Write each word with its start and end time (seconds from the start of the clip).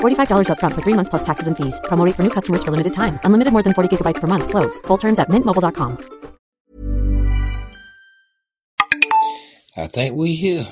$45 0.00 0.48
upfront 0.48 0.74
for 0.74 0.82
three 0.82 0.94
months 0.94 1.10
plus 1.10 1.24
taxes 1.24 1.48
and 1.48 1.56
fees. 1.56 1.80
Promo 1.84 2.06
for 2.14 2.22
new 2.22 2.30
customers 2.30 2.62
for 2.62 2.70
limited 2.70 2.94
time. 2.94 3.18
Unlimited 3.24 3.52
more 3.52 3.64
than 3.64 3.74
40 3.74 3.88
gigabytes 3.96 4.20
per 4.20 4.28
month. 4.28 4.48
Slows. 4.50 4.78
Full 4.86 4.98
terms 4.98 5.18
at 5.18 5.28
mintmobile.com. 5.28 5.98
I 9.76 9.88
think 9.88 10.14
we 10.14 10.36
here. 10.36 10.64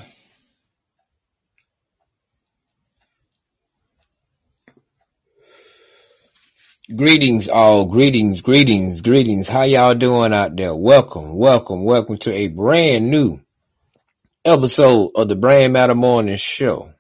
Greetings, 6.95 7.49
all. 7.49 7.87
Greetings, 7.87 8.43
greetings, 8.43 9.01
greetings. 9.01 9.49
How 9.49 9.63
y'all 9.63 9.95
doing 9.95 10.33
out 10.33 10.57
there? 10.57 10.75
Welcome, 10.75 11.37
welcome, 11.37 11.85
welcome 11.85 12.17
to 12.19 12.33
a 12.33 12.49
brand 12.49 13.11
new 13.11 13.41
episode 14.45 15.11
of 15.17 15.29
the 15.29 15.37
Brain 15.37 15.73
Matter 15.73 15.95
Morning 15.95 16.37
Show. 16.37 16.92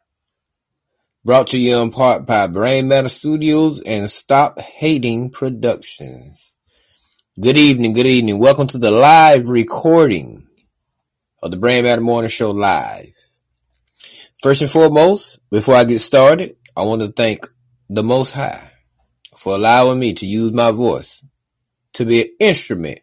Brought 1.24 1.46
to 1.48 1.58
you 1.58 1.80
in 1.80 1.92
part 1.92 2.26
by 2.26 2.48
Brain 2.48 2.88
Matter 2.88 3.08
Studios 3.08 3.80
and 3.86 4.10
Stop 4.10 4.58
Hating 4.60 5.30
Productions. 5.30 6.56
Good 7.40 7.56
evening, 7.56 7.92
good 7.92 8.06
evening. 8.06 8.40
Welcome 8.40 8.66
to 8.66 8.78
the 8.78 8.90
live 8.90 9.48
recording 9.48 10.44
of 11.40 11.52
the 11.52 11.58
Brain 11.58 11.84
Matter 11.84 12.00
Morning 12.00 12.28
Show 12.28 12.50
live. 12.50 13.14
First 14.42 14.62
and 14.62 14.70
foremost, 14.70 15.38
before 15.48 15.76
I 15.76 15.84
get 15.84 16.00
started, 16.00 16.56
I 16.76 16.82
want 16.82 17.02
to 17.02 17.12
thank 17.12 17.46
the 17.88 18.02
Most 18.02 18.32
High 18.32 18.72
for 19.36 19.54
allowing 19.54 20.00
me 20.00 20.14
to 20.14 20.26
use 20.26 20.52
my 20.52 20.72
voice 20.72 21.24
to 21.92 22.04
be 22.04 22.22
an 22.22 22.28
instrument 22.40 22.98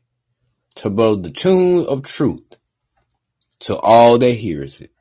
to 0.76 0.90
blow 0.90 1.16
the 1.16 1.32
tune 1.32 1.86
of 1.88 2.04
truth 2.04 2.58
to 3.60 3.78
all 3.78 4.18
that 4.18 4.32
hears 4.32 4.82
it. 4.82 4.92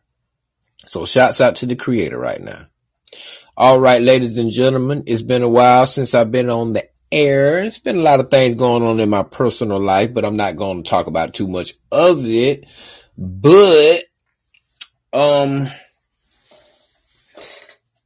So 0.86 1.04
shouts 1.04 1.40
out 1.40 1.56
to 1.56 1.66
the 1.66 1.74
creator 1.74 2.16
right 2.16 2.40
now. 2.40 2.66
All 3.56 3.80
right, 3.80 4.00
ladies 4.00 4.38
and 4.38 4.50
gentlemen, 4.50 5.04
it's 5.06 5.22
been 5.22 5.42
a 5.42 5.48
while 5.48 5.86
since 5.86 6.14
I've 6.14 6.30
been 6.30 6.50
on 6.50 6.72
the 6.72 6.88
air. 7.10 7.64
It's 7.64 7.78
been 7.78 7.98
a 7.98 8.02
lot 8.02 8.20
of 8.20 8.30
things 8.30 8.54
going 8.54 8.82
on 8.82 9.00
in 9.00 9.08
my 9.08 9.22
personal 9.22 9.80
life, 9.80 10.14
but 10.14 10.24
I'm 10.24 10.36
not 10.36 10.56
going 10.56 10.82
to 10.82 10.88
talk 10.88 11.06
about 11.06 11.34
too 11.34 11.48
much 11.48 11.74
of 11.90 12.18
it. 12.24 12.66
But, 13.16 13.98
um, 15.12 15.66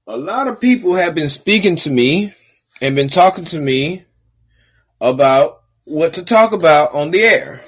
a 0.06 0.16
lot 0.16 0.48
of 0.48 0.60
people 0.60 0.94
have 0.94 1.14
been 1.14 1.28
speaking 1.28 1.76
to 1.76 1.90
me 1.90 2.32
and 2.80 2.96
been 2.96 3.08
talking 3.08 3.44
to 3.46 3.58
me 3.60 4.04
about 5.00 5.62
what 5.84 6.14
to 6.14 6.24
talk 6.24 6.52
about 6.52 6.94
on 6.94 7.10
the 7.10 7.20
air. 7.20 7.60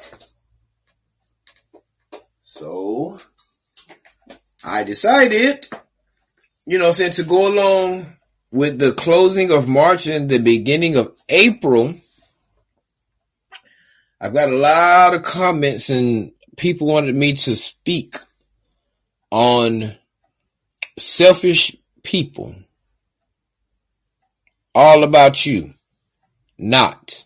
So 2.43 3.19
I 4.65 4.85
decided, 4.85 5.69
you 6.67 6.79
know, 6.79 6.91
saying 6.91 7.13
to 7.13 7.25
go 7.25 7.49
along 7.49 8.07
with 8.51 8.79
the 8.79 8.93
closing 8.93 9.51
of 9.51 9.69
March 9.69 10.07
and 10.07 10.29
the 10.29 10.39
beginning 10.39 10.97
of 10.97 11.13
April, 11.29 11.95
I've 14.21 14.33
got 14.33 14.49
a 14.49 14.57
lot 14.57 15.15
of 15.15 15.23
comments 15.23 15.91
and 15.91 16.33
people 16.57 16.87
wanted 16.87 17.15
me 17.15 17.35
to 17.35 17.57
speak 17.57 18.17
on 19.31 19.93
selfish 20.99 21.77
people. 22.03 22.55
All 24.75 25.05
about 25.05 25.47
you, 25.47 25.75
not. 26.59 27.25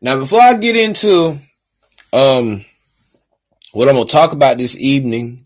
Now, 0.00 0.18
before 0.18 0.40
I 0.40 0.54
get 0.54 0.76
into 0.76 1.38
um 2.12 2.64
what 3.72 3.88
I'm 3.88 3.94
going 3.96 4.06
to 4.06 4.12
talk 4.12 4.32
about 4.32 4.56
this 4.56 4.78
evening, 4.78 5.43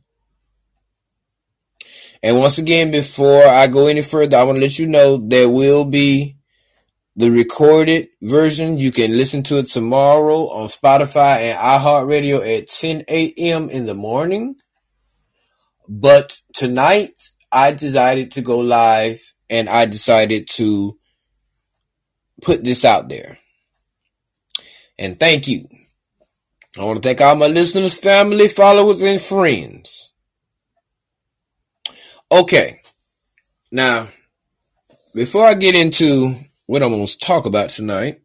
and 2.22 2.38
once 2.38 2.58
again, 2.58 2.90
before 2.90 3.44
I 3.44 3.66
go 3.66 3.86
any 3.86 4.02
further, 4.02 4.36
I 4.36 4.44
want 4.44 4.56
to 4.56 4.62
let 4.62 4.78
you 4.78 4.86
know 4.86 5.16
there 5.16 5.48
will 5.48 5.84
be 5.84 6.36
the 7.16 7.30
recorded 7.30 8.08
version. 8.22 8.78
You 8.78 8.92
can 8.92 9.16
listen 9.16 9.42
to 9.44 9.58
it 9.58 9.66
tomorrow 9.66 10.48
on 10.48 10.68
Spotify 10.68 11.38
and 11.40 11.58
iHeartRadio 11.58 12.58
at 12.58 12.68
10 12.68 13.04
a.m. 13.08 13.68
in 13.70 13.86
the 13.86 13.94
morning. 13.94 14.56
But 15.88 16.40
tonight, 16.52 17.10
I 17.50 17.72
decided 17.72 18.32
to 18.32 18.42
go 18.42 18.58
live 18.58 19.20
and 19.48 19.68
I 19.68 19.86
decided 19.86 20.48
to 20.50 20.96
put 22.42 22.62
this 22.62 22.84
out 22.84 23.08
there. 23.08 23.38
And 24.98 25.18
thank 25.18 25.48
you. 25.48 25.66
I 26.78 26.84
want 26.84 27.02
to 27.02 27.08
thank 27.08 27.20
all 27.20 27.34
my 27.34 27.46
listeners, 27.46 27.98
family, 27.98 28.48
followers, 28.48 29.02
and 29.02 29.20
friends. 29.20 29.87
Okay. 32.30 32.80
Now, 33.72 34.08
before 35.14 35.46
I 35.46 35.54
get 35.54 35.74
into 35.74 36.34
what 36.66 36.82
I'm 36.82 36.90
going 36.90 37.06
to 37.06 37.18
talk 37.18 37.46
about 37.46 37.70
tonight, 37.70 38.20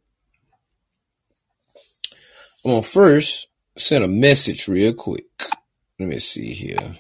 I'm 2.66 2.72
going 2.72 2.84
to 2.84 2.88
first 2.88 3.48
send 3.78 4.04
a 4.04 4.10
message 4.10 4.68
real 4.68 4.94
quick. 4.94 5.26
Let 6.00 6.10
me 6.10 6.20
see 6.20 6.52
here. 6.54 6.98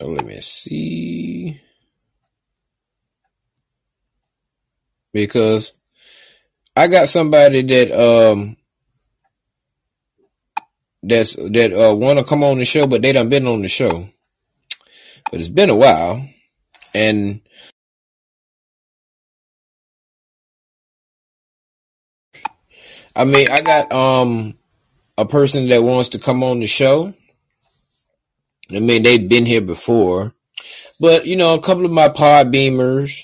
Oh, 0.00 0.08
let 0.08 0.26
me 0.26 0.40
see. 0.42 1.60
Because 5.12 5.74
I 6.76 6.88
got 6.88 7.08
somebody 7.08 7.62
that 7.62 7.90
um 7.92 8.58
that's 11.02 11.36
that 11.36 11.72
uh 11.72 11.94
want 11.96 12.18
to 12.18 12.24
come 12.26 12.44
on 12.44 12.58
the 12.58 12.66
show, 12.66 12.86
but 12.86 13.00
they 13.00 13.12
done 13.12 13.30
been 13.30 13.46
on 13.46 13.62
the 13.62 13.68
show 13.68 14.06
but 15.30 15.40
it's 15.40 15.48
been 15.48 15.70
a 15.70 15.76
while 15.76 16.26
and 16.94 17.40
I 23.16 23.24
mean, 23.24 23.50
I 23.50 23.62
got 23.62 23.92
um 23.92 24.58
a 25.16 25.24
person 25.24 25.68
that 25.68 25.82
wants 25.82 26.10
to 26.10 26.18
come 26.18 26.42
on 26.42 26.60
the 26.60 26.66
show. 26.66 27.14
I 28.70 28.80
mean, 28.80 29.02
they've 29.02 29.28
been 29.28 29.46
here 29.46 29.62
before, 29.62 30.34
but 31.00 31.26
you 31.26 31.36
know, 31.36 31.54
a 31.54 31.62
couple 31.62 31.86
of 31.86 31.90
my 31.90 32.08
pod 32.08 32.52
beamers, 32.52 33.22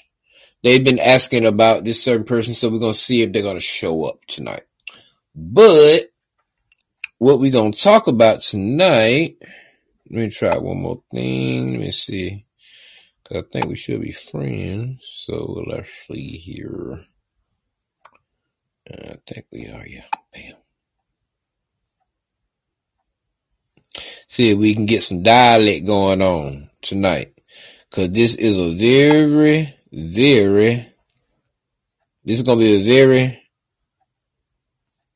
they've 0.62 0.84
been 0.84 0.98
asking 0.98 1.44
about 1.44 1.84
this 1.84 2.02
certain 2.02 2.24
person, 2.24 2.54
so 2.54 2.70
we're 2.70 2.78
gonna 2.78 2.94
see 2.94 3.22
if 3.22 3.32
they're 3.32 3.42
gonna 3.42 3.60
show 3.60 4.04
up 4.04 4.20
tonight. 4.26 4.62
But 5.34 6.06
what 7.18 7.38
we're 7.38 7.52
gonna 7.52 7.72
talk 7.72 8.06
about 8.06 8.40
tonight 8.40 9.36
let 10.12 10.20
me 10.24 10.28
try 10.28 10.58
one 10.58 10.82
more 10.82 11.02
thing. 11.10 11.72
Let 11.72 11.80
me 11.80 11.90
see. 11.90 12.44
Cause 13.24 13.38
I 13.38 13.42
think 13.50 13.66
we 13.66 13.76
should 13.76 14.02
be 14.02 14.12
friends. 14.12 15.08
So 15.26 15.64
let's 15.66 15.90
see 15.90 16.36
here. 16.36 17.00
I 18.92 19.16
think 19.26 19.46
we 19.50 19.68
are, 19.68 19.86
yeah. 19.86 20.04
Bam. 20.34 20.56
See 24.28 24.50
if 24.50 24.58
we 24.58 24.74
can 24.74 24.84
get 24.84 25.02
some 25.02 25.22
dialect 25.22 25.86
going 25.86 26.20
on 26.20 26.68
tonight. 26.82 27.32
Cause 27.90 28.10
this 28.10 28.34
is 28.34 28.58
a 28.58 28.68
very, 28.68 29.74
very, 29.92 30.86
this 32.24 32.40
is 32.40 32.44
to 32.44 32.56
be 32.56 32.76
a 32.76 32.82
very, 32.82 33.42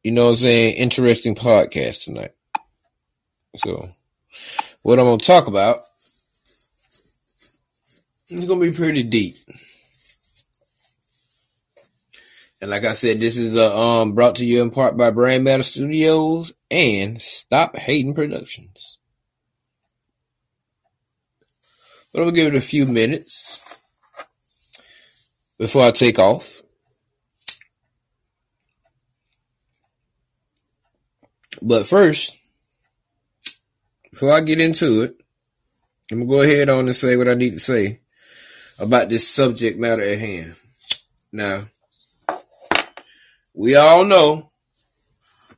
you 0.02 0.12
know 0.12 0.24
what 0.24 0.30
I'm 0.30 0.36
saying, 0.36 0.76
interesting 0.76 1.34
podcast 1.34 2.04
tonight. 2.04 2.32
So 3.56 3.90
what 4.82 4.98
I'm 4.98 5.04
going 5.04 5.18
to 5.18 5.26
talk 5.26 5.46
about 5.46 5.80
is 8.28 8.46
going 8.46 8.60
to 8.60 8.70
be 8.70 8.76
pretty 8.76 9.02
deep. 9.02 9.34
And 12.60 12.70
like 12.70 12.84
I 12.84 12.94
said, 12.94 13.20
this 13.20 13.36
is 13.36 13.56
uh, 13.56 13.78
um, 13.78 14.12
brought 14.12 14.36
to 14.36 14.46
you 14.46 14.62
in 14.62 14.70
part 14.70 14.96
by 14.96 15.10
Brain 15.10 15.42
Matter 15.42 15.62
Studios 15.62 16.54
and 16.70 17.20
Stop 17.20 17.76
Hating 17.76 18.14
Productions. 18.14 18.98
But 22.12 22.20
I'm 22.20 22.24
going 22.24 22.34
to 22.34 22.40
give 22.40 22.54
it 22.54 22.56
a 22.56 22.62
few 22.62 22.86
minutes 22.86 23.78
before 25.58 25.82
I 25.82 25.90
take 25.90 26.18
off. 26.18 26.62
But 31.60 31.86
first, 31.86 32.38
before 34.16 34.32
I 34.32 34.40
get 34.40 34.62
into 34.62 35.02
it, 35.02 35.14
I'm 36.10 36.20
gonna 36.20 36.30
go 36.30 36.40
ahead 36.40 36.70
on 36.70 36.86
and 36.86 36.96
say 36.96 37.18
what 37.18 37.28
I 37.28 37.34
need 37.34 37.52
to 37.52 37.60
say 37.60 38.00
about 38.78 39.10
this 39.10 39.28
subject 39.28 39.78
matter 39.78 40.00
at 40.00 40.18
hand. 40.18 40.56
Now, 41.30 41.64
we 43.52 43.76
all 43.76 44.06
know, 44.06 44.48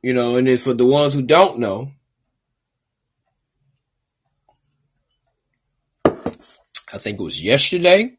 you 0.03 0.13
know, 0.13 0.35
and 0.35 0.49
it's 0.49 0.65
for 0.65 0.73
the 0.73 0.85
ones 0.85 1.13
who 1.13 1.21
don't 1.21 1.59
know. 1.59 1.93
I 6.05 6.97
think 6.97 7.21
it 7.21 7.23
was 7.23 7.41
yesterday. 7.41 8.17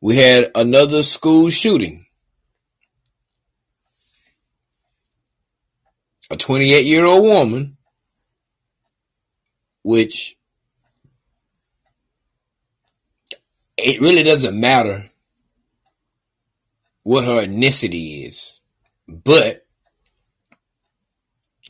We 0.00 0.14
had 0.14 0.52
another 0.54 1.02
school 1.02 1.50
shooting. 1.50 2.06
A 6.30 6.36
28 6.36 6.86
year 6.86 7.04
old 7.04 7.24
woman 7.24 7.77
which 9.88 10.36
it 13.78 14.02
really 14.02 14.22
doesn't 14.22 14.60
matter 14.60 15.10
what 17.04 17.24
her 17.24 17.40
ethnicity 17.40 18.26
is. 18.26 18.60
But 19.08 19.64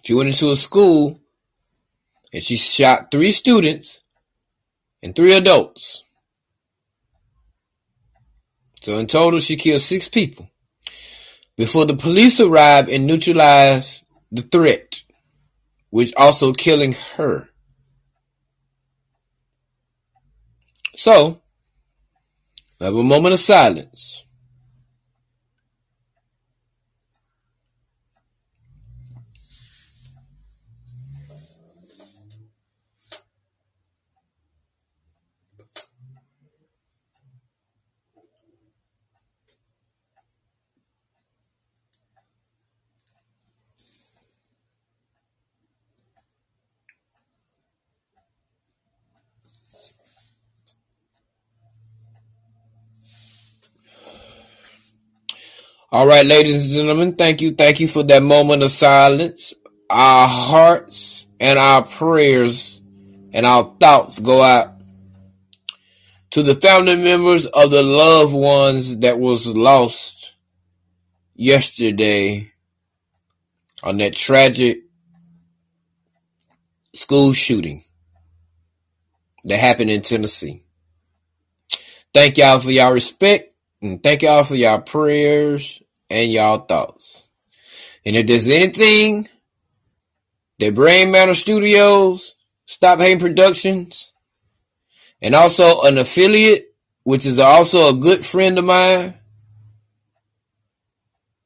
she 0.02 0.14
went 0.14 0.30
into 0.30 0.50
a 0.50 0.56
school 0.56 1.20
and 2.32 2.42
she 2.42 2.56
shot 2.56 3.12
three 3.12 3.30
students 3.30 4.00
and 5.00 5.14
three 5.14 5.34
adults. 5.34 6.02
So 8.82 8.98
in 8.98 9.06
total, 9.06 9.38
she 9.38 9.54
killed 9.54 9.80
six 9.80 10.08
people 10.08 10.50
before 11.56 11.86
the 11.86 11.94
police 11.94 12.40
arrived 12.40 12.88
and 12.88 13.06
neutralized 13.06 14.04
the 14.32 14.42
threat, 14.42 15.02
which 15.90 16.12
also 16.16 16.52
killing 16.52 16.96
her. 17.14 17.47
So, 20.98 21.40
have 22.80 22.96
a 22.96 23.04
moment 23.04 23.32
of 23.32 23.38
silence. 23.38 24.24
All 55.90 56.06
right, 56.06 56.26
ladies 56.26 56.64
and 56.64 56.74
gentlemen, 56.74 57.14
thank 57.14 57.40
you. 57.40 57.52
Thank 57.52 57.80
you 57.80 57.88
for 57.88 58.02
that 58.02 58.22
moment 58.22 58.62
of 58.62 58.70
silence. 58.70 59.54
Our 59.88 60.28
hearts 60.28 61.26
and 61.40 61.58
our 61.58 61.82
prayers 61.82 62.82
and 63.32 63.46
our 63.46 63.74
thoughts 63.80 64.20
go 64.20 64.42
out 64.42 64.74
to 66.32 66.42
the 66.42 66.54
family 66.54 66.96
members 66.96 67.46
of 67.46 67.70
the 67.70 67.82
loved 67.82 68.34
ones 68.34 68.98
that 68.98 69.18
was 69.18 69.56
lost 69.56 70.34
yesterday 71.34 72.52
on 73.82 73.96
that 73.96 74.12
tragic 74.12 74.82
school 76.94 77.32
shooting 77.32 77.82
that 79.44 79.58
happened 79.58 79.88
in 79.88 80.02
Tennessee. 80.02 80.62
Thank 82.12 82.36
y'all 82.36 82.60
for 82.60 82.70
y'all 82.70 82.92
respect 82.92 83.47
and 83.80 84.02
thank 84.02 84.22
y'all 84.22 84.44
for 84.44 84.54
y'all 84.54 84.80
prayers 84.80 85.82
and 86.10 86.30
y'all 86.30 86.58
thoughts. 86.58 87.28
And 88.04 88.16
if 88.16 88.26
there's 88.26 88.48
anything 88.48 89.28
that 90.58 90.74
Brain 90.74 91.10
Matter 91.10 91.34
Studios, 91.34 92.34
Stop 92.66 92.98
Hating 92.98 93.20
Productions, 93.20 94.12
and 95.22 95.34
also 95.34 95.82
an 95.82 95.98
affiliate, 95.98 96.74
which 97.04 97.26
is 97.26 97.38
also 97.38 97.88
a 97.88 97.98
good 97.98 98.24
friend 98.24 98.58
of 98.58 98.64
mine 98.64 99.14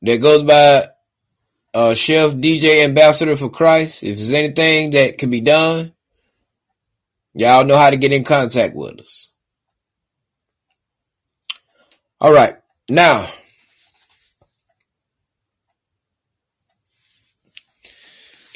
that 0.02 0.16
goes 0.18 0.42
by 0.42 0.88
uh, 1.74 1.94
Chef 1.94 2.32
DJ 2.32 2.84
Ambassador 2.84 3.36
for 3.36 3.50
Christ. 3.50 4.02
If 4.02 4.16
there's 4.16 4.32
anything 4.32 4.90
that 4.90 5.18
can 5.18 5.30
be 5.30 5.40
done, 5.40 5.92
y'all 7.34 7.64
know 7.64 7.76
how 7.76 7.90
to 7.90 7.96
get 7.96 8.12
in 8.12 8.24
contact 8.24 8.74
with 8.74 9.00
us. 9.00 9.31
All 12.22 12.32
right. 12.32 12.54
Now, 12.88 13.26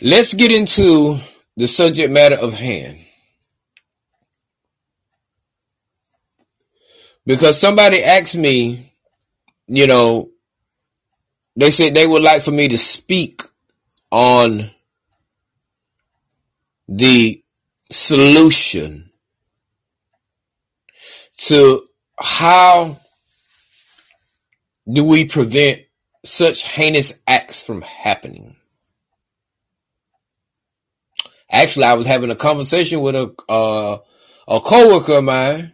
let's 0.00 0.34
get 0.34 0.52
into 0.52 1.16
the 1.56 1.66
subject 1.66 2.12
matter 2.12 2.36
of 2.36 2.54
hand. 2.54 2.96
Because 7.26 7.60
somebody 7.60 8.04
asked 8.04 8.36
me, 8.36 8.92
you 9.66 9.88
know, 9.88 10.30
they 11.56 11.72
said 11.72 11.92
they 11.92 12.06
would 12.06 12.22
like 12.22 12.42
for 12.42 12.52
me 12.52 12.68
to 12.68 12.78
speak 12.78 13.42
on 14.12 14.70
the 16.86 17.42
solution 17.90 19.10
to 21.38 21.82
how 22.16 22.96
do 24.90 25.04
we 25.04 25.24
prevent 25.24 25.82
such 26.24 26.64
heinous 26.64 27.18
acts 27.26 27.64
from 27.64 27.82
happening? 27.82 28.56
Actually, 31.50 31.86
I 31.86 31.94
was 31.94 32.06
having 32.06 32.30
a 32.30 32.36
conversation 32.36 33.00
with 33.00 33.14
a 33.14 33.34
uh, 33.48 33.98
a 34.48 34.60
coworker 34.60 35.18
of 35.18 35.24
mine 35.24 35.72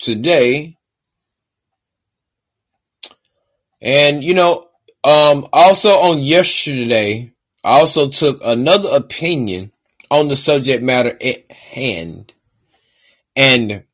today, 0.00 0.76
and 3.80 4.22
you 4.22 4.34
know, 4.34 4.68
um, 5.02 5.46
also 5.52 5.90
on 5.90 6.18
yesterday, 6.20 7.32
I 7.64 7.80
also 7.80 8.08
took 8.08 8.40
another 8.44 8.90
opinion 8.92 9.72
on 10.10 10.28
the 10.28 10.36
subject 10.36 10.84
matter 10.84 11.16
at 11.20 11.50
hand, 11.50 12.32
and 13.34 13.84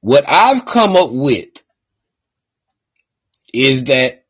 what 0.00 0.24
I've 0.28 0.64
come 0.64 0.96
up 0.96 1.10
with 1.10 1.61
is 3.52 3.84
that 3.84 4.24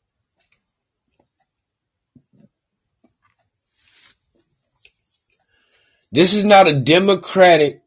this 6.12 6.34
is 6.34 6.44
not 6.44 6.68
a 6.68 6.78
Democratic 6.80 7.82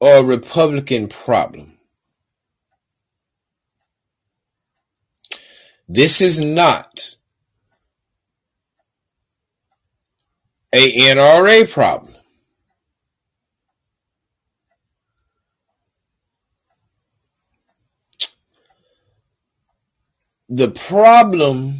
or 0.00 0.24
Republican 0.24 1.08
problem. 1.08 1.78
This 5.88 6.20
is 6.20 6.40
not 6.40 7.16
a 10.74 10.92
NRA 11.14 11.70
problem. 11.70 12.11
The 20.54 20.70
problem 20.70 21.78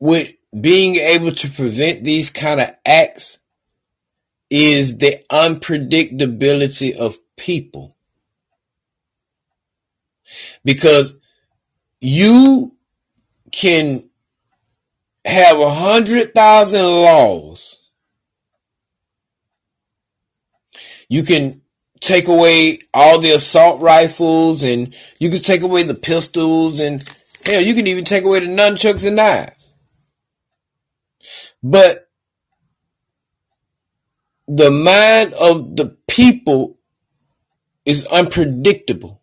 with 0.00 0.32
being 0.60 0.96
able 0.96 1.30
to 1.30 1.48
prevent 1.48 2.02
these 2.02 2.30
kind 2.30 2.60
of 2.60 2.70
acts 2.84 3.38
is 4.50 4.98
the 4.98 5.24
unpredictability 5.30 6.96
of 6.96 7.16
people. 7.36 7.94
Because 10.64 11.16
you 12.00 12.76
can 13.52 14.00
have 15.24 15.60
a 15.60 15.70
hundred 15.70 16.34
thousand 16.34 16.84
laws. 16.84 17.78
You 21.08 21.22
can 21.22 21.62
take 22.04 22.28
away 22.28 22.78
all 22.92 23.18
the 23.18 23.30
assault 23.30 23.80
rifles 23.80 24.62
and 24.62 24.94
you 25.18 25.30
can 25.30 25.40
take 25.40 25.62
away 25.62 25.82
the 25.82 25.94
pistols 25.94 26.78
and 26.80 27.02
hell, 27.46 27.62
you 27.62 27.74
can 27.74 27.86
even 27.86 28.04
take 28.04 28.24
away 28.24 28.40
the 28.40 28.46
nunchucks 28.46 29.06
and 29.06 29.16
knives. 29.16 29.72
But 31.62 32.08
the 34.46 34.70
mind 34.70 35.32
of 35.34 35.76
the 35.76 35.96
people 36.06 36.78
is 37.86 38.06
unpredictable. 38.06 39.22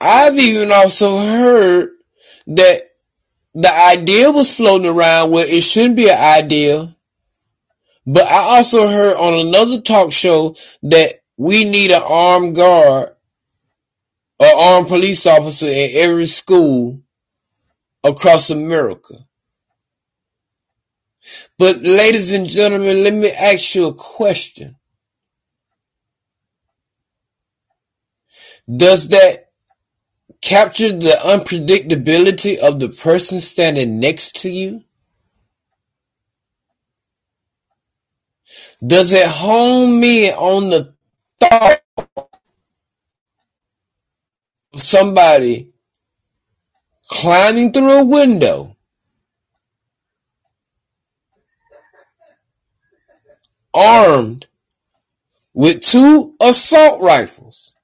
I've 0.00 0.36
even 0.36 0.72
also 0.72 1.18
heard 1.18 1.90
that 2.48 2.90
the 3.54 3.72
idea 3.72 4.32
was 4.32 4.56
floating 4.56 4.88
around 4.88 5.30
where 5.30 5.46
it 5.46 5.62
shouldn't 5.62 5.96
be 5.96 6.10
an 6.10 6.18
idea 6.18 6.96
but 8.06 8.24
I 8.24 8.56
also 8.56 8.88
heard 8.88 9.16
on 9.16 9.46
another 9.46 9.80
talk 9.80 10.12
show 10.12 10.56
that 10.82 11.22
we 11.36 11.64
need 11.64 11.90
an 11.90 12.02
armed 12.04 12.56
guard 12.56 13.10
or 14.38 14.46
armed 14.46 14.88
police 14.88 15.26
officer 15.26 15.66
in 15.68 15.90
every 15.94 16.26
school 16.26 17.00
across 18.02 18.50
America. 18.50 19.14
But 21.58 21.82
ladies 21.82 22.32
and 22.32 22.48
gentlemen, 22.48 23.04
let 23.04 23.14
me 23.14 23.30
ask 23.30 23.74
you 23.74 23.86
a 23.86 23.94
question. 23.94 24.76
Does 28.74 29.08
that 29.08 29.50
capture 30.40 30.92
the 30.92 31.16
unpredictability 31.24 32.58
of 32.58 32.80
the 32.80 32.88
person 32.88 33.40
standing 33.40 34.00
next 34.00 34.42
to 34.42 34.50
you? 34.50 34.84
Does 38.84 39.12
it 39.12 39.26
home 39.26 40.02
in 40.02 40.34
on 40.34 40.70
the 40.70 40.94
thought 41.38 41.82
of 41.96 42.28
somebody 44.82 45.70
climbing 47.06 47.72
through 47.72 48.00
a 48.00 48.04
window? 48.04 48.76
Armed 53.72 54.48
with 55.54 55.80
two 55.80 56.34
assault 56.40 57.00
rifles 57.00 57.74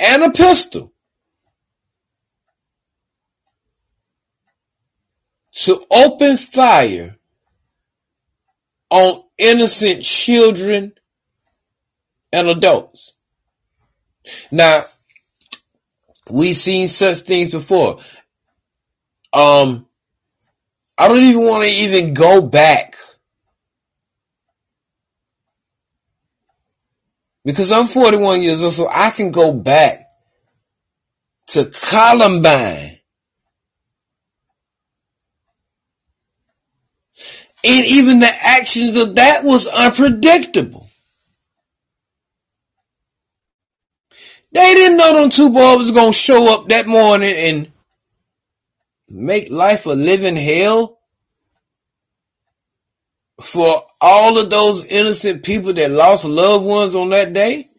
and 0.00 0.22
a 0.22 0.30
pistol. 0.30 0.92
To 5.52 5.84
open 5.90 6.38
fire 6.38 7.16
on 8.88 9.24
innocent 9.40 10.02
children 10.02 10.92
and 12.32 12.48
adults. 12.48 13.16
Now, 14.52 14.82
we've 16.30 16.56
seen 16.56 16.88
such 16.88 17.18
things 17.20 17.52
before. 17.52 17.98
Um, 19.32 19.86
I 20.98 21.08
don't 21.08 21.22
even 21.22 21.44
want 21.44 21.64
to 21.64 21.70
even 21.70 22.14
go 22.14 22.42
back 22.42 22.94
because 27.44 27.72
I'm 27.72 27.86
41 27.86 28.42
years 28.42 28.62
old, 28.62 28.72
so 28.72 28.88
I 28.92 29.10
can 29.10 29.30
go 29.30 29.52
back 29.52 30.06
to 31.48 31.64
Columbine 31.64 32.99
And 37.64 37.86
even 37.86 38.20
the 38.20 38.32
actions 38.42 38.96
of 38.96 39.14
that 39.16 39.44
was 39.44 39.66
unpredictable. 39.66 40.86
They 44.52 44.74
didn't 44.74 44.96
know 44.96 45.20
them 45.20 45.30
two 45.30 45.50
boys 45.50 45.78
was 45.78 45.90
gonna 45.92 46.12
show 46.12 46.54
up 46.54 46.68
that 46.68 46.86
morning 46.86 47.34
and 47.36 47.72
make 49.08 49.50
life 49.50 49.86
a 49.86 49.90
living 49.90 50.36
hell 50.36 50.98
for 53.40 53.84
all 54.00 54.38
of 54.38 54.50
those 54.50 54.86
innocent 54.86 55.44
people 55.44 55.72
that 55.72 55.90
lost 55.90 56.24
loved 56.24 56.66
ones 56.66 56.94
on 56.94 57.10
that 57.10 57.32
day? 57.32 57.69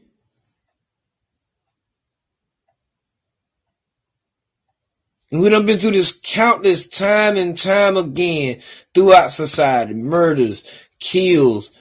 We 5.32 5.50
done 5.50 5.66
been 5.66 5.78
through 5.78 5.92
this 5.92 6.20
countless 6.24 6.88
time 6.88 7.38
and 7.38 7.58
time 7.58 7.96
again 7.96 8.60
throughout 8.94 9.32
society. 9.32 9.94
Murders, 9.94 10.90
kills, 11.00 11.72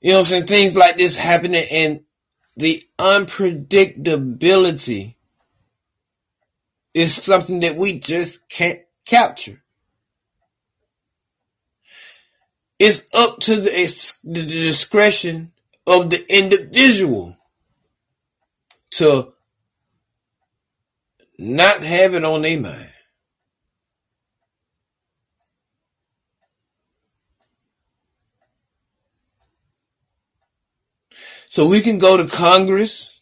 you 0.00 0.10
know 0.10 0.16
what 0.16 0.20
I'm 0.20 0.24
saying? 0.24 0.46
Things 0.46 0.76
like 0.76 0.96
this 0.96 1.18
happening 1.18 1.64
and 1.70 2.00
the 2.56 2.82
unpredictability 2.98 5.16
is 6.94 7.14
something 7.14 7.60
that 7.60 7.76
we 7.76 7.98
just 7.98 8.48
can't 8.48 8.80
capture. 9.06 9.62
It's 12.78 13.08
up 13.14 13.40
to 13.40 13.56
the, 13.56 14.20
the 14.24 14.42
discretion 14.42 15.52
of 15.86 16.10
the 16.10 16.24
individual 16.28 17.36
to 18.92 19.32
not 21.38 21.80
have 21.80 22.14
it 22.14 22.24
on 22.24 22.42
their 22.42 22.60
mind. 22.60 22.93
So 31.54 31.68
we 31.68 31.82
can 31.82 31.98
go 31.98 32.16
to 32.16 32.26
Congress. 32.26 33.20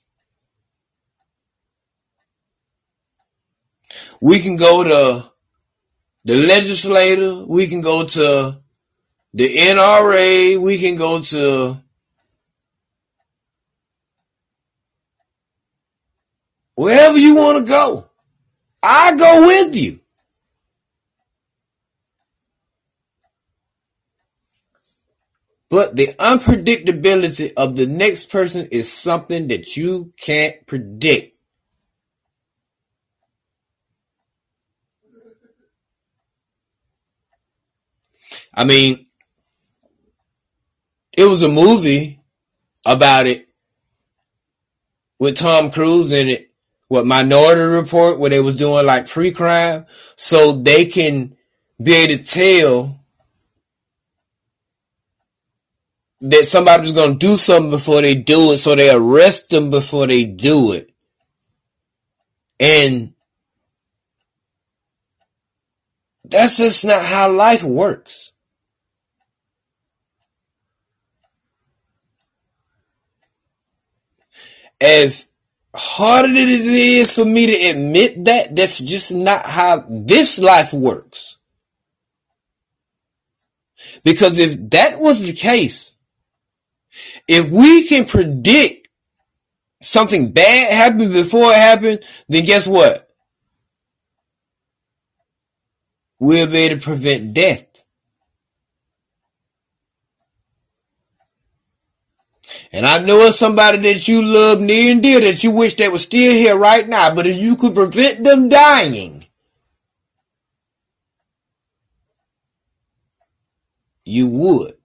We 4.22 4.38
can 4.38 4.56
go 4.56 4.82
to 4.82 5.30
the 6.24 6.36
legislator. 6.36 7.44
We 7.44 7.66
can 7.66 7.82
go 7.82 8.06
to 8.06 8.58
the 9.34 9.48
NRA. 9.48 10.56
We 10.58 10.78
can 10.78 10.96
go 10.96 11.20
to 11.20 11.76
wherever 16.74 17.18
you 17.18 17.36
want 17.36 17.66
to 17.66 17.70
go. 17.70 18.08
I 18.82 19.14
go 19.14 19.46
with 19.46 19.76
you. 19.76 20.01
But 25.72 25.96
the 25.96 26.08
unpredictability 26.18 27.54
of 27.56 27.76
the 27.76 27.86
next 27.86 28.30
person 28.30 28.68
is 28.70 28.92
something 28.92 29.48
that 29.48 29.74
you 29.74 30.12
can't 30.18 30.66
predict. 30.66 31.34
I 38.52 38.64
mean, 38.64 39.06
it 41.16 41.24
was 41.24 41.42
a 41.42 41.48
movie 41.48 42.20
about 42.84 43.26
it 43.26 43.48
with 45.18 45.38
Tom 45.38 45.70
Cruise 45.70 46.12
in 46.12 46.28
it. 46.28 46.50
What 46.88 47.06
Minority 47.06 47.62
Report, 47.62 48.18
where 48.18 48.28
they 48.28 48.40
was 48.40 48.56
doing 48.56 48.84
like 48.84 49.08
pre-crime, 49.08 49.86
so 50.16 50.52
they 50.52 50.84
can 50.84 51.34
be 51.82 51.94
able 51.94 52.18
to 52.18 52.22
tell 52.22 53.01
that 56.22 56.46
somebody's 56.46 56.92
going 56.92 57.18
to 57.18 57.26
do 57.26 57.34
something 57.34 57.70
before 57.70 58.00
they 58.00 58.14
do 58.14 58.52
it, 58.52 58.58
so 58.58 58.74
they 58.74 58.90
arrest 58.90 59.50
them 59.50 59.70
before 59.70 60.06
they 60.06 60.24
do 60.24 60.72
it. 60.72 60.90
And 62.60 63.14
that's 66.24 66.58
just 66.58 66.84
not 66.84 67.02
how 67.02 67.32
life 67.32 67.64
works. 67.64 68.32
As 74.80 75.32
hard 75.74 76.30
as 76.30 76.68
it 76.68 76.74
is 76.74 77.14
for 77.14 77.24
me 77.24 77.46
to 77.46 77.70
admit 77.70 78.24
that, 78.26 78.54
that's 78.54 78.78
just 78.78 79.12
not 79.12 79.44
how 79.44 79.84
this 79.88 80.38
life 80.38 80.72
works. 80.72 81.38
Because 84.04 84.38
if 84.38 84.70
that 84.70 85.00
was 85.00 85.26
the 85.26 85.32
case, 85.32 85.96
if 87.28 87.50
we 87.50 87.86
can 87.86 88.04
predict 88.04 88.88
something 89.80 90.30
bad 90.30 90.72
happened 90.72 91.12
before 91.12 91.50
it 91.50 91.56
happened, 91.56 92.00
then 92.28 92.44
guess 92.44 92.66
what? 92.66 93.08
We'll 96.18 96.46
be 96.46 96.58
able 96.58 96.78
to 96.78 96.84
prevent 96.84 97.34
death. 97.34 97.66
And 102.72 102.86
I 102.86 102.98
know 102.98 103.20
it's 103.20 103.38
somebody 103.38 103.78
that 103.78 104.08
you 104.08 104.22
love 104.22 104.60
near 104.60 104.92
and 104.92 105.02
dear 105.02 105.20
that 105.20 105.44
you 105.44 105.50
wish 105.50 105.74
they 105.74 105.88
were 105.88 105.98
still 105.98 106.32
here 106.32 106.56
right 106.56 106.88
now, 106.88 107.14
but 107.14 107.26
if 107.26 107.36
you 107.36 107.56
could 107.56 107.74
prevent 107.74 108.24
them 108.24 108.48
dying, 108.48 109.24
you 114.04 114.28
would. 114.28 114.81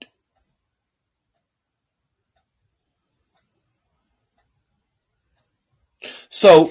So, 6.28 6.70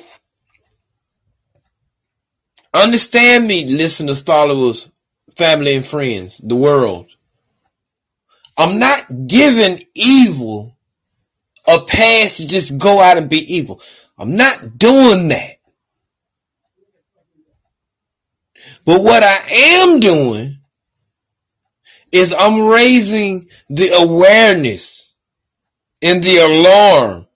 understand 2.74 3.48
me, 3.48 3.66
listeners, 3.66 4.22
followers, 4.22 4.92
family, 5.36 5.76
and 5.76 5.86
friends, 5.86 6.38
the 6.38 6.56
world. 6.56 7.08
I'm 8.58 8.80
not 8.80 9.28
giving 9.28 9.86
evil 9.94 10.78
a 11.68 11.80
pass 11.82 12.38
to 12.38 12.48
just 12.48 12.78
go 12.78 13.00
out 13.00 13.18
and 13.18 13.30
be 13.30 13.54
evil. 13.54 13.82
I'm 14.18 14.36
not 14.36 14.78
doing 14.78 15.28
that. 15.30 15.58
But 18.86 19.04
what 19.04 19.22
I 19.22 19.38
am 19.82 20.00
doing 20.00 20.60
is 22.12 22.34
I'm 22.38 22.68
raising 22.68 23.48
the 23.70 23.90
awareness 24.00 25.14
and 26.02 26.24
the 26.24 26.38
alarm 26.38 27.27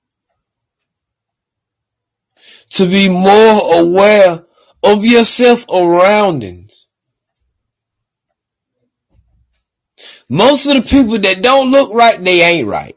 to 2.72 2.86
be 2.86 3.10
more 3.10 3.80
aware 3.82 4.44
of 4.84 5.06
your 5.06 5.24
surroundings. 5.24 6.88
Most 10.30 10.66
of 10.66 10.76
the 10.76 10.90
people 10.90 11.20
that 11.20 11.44
don't 11.44 11.72
look 11.72 11.94
right, 11.94 12.18
they 12.24 12.42
ain't 12.42 12.68
right. 12.68 12.96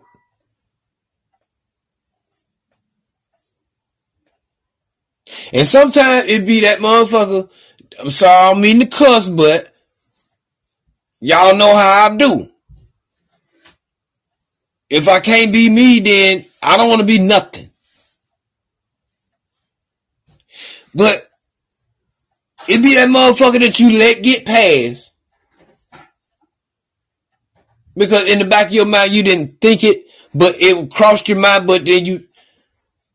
And 5.52 5.66
sometimes 5.66 6.28
it 6.28 6.46
be 6.46 6.60
that 6.60 6.78
motherfucker. 6.78 7.50
I'm 8.00 8.10
sorry, 8.10 8.32
I 8.32 8.52
don't 8.52 8.62
mean 8.62 8.80
to 8.80 8.86
cuss, 8.86 9.28
but 9.28 9.72
y'all 11.20 11.56
know 11.56 11.74
how 11.74 12.10
I 12.10 12.16
do. 12.16 12.46
If 14.88 15.08
I 15.08 15.18
can't 15.18 15.52
be 15.52 15.68
me, 15.68 16.00
then 16.00 16.44
I 16.62 16.76
don't 16.76 16.88
want 16.88 17.00
to 17.00 17.06
be 17.06 17.18
nothing. 17.18 17.70
But 20.94 21.28
it 22.68 22.82
be 22.82 22.94
that 22.94 23.08
motherfucker 23.08 23.60
that 23.60 23.80
you 23.80 23.98
let 23.98 24.22
get 24.22 24.46
past. 24.46 25.14
Because 27.96 28.30
in 28.32 28.38
the 28.40 28.44
back 28.44 28.68
of 28.68 28.72
your 28.72 28.86
mind 28.86 29.12
you 29.12 29.22
didn't 29.22 29.60
think 29.60 29.84
it, 29.84 30.06
but 30.34 30.54
it 30.58 30.90
crossed 30.90 31.28
your 31.28 31.38
mind, 31.38 31.66
but 31.66 31.84
then 31.84 32.04
you 32.04 32.26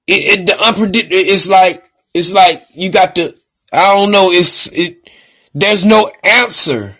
it, 0.07 0.39
it 0.39 0.47
the 0.47 0.59
unpredictable 0.61 1.15
it's 1.15 1.49
like 1.49 1.83
it's 2.13 2.31
like 2.31 2.63
you 2.73 2.91
got 2.91 3.15
to 3.15 3.35
I 3.71 3.95
don't 3.95 4.11
know, 4.11 4.31
it's 4.31 4.71
it 4.71 4.97
there's 5.53 5.85
no 5.85 6.11
answer 6.23 6.97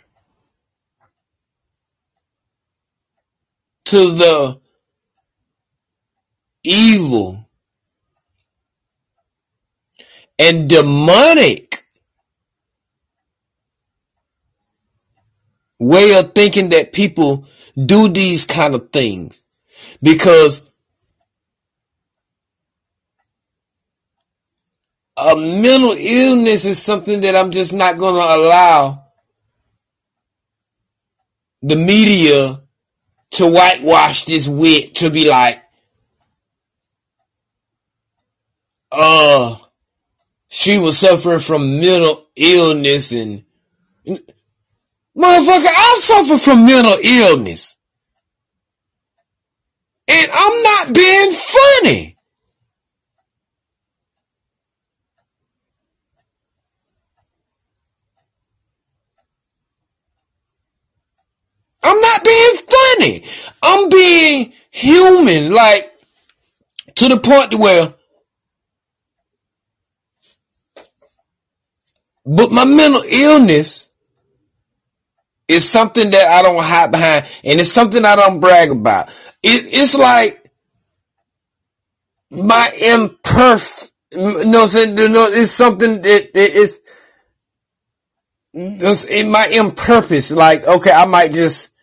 to 3.86 3.98
the 3.98 4.60
evil 6.64 7.49
and 10.40 10.70
demonic 10.70 11.84
way 15.80 16.18
of 16.18 16.34
thinking 16.34 16.70
that 16.70 16.94
people 16.94 17.46
do 17.86 18.10
these 18.10 18.46
kind 18.46 18.74
of 18.74 18.90
things. 18.92 19.44
Because 20.02 20.72
a 25.18 25.36
mental 25.36 25.96
illness 25.98 26.66
is 26.66 26.82
something 26.82 27.22
that 27.22 27.36
I'm 27.36 27.52
just 27.52 27.74
not 27.74 27.98
going 27.98 28.16
to 28.16 28.22
allow 28.22 29.06
the 31.62 31.76
media 31.76 32.62
to 33.32 33.52
whitewash 33.52 34.24
this 34.24 34.48
wit 34.48 34.96
to 34.96 35.10
be 35.10 35.30
like, 35.30 35.62
uh 38.92 39.56
she 40.50 40.80
was 40.80 40.98
suffering 40.98 41.40
from 41.40 41.80
mental 41.80 42.26
illness 42.36 43.12
and, 43.12 43.44
motherfucker, 44.08 45.68
I 45.68 45.98
suffer 46.00 46.38
from 46.38 46.66
mental 46.66 46.98
illness. 47.04 47.78
And 50.08 50.32
I'm 50.34 50.64
not 50.64 50.94
being 50.94 51.32
funny. 51.32 52.18
I'm 61.84 62.02
not 62.02 62.24
being 62.24 62.56
funny. 62.68 63.24
I'm 63.62 63.90
being 63.90 64.52
human, 64.72 65.54
like 65.54 65.94
to 66.96 67.08
the 67.08 67.20
point 67.20 67.54
where 67.54 67.94
but 72.30 72.52
my 72.52 72.64
mental 72.64 73.02
illness 73.12 73.92
is 75.48 75.68
something 75.68 76.12
that 76.12 76.28
I 76.28 76.44
don't 76.44 76.64
hide 76.64 76.92
behind 76.92 77.26
and 77.44 77.60
it's 77.60 77.72
something 77.72 78.06
I 78.06 78.16
don't 78.16 78.40
brag 78.40 78.70
about. 78.70 79.08
It, 79.42 79.74
it's 79.74 79.98
like 79.98 80.46
my 82.30 82.70
imperfect, 82.94 83.92
no, 84.16 84.66
it's 84.72 85.52
something 85.52 86.02
that 86.04 86.30
it's, 86.36 86.80
it's 88.54 89.06
in 89.06 89.32
my 89.32 89.48
impurpose. 89.54 90.36
Like, 90.36 90.68
okay, 90.68 90.92
I 90.92 91.06
might 91.06 91.32
just, 91.32 91.74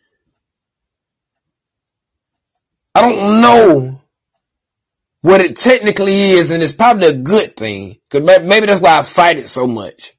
I 2.94 3.02
don't 3.02 3.40
know 3.40 4.00
what 5.22 5.40
it 5.40 5.56
technically 5.56 6.12
is, 6.14 6.52
and 6.52 6.62
it's 6.62 6.72
probably 6.72 7.08
a 7.08 7.18
good 7.18 7.56
thing. 7.56 7.96
Cause 8.10 8.22
maybe 8.22 8.66
that's 8.66 8.80
why 8.80 9.00
I 9.00 9.02
fight 9.02 9.38
it 9.38 9.48
so 9.48 9.66
much. 9.66 10.15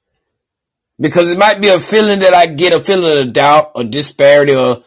Because 0.99 1.31
it 1.31 1.37
might 1.37 1.61
be 1.61 1.69
a 1.69 1.79
feeling 1.79 2.19
that 2.19 2.33
I 2.33 2.47
get, 2.47 2.73
a 2.73 2.79
feeling 2.79 3.19
of 3.19 3.33
doubt 3.33 3.71
or 3.75 3.83
disparity, 3.83 4.55
or, 4.55 4.83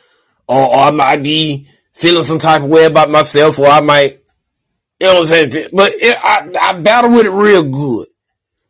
or, 0.49 0.63
or 0.63 0.77
I 0.77 0.91
might 0.91 1.23
be 1.23 1.69
feeling 1.93 2.25
some 2.25 2.39
type 2.39 2.63
of 2.63 2.69
way 2.69 2.85
about 2.85 3.11
myself, 3.11 3.59
or 3.59 3.67
I 3.67 3.81
might, 3.81 4.13
you 5.01 5.07
know 5.07 5.15
what 5.15 5.33
I'm 5.33 5.51
saying? 5.51 5.69
But 5.73 5.93
it, 5.95 6.19
I, 6.23 6.51
I 6.61 6.73
battle 6.81 7.11
with 7.11 7.27
it 7.27 7.31
real 7.31 7.63
good. 7.63 8.09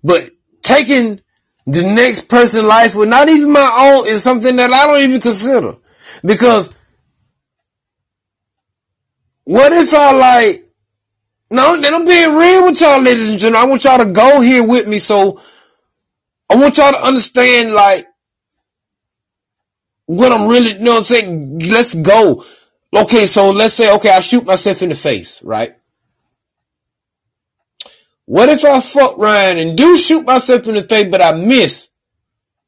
But 0.04 0.30
taking 0.62 1.20
the 1.66 1.82
next 1.82 2.28
person's 2.28 2.64
life, 2.64 2.96
or 2.96 3.06
not 3.06 3.28
even 3.28 3.52
my 3.52 3.94
own, 3.94 4.06
is 4.06 4.22
something 4.22 4.56
that 4.56 4.72
I 4.72 4.86
don't 4.86 5.00
even 5.00 5.20
consider. 5.20 5.76
Because 6.24 6.76
what 9.44 9.72
if 9.72 9.94
I 9.94 10.12
like, 10.12 10.56
no, 11.50 11.80
then 11.80 11.94
I'm 11.94 12.04
being 12.04 12.36
real 12.36 12.66
with 12.66 12.80
y'all, 12.80 13.00
ladies 13.00 13.30
and 13.30 13.38
gentlemen. 13.38 13.66
I 13.66 13.70
want 13.70 13.84
y'all 13.84 13.98
to 13.98 14.12
go 14.12 14.40
here 14.40 14.66
with 14.66 14.86
me. 14.86 14.98
So 14.98 15.40
I 16.50 16.56
want 16.56 16.78
y'all 16.78 16.92
to 16.92 17.02
understand, 17.02 17.72
like, 17.72 18.04
what 20.06 20.32
I'm 20.32 20.48
really, 20.48 20.72
you 20.72 20.80
know 20.80 20.92
what 20.92 20.96
I'm 20.98 21.02
saying? 21.02 21.60
Let's 21.70 21.94
go. 21.94 22.44
Okay, 22.96 23.26
so 23.26 23.50
let's 23.50 23.74
say, 23.74 23.94
okay, 23.94 24.10
I 24.10 24.20
shoot 24.20 24.44
myself 24.44 24.82
in 24.82 24.88
the 24.88 24.96
face, 24.96 25.42
right? 25.44 25.72
What 28.26 28.48
if 28.48 28.64
I 28.64 28.80
fuck 28.80 29.18
Ryan 29.18 29.58
and 29.58 29.78
do 29.78 29.96
shoot 29.96 30.24
myself 30.24 30.68
in 30.68 30.74
the 30.74 30.82
face, 30.82 31.08
but 31.10 31.22
I 31.22 31.32
miss 31.32 31.90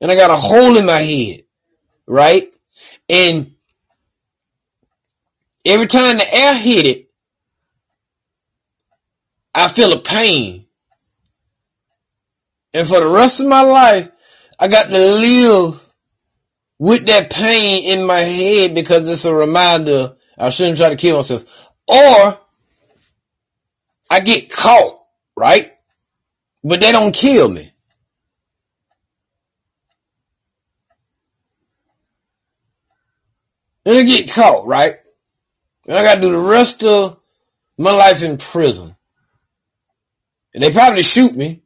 and 0.01 0.11
I 0.11 0.17
got 0.17 0.31
a 0.31 0.37
hole 0.37 0.77
in 0.77 0.87
my 0.87 0.99
head, 0.99 1.43
right? 2.07 2.45
And 3.09 3.55
every 5.65 5.87
time 5.87 6.17
the 6.19 6.35
air 6.35 6.55
hit 6.57 6.87
it, 6.87 7.07
I 9.55 9.69
feel 9.69 9.93
a 9.93 10.01
pain. 10.01 10.62
And 12.75 12.87
for 12.87 13.01
the 13.01 13.09
rest 13.09 13.41
of 13.41 13.49
my 13.49 13.63
life, 13.63 14.11
I 14.59 14.69
got 14.69 14.91
to 14.91 14.99
live 14.99 15.93
with 16.79 17.07
that 17.07 17.31
pain 17.31 17.99
in 17.99 18.07
my 18.07 18.21
head 18.21 18.75
because 18.75 19.09
it's 19.09 19.25
a 19.25 19.35
reminder 19.35 20.17
I 20.39 20.51
shouldn't 20.51 20.79
try 20.79 20.91
to 20.91 20.97
kill 20.97 21.17
myself. 21.17 21.71
Or 21.87 22.41
I 24.11 24.21
get 24.21 24.51
caught, 24.51 24.97
right? 25.37 25.71
But 26.65 26.81
they 26.81 26.93
don't 26.93 27.15
kill 27.15 27.49
me. 27.49 27.73
Then 33.85 33.97
I 33.97 34.03
get 34.05 34.31
caught, 34.33 34.67
right? 34.67 34.97
And 35.89 35.99
I 35.99 36.05
got 36.05 36.17
to 36.17 36.21
do 36.21 36.31
the 36.31 36.39
rest 36.39 36.85
of 36.85 37.19
my 37.79 37.91
life 37.91 38.23
in 38.23 38.37
prison. 38.37 38.95
And 40.55 40.63
they 40.63 40.71
probably 40.71 41.03
shoot 41.03 41.35
me, 41.35 41.63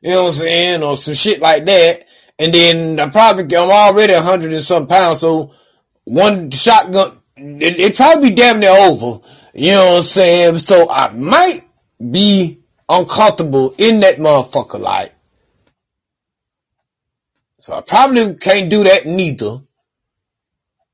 you 0.00 0.10
know 0.10 0.22
what 0.24 0.28
I'm 0.28 0.32
saying, 0.32 0.82
or 0.82 0.96
some 0.96 1.14
shit 1.14 1.40
like 1.40 1.64
that. 1.64 2.04
And 2.38 2.54
then 2.54 2.98
I 2.98 3.08
probably, 3.08 3.44
I'm 3.56 3.70
already 3.70 4.14
a 4.14 4.22
hundred 4.22 4.52
and 4.52 4.62
some 4.62 4.86
pounds, 4.86 5.20
so 5.20 5.54
one 6.04 6.50
shotgun, 6.50 7.18
it, 7.36 7.78
it 7.78 7.96
probably 7.96 8.30
be 8.30 8.34
damn 8.34 8.60
near 8.60 8.70
over. 8.70 9.20
You 9.54 9.72
know 9.72 9.90
what 9.90 9.96
I'm 9.96 10.02
saying? 10.02 10.58
So 10.58 10.90
I 10.90 11.10
might 11.14 11.60
be 12.10 12.60
uncomfortable 12.88 13.74
in 13.78 14.00
that 14.00 14.16
motherfucker 14.16 14.80
like. 14.80 15.14
So 17.58 17.74
I 17.74 17.82
probably 17.82 18.34
can't 18.36 18.70
do 18.70 18.84
that 18.84 19.04
neither. 19.04 19.58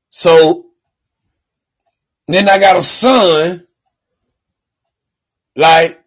So 0.09 0.65
then 2.27 2.49
I 2.49 2.59
got 2.59 2.75
a 2.75 2.81
son. 2.81 3.63
Like, 5.55 6.03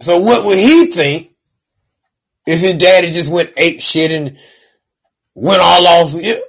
so 0.00 0.18
what 0.18 0.44
would 0.44 0.58
he 0.58 0.86
think 0.86 1.35
if 2.46 2.60
his 2.60 2.74
daddy 2.74 3.10
just 3.10 3.32
went 3.32 3.52
ape 3.56 3.80
shit 3.80 4.12
and 4.12 4.38
went 5.34 5.60
all 5.60 5.86
off? 5.86 6.14
you. 6.14 6.42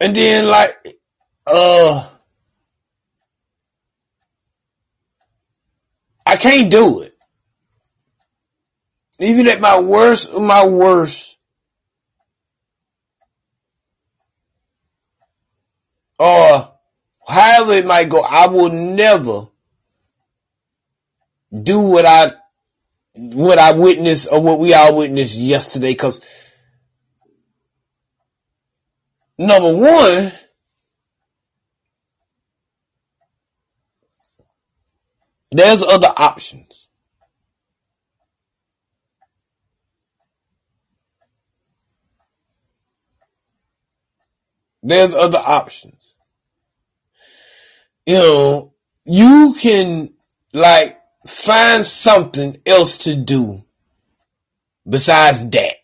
And 0.00 0.14
then 0.14 0.46
like, 0.46 0.96
uh, 1.46 2.08
I 6.24 6.36
can't 6.36 6.70
do 6.70 7.02
it. 7.02 7.14
Even 9.20 9.46
at 9.48 9.60
my 9.60 9.78
worst 9.78 10.36
my 10.36 10.66
worst, 10.66 11.38
or 16.18 16.68
however 17.28 17.72
it 17.72 17.86
might 17.86 18.08
go, 18.08 18.22
I 18.22 18.48
will 18.48 18.70
never 18.72 19.42
do 21.62 21.80
what 21.80 22.06
I 22.06 22.32
what 23.14 23.58
I 23.58 23.72
witnessed 23.72 24.28
or 24.32 24.40
what 24.40 24.58
we 24.58 24.74
all 24.74 24.96
witnessed 24.96 25.36
yesterday. 25.36 25.92
Because 25.92 26.54
number 29.38 29.74
one, 29.74 30.32
there's 35.50 35.82
other 35.82 36.12
options. 36.16 36.88
There's 44.82 45.14
other 45.14 45.38
options. 45.38 46.14
You 48.04 48.14
know, 48.14 48.74
you 49.04 49.54
can 49.60 50.12
like 50.52 50.98
find 51.26 51.84
something 51.84 52.56
else 52.66 52.98
to 52.98 53.16
do 53.16 53.62
besides 54.88 55.48
that. 55.50 55.74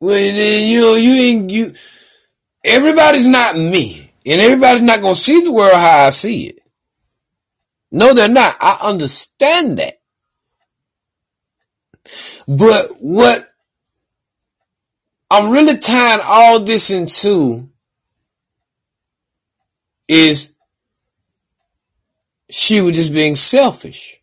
Well, 0.00 0.18
you 0.18 0.80
know, 0.80 0.94
you 0.96 1.12
ain't, 1.12 1.50
you, 1.50 1.74
everybody's 2.64 3.26
not 3.26 3.56
me. 3.56 4.10
And 4.24 4.40
everybody's 4.40 4.82
not 4.82 5.00
to 5.14 5.20
see 5.20 5.42
the 5.42 5.52
world 5.52 5.74
how 5.74 6.06
I 6.06 6.10
see 6.10 6.48
it. 6.48 6.60
No, 7.90 8.14
they're 8.14 8.28
not. 8.28 8.56
I 8.60 8.78
understand 8.82 9.78
that. 9.78 10.00
But 12.46 13.00
what 13.00 13.48
I'm 15.30 15.50
really 15.50 15.78
tying 15.78 16.20
all 16.24 16.60
this 16.60 16.90
into 16.90 17.68
is 20.08 20.56
she 22.52 22.82
was 22.82 22.94
just 22.94 23.14
being 23.14 23.34
selfish. 23.36 24.20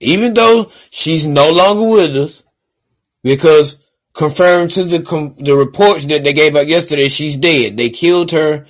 Even 0.00 0.32
though 0.32 0.70
she's 0.90 1.26
no 1.26 1.50
longer 1.50 1.88
with 1.88 2.16
us, 2.16 2.44
because 3.24 3.84
confirmed 4.14 4.70
to 4.70 4.84
the 4.84 5.34
the 5.38 5.56
reports 5.56 6.06
that 6.06 6.22
they 6.22 6.32
gave 6.32 6.54
out 6.54 6.68
yesterday, 6.68 7.08
she's 7.08 7.36
dead. 7.36 7.76
They 7.76 7.90
killed 7.90 8.30
her, 8.30 8.64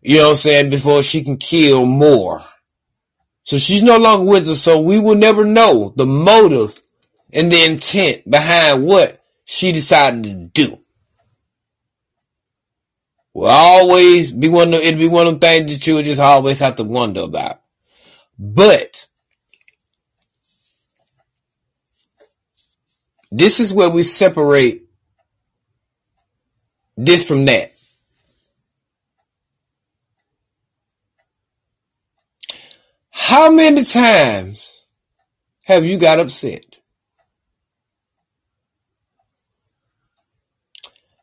you 0.00 0.18
know 0.18 0.24
what 0.24 0.30
I'm 0.30 0.36
saying, 0.36 0.70
before 0.70 1.02
she 1.02 1.24
can 1.24 1.38
kill 1.38 1.86
more. 1.86 2.42
So 3.42 3.58
she's 3.58 3.82
no 3.82 3.96
longer 3.96 4.30
with 4.30 4.48
us, 4.48 4.60
so 4.60 4.80
we 4.80 5.00
will 5.00 5.16
never 5.16 5.44
know 5.44 5.92
the 5.96 6.06
motive 6.06 6.80
and 7.32 7.50
the 7.50 7.64
intent 7.64 8.30
behind 8.30 8.86
what 8.86 9.20
she 9.44 9.72
decided 9.72 10.22
to 10.24 10.34
do. 10.66 10.79
Will 13.34 13.46
always 13.48 14.32
be 14.32 14.48
one 14.48 14.74
of 14.74 14.80
it'll 14.80 14.98
be 14.98 15.08
one 15.08 15.26
of 15.26 15.34
them 15.34 15.40
things 15.40 15.72
that 15.72 15.86
you'll 15.86 16.02
just 16.02 16.20
always 16.20 16.60
have 16.60 16.76
to 16.76 16.84
wonder 16.84 17.22
about. 17.22 17.60
But 18.38 19.06
this 23.32 23.60
is 23.60 23.74
where 23.74 23.90
we 23.90 24.02
separate 24.02 24.84
this 26.96 27.26
from 27.26 27.44
that. 27.46 27.72
How 33.10 33.50
many 33.50 33.84
times 33.84 34.88
have 35.66 35.84
you 35.84 35.98
got 35.98 36.20
upset? 36.20 36.69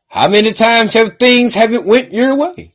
How 0.08 0.28
many 0.28 0.52
times 0.52 0.94
have 0.94 1.18
things 1.18 1.54
haven't 1.54 1.86
went 1.86 2.12
your 2.12 2.34
way? 2.34 2.72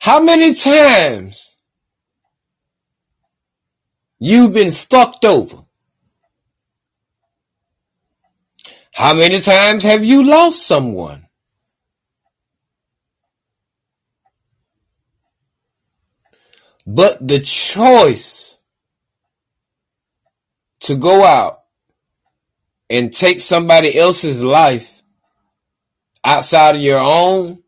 How 0.00 0.20
many 0.20 0.54
times 0.54 1.56
you've 4.18 4.52
been 4.52 4.70
fucked 4.70 5.24
over? 5.24 5.56
How 8.92 9.14
many 9.14 9.40
times 9.40 9.84
have 9.84 10.04
you 10.04 10.22
lost 10.22 10.66
someone? 10.66 11.26
But 16.86 17.26
the 17.26 17.40
choice 17.40 18.62
to 20.80 20.94
go 20.94 21.24
out 21.24 21.56
and 22.90 23.12
take 23.12 23.40
somebody 23.40 23.96
else's 23.98 24.42
life 24.42 25.02
outside 26.24 26.76
of 26.76 26.82
your 26.82 27.00
own 27.00 27.62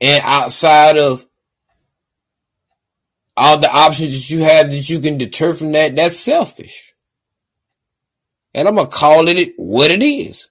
and 0.00 0.22
outside 0.24 0.98
of 0.98 1.24
all 3.36 3.58
the 3.58 3.70
options 3.70 4.12
that 4.12 4.34
you 4.34 4.42
have 4.42 4.70
that 4.70 4.90
you 4.90 5.00
can 5.00 5.16
deter 5.18 5.52
from 5.52 5.72
that, 5.72 5.96
that's 5.96 6.18
selfish. 6.18 6.94
And 8.54 8.68
I'm 8.68 8.74
going 8.74 8.88
to 8.88 8.96
call 8.96 9.28
it 9.28 9.54
what 9.56 9.90
it 9.90 10.02
is. 10.02 10.50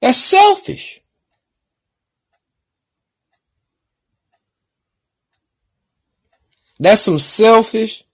That's 0.00 0.18
selfish. 0.18 1.00
That's 6.78 7.02
some 7.02 7.18
selfish 7.18 8.04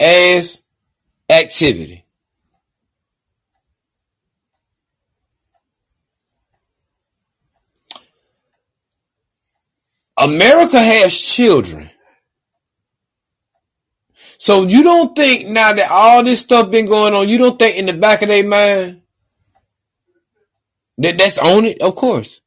ass 0.00 0.62
activity. 1.28 2.04
America 10.18 10.80
has 10.80 11.20
children. 11.20 11.90
So 14.38 14.64
you 14.64 14.82
don't 14.82 15.14
think 15.16 15.48
now 15.48 15.72
that 15.72 15.90
all 15.90 16.22
this 16.24 16.40
stuff 16.40 16.70
been 16.70 16.86
going 16.86 17.14
on, 17.14 17.28
you 17.28 17.38
don't 17.38 17.58
think 17.58 17.78
in 17.78 17.86
the 17.86 17.92
back 17.94 18.22
of 18.22 18.28
their 18.28 18.46
mind 18.46 19.02
that 20.98 21.18
that's 21.18 21.38
on 21.38 21.64
it? 21.64 21.80
Of 21.80 21.94
course. 21.96 22.40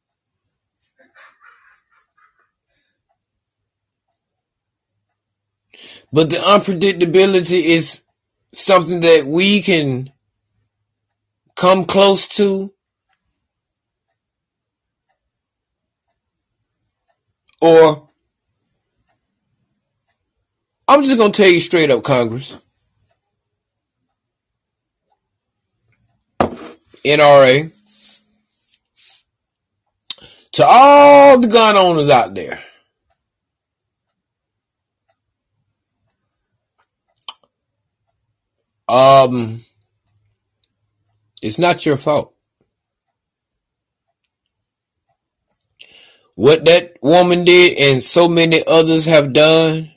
But 6.12 6.30
the 6.30 6.36
unpredictability 6.36 7.62
is 7.62 8.04
something 8.52 9.00
that 9.00 9.26
we 9.26 9.62
can 9.62 10.12
come 11.56 11.84
close 11.84 12.26
to. 12.28 12.70
Or 17.60 18.08
I'm 20.88 21.04
just 21.04 21.18
going 21.18 21.30
to 21.30 21.42
tell 21.42 21.50
you 21.50 21.60
straight 21.60 21.90
up 21.90 22.02
Congress. 22.02 22.58
NRA 27.04 27.72
to 30.52 30.66
all 30.66 31.38
the 31.38 31.48
gun 31.48 31.76
owners 31.76 32.10
out 32.10 32.34
there 32.34 32.58
Um, 38.90 39.60
it's 41.40 41.60
not 41.60 41.86
your 41.86 41.96
fault. 41.96 42.34
What 46.34 46.64
that 46.64 46.94
woman 47.00 47.44
did 47.44 47.78
and 47.78 48.02
so 48.02 48.26
many 48.26 48.62
others 48.66 49.04
have 49.06 49.32
done 49.32 49.92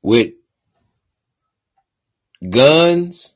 with 0.00 0.34
guns 2.48 3.34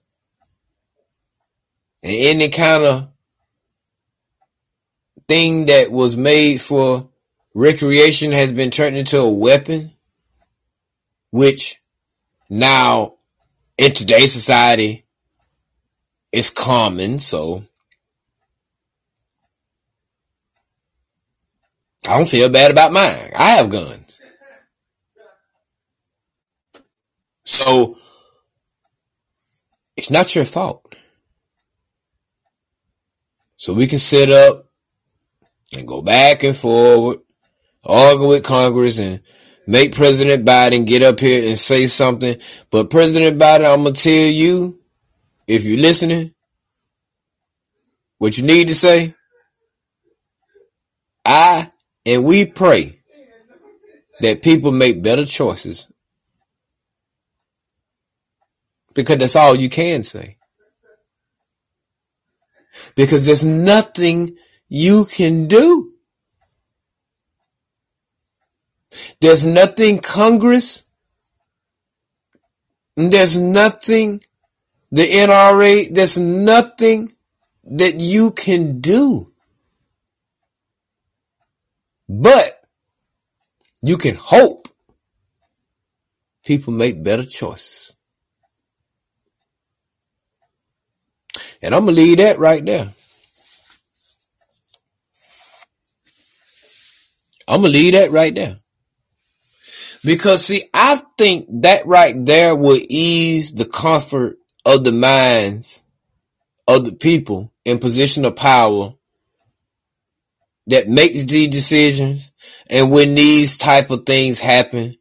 and 2.04 2.14
any 2.14 2.50
kind 2.50 2.84
of 2.84 3.08
thing 5.26 5.66
that 5.66 5.90
was 5.90 6.16
made 6.16 6.60
for 6.60 7.08
recreation 7.52 8.30
has 8.30 8.52
been 8.52 8.70
turned 8.70 8.96
into 8.96 9.18
a 9.18 9.28
weapon, 9.28 9.90
which 11.32 11.81
now, 12.48 13.14
in 13.78 13.92
today's 13.92 14.32
society, 14.32 15.04
it's 16.30 16.50
common, 16.50 17.18
so 17.18 17.64
I 22.06 22.16
don't 22.16 22.28
feel 22.28 22.48
bad 22.48 22.70
about 22.70 22.92
mine. 22.92 23.30
I 23.36 23.50
have 23.50 23.70
guns. 23.70 24.20
So 27.44 27.96
it's 29.96 30.10
not 30.10 30.34
your 30.34 30.44
fault. 30.44 30.96
So 33.56 33.72
we 33.74 33.86
can 33.86 34.00
sit 34.00 34.30
up 34.30 34.68
and 35.76 35.86
go 35.86 36.02
back 36.02 36.42
and 36.42 36.56
forward, 36.56 37.20
argue 37.84 38.26
with 38.26 38.42
Congress 38.42 38.98
and 38.98 39.20
make 39.66 39.94
President 39.94 40.44
Biden 40.44 40.86
get 40.86 41.02
up 41.02 41.20
here 41.20 41.48
and 41.48 41.58
say 41.58 41.86
something. 41.86 42.36
But 42.70 42.90
President 42.90 43.38
Biden, 43.38 43.72
I'm 43.72 43.82
going 43.82 43.94
to 43.94 44.00
tell 44.00 44.12
you, 44.12 44.80
if 45.46 45.64
you're 45.64 45.80
listening, 45.80 46.34
what 48.18 48.38
you 48.38 48.44
need 48.44 48.68
to 48.68 48.74
say, 48.74 49.14
I 51.24 51.70
and 52.04 52.24
we 52.24 52.46
pray 52.46 53.00
that 54.20 54.42
people 54.42 54.72
make 54.72 55.02
better 55.02 55.24
choices. 55.24 55.90
Because 58.94 59.16
that's 59.16 59.36
all 59.36 59.54
you 59.54 59.68
can 59.68 60.02
say. 60.02 60.36
Because 62.94 63.26
there's 63.26 63.44
nothing 63.44 64.36
you 64.68 65.04
can 65.06 65.48
do. 65.48 65.91
There's 69.20 69.46
nothing 69.46 70.00
Congress, 70.00 70.84
there's 72.96 73.40
nothing 73.40 74.20
the 74.92 75.04
NRA, 75.04 75.88
there's 75.92 76.18
nothing 76.18 77.10
that 77.64 77.94
you 77.98 78.30
can 78.32 78.80
do. 78.80 79.32
But 82.08 82.62
you 83.82 83.96
can 83.96 84.16
hope 84.16 84.68
people 86.44 86.74
make 86.74 87.02
better 87.02 87.24
choices. 87.24 87.96
And 91.62 91.74
I'm 91.74 91.84
going 91.84 91.96
to 91.96 92.02
leave 92.02 92.18
that 92.18 92.38
right 92.38 92.64
there. 92.64 92.92
I'm 97.48 97.62
going 97.62 97.72
to 97.72 97.78
leave 97.78 97.92
that 97.94 98.10
right 98.10 98.34
there. 98.34 98.61
Because 100.04 100.44
see, 100.44 100.62
I 100.74 101.00
think 101.16 101.46
that 101.62 101.86
right 101.86 102.14
there 102.16 102.56
would 102.56 102.82
ease 102.90 103.52
the 103.52 103.64
comfort 103.64 104.38
of 104.64 104.84
the 104.84 104.92
minds 104.92 105.84
of 106.66 106.84
the 106.84 106.92
people 106.92 107.52
in 107.64 107.78
position 107.78 108.24
of 108.24 108.36
power 108.36 108.94
that 110.66 110.88
makes 110.88 111.24
these 111.24 111.48
decisions. 111.48 112.32
And 112.68 112.90
when 112.90 113.14
these 113.14 113.58
type 113.58 113.90
of 113.90 114.04
things 114.06 114.40
happen, 114.40 114.96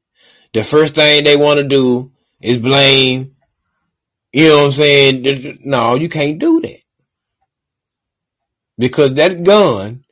the 0.53 0.63
first 0.63 0.95
thing 0.95 1.23
they 1.23 1.37
want 1.37 1.59
to 1.59 1.67
do 1.67 2.11
is 2.41 2.57
blame. 2.57 3.35
You 4.33 4.47
know 4.49 4.57
what 4.57 4.65
I'm 4.65 4.71
saying? 4.71 5.59
No, 5.63 5.95
you 5.95 6.09
can't 6.09 6.39
do 6.39 6.61
that. 6.61 6.81
Because 8.77 9.13
that 9.15 9.43
gun 9.43 10.03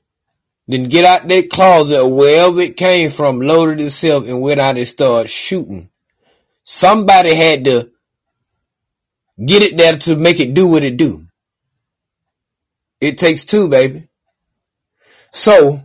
then 0.69 0.83
get 0.83 1.03
out 1.03 1.27
that 1.27 1.49
closet 1.49 1.99
or 1.99 2.13
wherever 2.13 2.61
it 2.61 2.77
came 2.77 3.09
from, 3.09 3.41
loaded 3.41 3.81
itself, 3.81 4.27
and 4.27 4.39
went 4.39 4.59
out 4.59 4.77
and 4.77 4.87
started 4.87 5.27
shooting. 5.27 5.89
Somebody 6.61 7.33
had 7.33 7.65
to 7.65 7.91
get 9.43 9.63
it 9.63 9.77
there 9.77 9.97
to 9.97 10.15
make 10.15 10.39
it 10.39 10.53
do 10.53 10.67
what 10.67 10.83
it 10.83 10.95
do. 10.95 11.25
It 13.01 13.17
takes 13.17 13.45
two, 13.45 13.67
baby. 13.67 14.09
So, 15.31 15.81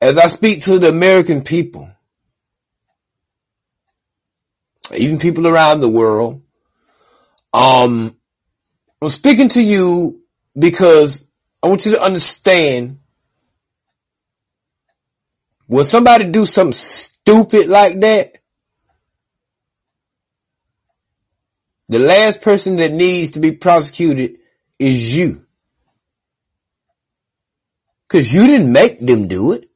as 0.00 0.16
I 0.16 0.28
speak 0.28 0.62
to 0.62 0.78
the 0.78 0.88
American 0.88 1.42
people, 1.42 1.90
even 4.96 5.18
people 5.18 5.48
around 5.48 5.80
the 5.80 5.88
world, 5.88 6.42
um, 7.52 8.16
I'm 9.02 9.08
speaking 9.08 9.48
to 9.48 9.64
you 9.64 10.22
because 10.56 11.29
I 11.62 11.68
want 11.68 11.84
you 11.84 11.92
to 11.92 12.02
understand 12.02 12.98
when 15.66 15.84
somebody 15.84 16.24
do 16.24 16.46
something 16.46 16.72
stupid 16.72 17.68
like 17.68 18.00
that, 18.00 18.38
the 21.88 21.98
last 21.98 22.40
person 22.40 22.76
that 22.76 22.92
needs 22.92 23.32
to 23.32 23.40
be 23.40 23.52
prosecuted 23.52 24.38
is 24.78 25.16
you. 25.16 25.36
Cause 28.08 28.32
you 28.34 28.46
didn't 28.46 28.72
make 28.72 28.98
them 28.98 29.28
do 29.28 29.52
it. 29.52 29.66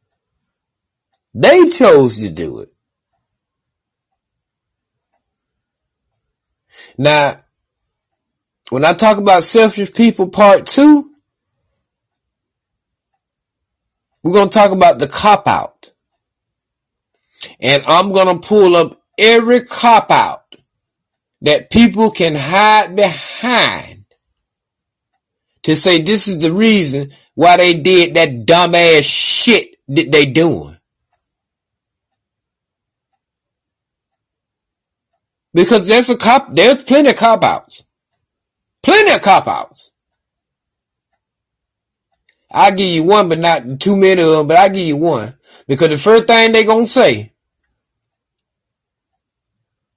They 1.34 1.68
chose 1.68 2.18
to 2.20 2.30
do 2.30 2.60
it. 2.60 2.72
Now, 6.98 7.36
when 8.70 8.84
I 8.84 8.92
talk 8.92 9.18
about 9.18 9.42
selfish 9.44 9.92
people 9.92 10.28
part 10.28 10.66
two, 10.66 11.13
we're 14.24 14.32
going 14.32 14.48
to 14.48 14.58
talk 14.58 14.72
about 14.72 14.98
the 14.98 15.06
cop 15.06 15.46
out. 15.46 15.92
And 17.60 17.84
I'm 17.86 18.10
going 18.10 18.40
to 18.40 18.46
pull 18.46 18.74
up 18.74 19.02
every 19.18 19.62
cop 19.62 20.10
out 20.10 20.56
that 21.42 21.70
people 21.70 22.10
can 22.10 22.34
hide 22.34 22.96
behind 22.96 24.06
to 25.64 25.76
say 25.76 26.00
this 26.00 26.26
is 26.26 26.38
the 26.38 26.52
reason 26.52 27.10
why 27.34 27.58
they 27.58 27.74
did 27.74 28.14
that 28.14 28.46
dumbass 28.46 29.04
shit 29.04 29.76
that 29.88 30.10
they 30.10 30.24
doing. 30.24 30.78
Because 35.52 35.86
there's 35.86 36.10
a 36.10 36.16
cop, 36.16 36.54
there's 36.54 36.82
plenty 36.82 37.10
of 37.10 37.16
cop 37.16 37.44
outs. 37.44 37.84
Plenty 38.82 39.12
of 39.12 39.22
cop 39.22 39.46
outs. 39.46 39.92
I'll 42.54 42.74
give 42.74 42.88
you 42.88 43.02
one, 43.02 43.28
but 43.28 43.40
not 43.40 43.80
too 43.80 43.96
many 43.96 44.22
of 44.22 44.30
them, 44.30 44.46
but 44.46 44.56
I'll 44.56 44.70
give 44.70 44.86
you 44.86 44.96
one. 44.96 45.34
Because 45.66 45.88
the 45.88 45.98
first 45.98 46.28
thing 46.28 46.52
they 46.52 46.64
gonna 46.64 46.86
say, 46.86 47.32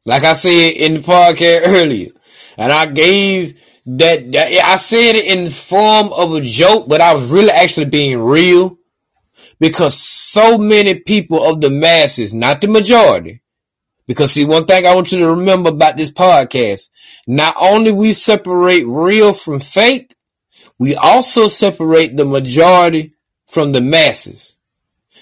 like 0.08 0.24
I 0.24 0.34
said 0.34 0.74
in 0.76 0.96
the 0.96 1.00
podcast 1.00 1.62
earlier, 1.66 2.10
and 2.58 2.72
I 2.72 2.88
gave 2.88 3.62
that, 3.86 4.32
that 4.32 4.52
I 4.66 4.76
said 4.78 5.16
it 5.16 5.38
in 5.38 5.44
the 5.46 5.52
form 5.52 6.10
of 6.18 6.34
a 6.34 6.42
joke, 6.42 6.88
but 6.88 7.00
I 7.00 7.14
was 7.14 7.30
really 7.30 7.52
actually 7.52 7.86
being 7.86 8.20
real 8.20 8.80
because 9.60 9.96
so 9.96 10.58
many 10.58 11.00
people 11.00 11.44
of 11.44 11.62
the 11.62 11.70
masses, 11.70 12.34
not 12.34 12.62
the 12.62 12.68
majority, 12.68 13.42
because 14.08 14.32
see, 14.32 14.46
one 14.46 14.66
thing 14.66 14.88
I 14.88 14.96
want 14.96 15.12
you 15.12 15.20
to 15.20 15.30
remember 15.30 15.70
about 15.70 15.98
this 15.98 16.12
podcast, 16.12 16.90
not 17.28 17.56
only 17.60 17.92
we 17.92 18.14
separate 18.14 18.86
real 18.88 19.32
from 19.32 19.60
fake, 19.60 20.16
we 20.80 20.96
also 20.96 21.48
separate 21.48 22.16
the 22.16 22.26
majority 22.26 23.14
from 23.48 23.72
the 23.72 23.82
masses. 23.82 24.58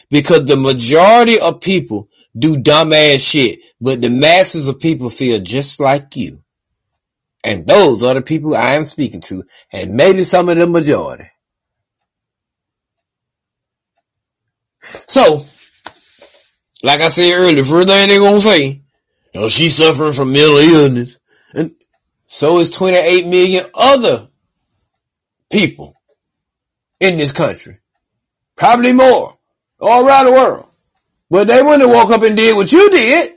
Because 0.09 0.45
the 0.45 0.57
majority 0.57 1.39
of 1.39 1.61
people 1.61 2.09
do 2.37 2.57
dumbass 2.57 3.31
shit, 3.31 3.59
but 3.79 4.01
the 4.01 4.09
masses 4.09 4.67
of 4.67 4.79
people 4.79 5.09
feel 5.09 5.39
just 5.39 5.79
like 5.79 6.15
you. 6.15 6.39
And 7.43 7.67
those 7.67 8.03
are 8.03 8.13
the 8.13 8.21
people 8.21 8.55
I 8.55 8.73
am 8.73 8.85
speaking 8.85 9.21
to, 9.21 9.43
and 9.71 9.93
maybe 9.93 10.23
some 10.23 10.49
of 10.49 10.57
the 10.57 10.67
majority. 10.67 11.29
So, 15.07 15.45
like 16.83 17.01
I 17.01 17.09
said 17.09 17.33
earlier, 17.33 17.63
first 17.63 17.87
thing 17.87 18.07
they 18.07 18.17
gonna 18.17 18.41
say, 18.41 18.81
you 19.33 19.41
know, 19.41 19.47
she's 19.49 19.75
suffering 19.75 20.13
from 20.13 20.33
mental 20.33 20.57
illness. 20.57 21.19
And 21.53 21.71
so 22.25 22.59
is 22.59 22.69
28 22.71 23.27
million 23.27 23.65
other 23.73 24.27
people 25.55 25.93
in 26.99 27.17
this 27.17 27.31
country. 27.31 27.77
Probably 28.57 28.91
more. 28.91 29.37
All 29.79 30.05
around 30.05 30.25
the 30.25 30.31
world. 30.33 30.69
But 31.29 31.47
they 31.47 31.61
wouldn't 31.61 31.81
have 31.81 31.91
woke 31.91 32.11
up 32.11 32.23
and 32.23 32.35
did 32.35 32.55
what 32.55 32.71
you 32.71 32.89
did. 32.89 33.31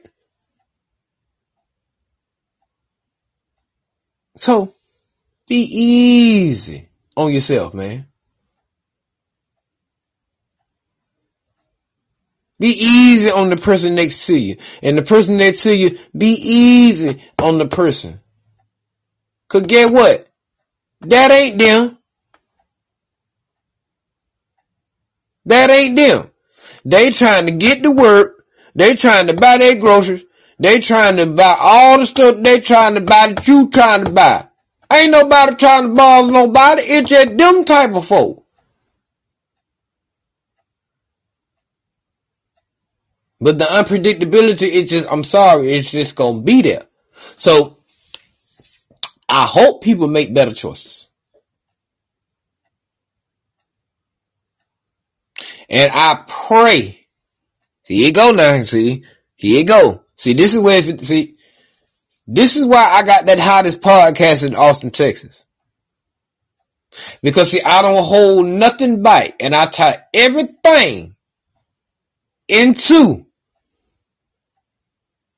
So 4.36 4.74
be 5.48 5.56
easy 5.56 6.88
on 7.16 7.32
yourself, 7.32 7.74
man. 7.74 8.06
Be 12.60 12.68
easy 12.68 13.30
on 13.30 13.50
the 13.50 13.56
person 13.56 13.94
next 13.94 14.26
to 14.26 14.36
you. 14.36 14.56
And 14.82 14.98
the 14.98 15.02
person 15.02 15.36
next 15.36 15.62
to 15.62 15.76
you, 15.76 15.96
be 16.16 16.36
easy 16.40 17.20
on 17.40 17.58
the 17.58 17.66
person. 17.68 18.20
Cause 19.48 19.62
get 19.62 19.92
what? 19.92 20.28
That 21.02 21.30
ain't 21.30 21.60
them. 21.60 21.97
That 25.48 25.70
ain't 25.70 25.96
them. 25.96 26.30
They 26.84 27.10
trying 27.10 27.46
to 27.46 27.52
get 27.52 27.82
to 27.82 27.90
work. 27.90 28.44
They 28.74 28.94
trying 28.94 29.26
to 29.28 29.34
buy 29.34 29.58
their 29.58 29.78
groceries. 29.80 30.24
They 30.58 30.80
trying 30.80 31.16
to 31.16 31.26
buy 31.26 31.56
all 31.58 31.98
the 31.98 32.06
stuff 32.06 32.36
they 32.42 32.60
trying 32.60 32.94
to 32.94 33.00
buy 33.00 33.28
that 33.28 33.48
you 33.48 33.70
trying 33.70 34.04
to 34.04 34.12
buy. 34.12 34.46
Ain't 34.92 35.12
nobody 35.12 35.56
trying 35.56 35.88
to 35.88 35.94
bother 35.94 36.32
nobody. 36.32 36.82
It's 36.82 37.10
just 37.10 37.36
them 37.36 37.64
type 37.64 37.94
of 37.94 38.06
folk. 38.06 38.44
But 43.40 43.58
the 43.58 43.66
unpredictability, 43.66 44.68
it's 44.70 44.90
just, 44.90 45.10
I'm 45.10 45.24
sorry, 45.24 45.72
it's 45.72 45.92
just 45.92 46.16
gonna 46.16 46.42
be 46.42 46.62
there. 46.62 46.82
So, 47.14 47.78
I 49.28 49.46
hope 49.46 49.82
people 49.84 50.08
make 50.08 50.34
better 50.34 50.52
choices. 50.54 50.97
And 55.68 55.90
I 55.92 56.24
pray. 56.26 57.06
Here 57.82 58.06
you 58.06 58.12
go 58.12 58.32
now, 58.32 58.62
see? 58.62 59.04
Here 59.36 59.60
you 59.60 59.64
go. 59.64 60.04
See, 60.16 60.32
this 60.32 60.54
is 60.54 60.60
where, 60.60 60.78
if 60.78 61.00
see, 61.00 61.36
this 62.26 62.56
is 62.56 62.64
why 62.64 62.84
I 62.84 63.02
got 63.02 63.26
that 63.26 63.38
hottest 63.38 63.80
podcast 63.80 64.46
in 64.46 64.54
Austin, 64.54 64.90
Texas. 64.90 65.46
Because 67.22 67.50
see, 67.50 67.60
I 67.64 67.82
don't 67.82 68.02
hold 68.02 68.46
nothing 68.46 69.02
back 69.02 69.32
and 69.40 69.54
I 69.54 69.66
tie 69.66 69.98
everything 70.12 71.14
into 72.48 73.26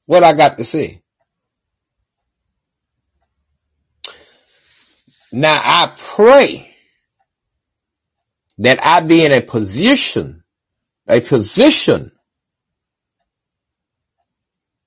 what 0.06 0.24
I 0.24 0.32
got 0.32 0.58
to 0.58 0.64
say. 0.64 1.02
Now 5.32 5.60
I 5.62 5.92
pray 5.96 6.69
that 8.61 8.79
I 8.85 9.01
be 9.01 9.25
in 9.25 9.33
a 9.33 9.40
position, 9.40 10.44
a 11.09 11.20
position 11.20 12.12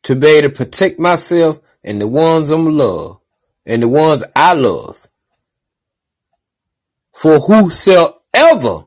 to 0.03 0.15
be 0.15 0.27
able 0.27 0.49
to 0.49 0.55
protect 0.55 0.99
myself 0.99 1.59
and 1.83 2.01
the 2.01 2.07
ones 2.07 2.51
I'm 2.51 2.65
love 2.77 3.19
and 3.65 3.83
the 3.83 3.89
ones 3.89 4.23
I 4.35 4.53
love 4.53 5.07
for 7.13 7.39
whosoever 7.39 8.85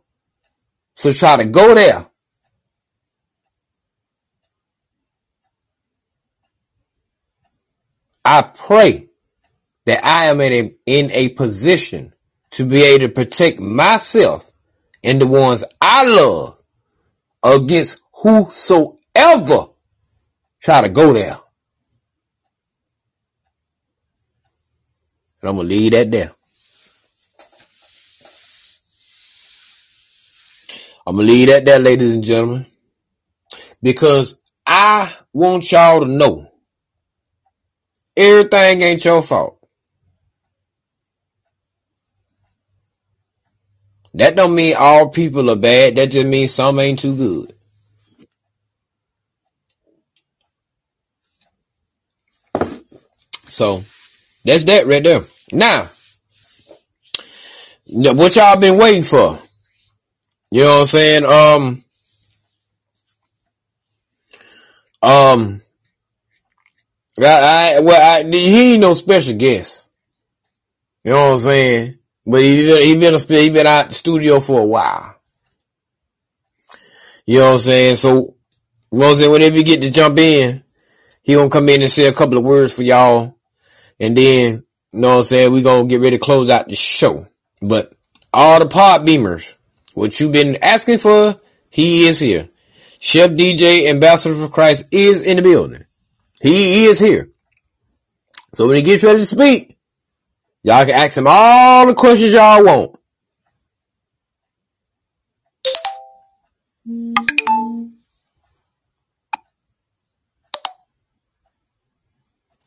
so 0.94 1.12
try 1.12 1.36
to 1.36 1.44
go 1.44 1.74
there. 1.74 2.06
I 8.24 8.42
pray 8.42 9.06
that 9.84 10.04
I 10.04 10.26
am 10.26 10.40
in 10.40 10.52
a, 10.52 10.74
in 10.86 11.10
a 11.12 11.30
position 11.30 12.12
to 12.52 12.64
be 12.64 12.82
able 12.82 13.08
to 13.08 13.12
protect 13.12 13.60
myself 13.60 14.52
and 15.06 15.20
the 15.20 15.26
ones 15.26 15.64
I 15.80 16.04
love 16.04 16.58
against 17.42 18.02
whosoever 18.12 19.66
try 20.60 20.82
to 20.82 20.88
go 20.88 21.12
there. 21.12 21.36
And 25.40 25.50
I'm 25.50 25.56
going 25.56 25.68
to 25.68 25.74
leave 25.74 25.92
that 25.92 26.10
there. 26.10 26.32
I'm 31.06 31.14
going 31.14 31.28
to 31.28 31.32
leave 31.32 31.48
that 31.48 31.64
there, 31.64 31.78
ladies 31.78 32.16
and 32.16 32.24
gentlemen, 32.24 32.66
because 33.80 34.40
I 34.66 35.14
want 35.32 35.70
y'all 35.70 36.00
to 36.00 36.06
know 36.06 36.50
everything 38.16 38.80
ain't 38.80 39.04
your 39.04 39.22
fault. 39.22 39.55
That 44.16 44.34
don't 44.34 44.54
mean 44.54 44.74
all 44.78 45.10
people 45.10 45.50
are 45.50 45.56
bad. 45.56 45.96
That 45.96 46.06
just 46.10 46.26
means 46.26 46.54
some 46.54 46.80
ain't 46.80 46.98
too 46.98 47.14
good. 47.14 47.52
So 53.48 53.84
that's 54.42 54.64
that 54.64 54.86
right 54.86 55.04
there. 55.04 55.20
Now, 55.52 55.88
what 57.86 58.34
y'all 58.36 58.58
been 58.58 58.78
waiting 58.78 59.02
for? 59.02 59.38
You 60.50 60.62
know 60.62 60.70
what 60.70 60.80
I'm 60.80 60.86
saying? 60.86 61.24
Um, 61.24 61.84
um, 65.02 65.60
I, 67.20 67.76
I 67.76 67.80
well, 67.80 68.18
I, 68.18 68.22
he 68.24 68.72
ain't 68.72 68.80
no 68.80 68.94
special 68.94 69.36
guest. 69.36 69.88
You 71.04 71.12
know 71.12 71.18
what 71.18 71.32
I'm 71.34 71.38
saying? 71.38 71.98
But 72.26 72.42
he 72.42 72.66
he 72.84 72.96
been 72.96 73.16
he 73.28 73.50
been 73.50 73.66
out 73.66 73.92
studio 73.92 74.40
for 74.40 74.60
a 74.60 74.66
while. 74.66 75.14
You 77.24 77.38
know 77.38 77.46
what 77.46 77.52
I'm 77.52 77.58
saying? 77.58 77.94
So, 77.96 78.34
saying? 78.92 79.30
Whenever 79.30 79.56
you 79.56 79.64
get 79.64 79.80
to 79.82 79.90
jump 79.90 80.18
in, 80.18 80.62
he 81.22 81.34
gonna 81.34 81.50
come 81.50 81.68
in 81.68 81.82
and 81.82 81.90
say 81.90 82.06
a 82.06 82.12
couple 82.12 82.38
of 82.38 82.44
words 82.44 82.76
for 82.76 82.82
y'all, 82.82 83.36
and 84.00 84.16
then 84.16 84.64
you 84.92 85.00
know 85.00 85.08
what 85.08 85.16
I'm 85.18 85.22
saying? 85.24 85.52
We 85.52 85.62
gonna 85.62 85.88
get 85.88 86.00
ready 86.00 86.16
to 86.16 86.22
close 86.22 86.50
out 86.50 86.68
the 86.68 86.76
show. 86.76 87.26
But 87.62 87.92
all 88.32 88.58
the 88.58 88.66
pod 88.66 89.06
beamers, 89.06 89.56
what 89.94 90.18
you 90.20 90.30
been 90.30 90.56
asking 90.62 90.98
for, 90.98 91.36
he 91.70 92.06
is 92.06 92.20
here. 92.20 92.48
Chef 92.98 93.30
DJ 93.32 93.88
Ambassador 93.88 94.34
for 94.34 94.48
Christ 94.48 94.88
is 94.90 95.26
in 95.26 95.36
the 95.36 95.42
building. 95.42 95.84
He 96.40 96.86
is 96.86 96.98
here. 96.98 97.28
So 98.54 98.66
when 98.66 98.76
he 98.76 98.82
gets 98.82 99.02
ready 99.02 99.18
to 99.18 99.26
speak, 99.26 99.75
Y'all 100.66 100.84
can 100.84 100.96
ask 100.96 101.16
him 101.16 101.28
all 101.28 101.86
the 101.86 101.94
questions 101.94 102.32
y'all 102.32 102.64
want. 102.64 102.98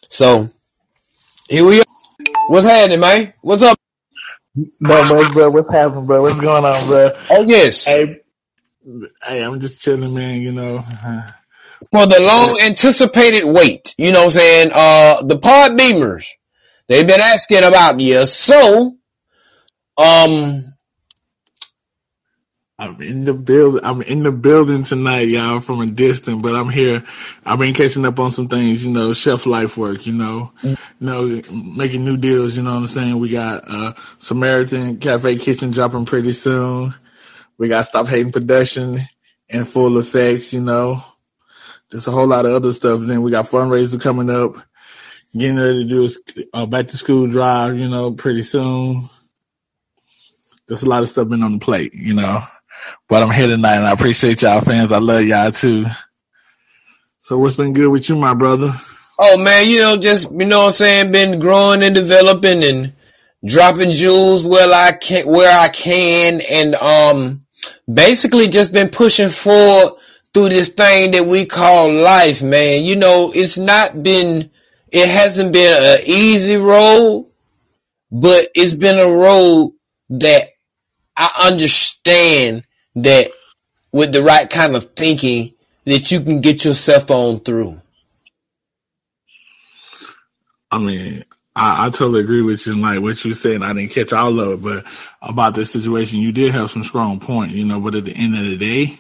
So, 0.08 0.48
here 1.50 1.66
we 1.66 1.82
are. 1.82 1.84
What's 2.48 2.66
happening, 2.66 3.02
man? 3.02 3.34
What's 3.42 3.64
up? 3.64 3.78
No, 4.56 4.70
bro, 4.80 5.30
bro, 5.34 5.50
what's 5.50 5.70
happening, 5.70 6.06
bro? 6.06 6.22
What's 6.22 6.40
going 6.40 6.64
on, 6.64 6.88
bro? 6.88 7.12
Oh, 7.32 7.44
yes. 7.46 7.86
Hey, 7.86 8.22
hey 9.28 9.42
I'm 9.44 9.60
just 9.60 9.82
chilling, 9.82 10.14
man, 10.14 10.40
you 10.40 10.54
know. 10.54 10.80
For 11.92 12.08
the 12.08 12.22
long 12.22 12.62
anticipated 12.62 13.44
wait, 13.44 13.94
you 13.98 14.14
know 14.14 14.20
what 14.20 14.24
I'm 14.24 14.30
saying? 14.30 14.72
Uh, 14.74 15.22
the 15.24 15.38
pod 15.38 15.78
beamers 15.78 16.28
They've 16.90 17.06
been 17.06 17.22
asking 17.22 17.64
about 17.64 18.00
you. 18.00 18.26
So, 18.26 18.98
um, 19.96 20.74
I'm 22.80 23.00
in 23.02 23.26
the 23.26 23.36
build. 23.36 23.82
I'm 23.84 24.02
in 24.02 24.24
the 24.24 24.32
building 24.32 24.84
tonight, 24.84 25.28
y'all, 25.28 25.60
from 25.60 25.82
a 25.82 25.86
distance, 25.86 26.42
but 26.42 26.56
I'm 26.56 26.70
here. 26.70 27.04
I've 27.46 27.60
been 27.60 27.76
catching 27.76 28.06
up 28.06 28.18
on 28.20 28.32
some 28.32 28.48
things, 28.48 28.84
you 28.84 28.92
know, 28.92 29.14
chef 29.14 29.46
life 29.46 29.78
work, 29.78 30.08
you 30.08 30.14
know, 30.14 30.52
you 30.64 30.78
know, 31.00 31.42
making 31.52 32.06
new 32.06 32.18
deals. 32.18 32.58
You 32.58 32.64
know 32.64 32.72
what 32.72 32.80
I'm 32.80 32.88
saying? 32.88 33.20
We 33.20 33.30
got 33.30 33.66
uh, 33.68 33.94
Samaritan 34.18 34.98
Cafe 34.98 35.38
Kitchen 35.38 35.72
dropping 35.72 36.06
pretty 36.06 36.32
soon. 36.32 36.96
We 37.60 37.68
got 37.68 37.86
Stop 37.86 38.08
Hating 38.08 38.32
Production 38.32 38.96
in 39.50 39.66
full 39.66 40.00
effects. 40.00 40.54
You 40.54 40.62
know, 40.62 41.04
there's 41.92 42.08
a 42.08 42.12
whole 42.12 42.28
lot 42.28 42.46
of 42.46 42.54
other 42.54 42.74
stuff. 42.74 43.02
And 43.02 43.12
then 43.12 43.22
we 43.22 43.30
got 43.30 43.46
fundraiser 43.46 44.02
coming 44.02 44.30
up 44.30 44.56
getting 45.38 45.58
ready 45.58 45.84
to 45.84 45.90
do 45.90 46.10
a 46.54 46.66
back 46.66 46.88
to 46.88 46.98
school 46.98 47.28
drive, 47.28 47.78
you 47.78 47.90
know, 47.90 48.12
pretty 48.12 48.42
soon. 48.42 49.10
There's 50.68 50.84
a 50.84 50.90
lot 50.90 51.02
of 51.02 51.10
stuff 51.10 51.28
been 51.28 51.44
on 51.44 51.54
the 51.54 51.60
plate, 51.60 51.94
you 51.94 52.14
know. 52.14 52.42
But 53.08 53.24
I'm 53.24 53.32
here 53.32 53.48
tonight 53.48 53.78
and 53.78 53.86
I 53.86 53.92
appreciate 53.92 54.42
y'all 54.42 54.62
fans. 54.62 54.92
I 54.92 55.00
love 55.00 55.24
y'all 55.24 55.52
too. 55.52 55.86
So 57.20 57.38
what's 57.38 57.56
been 57.56 57.74
good 57.74 57.90
with 57.90 58.10
you, 58.10 58.16
my 58.16 58.34
brother? 58.34 58.72
Oh 59.20 59.38
man, 59.38 59.68
you 59.68 59.80
know, 59.80 59.98
just 59.98 60.32
you 60.32 60.46
know 60.46 60.60
what 60.60 60.66
I'm 60.68 60.72
saying, 60.72 61.12
been 61.12 61.40
growing 61.40 61.84
and 61.84 61.94
developing 61.94 62.64
and 62.64 62.94
dropping 63.46 63.92
jewels 63.92 64.48
where 64.48 64.72
I 64.74 64.94
can 64.94 65.28
where 65.28 65.60
I 65.60 65.68
can 65.70 66.42
and 66.50 66.76
um 66.76 67.46
basically 67.92 68.48
just 68.48 68.72
been 68.72 68.90
pushing 68.90 69.30
forward 69.30 70.00
through 70.34 70.50
this 70.50 70.70
thing 70.70 71.12
that 71.12 71.26
we 71.26 71.46
call 71.46 71.92
life, 71.92 72.42
man. 72.42 72.84
You 72.84 72.96
know, 72.96 73.32
it's 73.36 73.58
not 73.58 74.02
been 74.04 74.50
it 74.92 75.08
hasn't 75.08 75.54
been 75.54 75.78
an 75.78 76.00
easy 76.06 76.58
road, 76.58 77.28
but 78.12 78.48
it's 78.56 78.74
been 78.74 78.98
a 78.98 79.10
road 79.10 79.74
that 80.10 80.50
I 81.16 81.48
understand 81.52 82.66
that 82.96 83.32
with 83.92 84.12
the 84.14 84.24
right 84.24 84.50
kind 84.50 84.76
of 84.76 84.86
thinking 84.96 85.54
that 85.86 86.12
you 86.12 86.22
can 86.22 86.42
get 86.42 86.64
yourself 86.64 87.10
on 87.12 87.40
through. 87.40 87.82
I 90.72 90.78
mean, 90.78 91.24
I, 91.56 91.88
I 91.88 91.90
totally 91.90 92.22
agree 92.22 92.42
with 92.42 92.66
you. 92.66 92.74
And 92.74 92.82
like 92.82 93.02
what 93.02 93.24
you 93.26 93.34
said, 93.34 93.64
I 93.64 93.74
didn't 93.74 93.92
catch 93.92 94.14
all 94.14 94.40
of 94.40 94.60
it, 94.60 94.64
but 94.64 94.86
about 95.22 95.56
this 95.56 95.72
situation, 95.72 96.20
you 96.20 96.32
did 96.32 96.54
have 96.54 96.70
some 96.70 96.84
strong 96.84 97.20
point, 97.20 97.52
you 97.52 97.66
know, 97.66 97.80
but 97.80 97.96
at 97.96 98.06
the 98.06 98.16
end 98.16 98.36
of 98.36 98.44
the 98.44 98.58
day, 98.58 99.00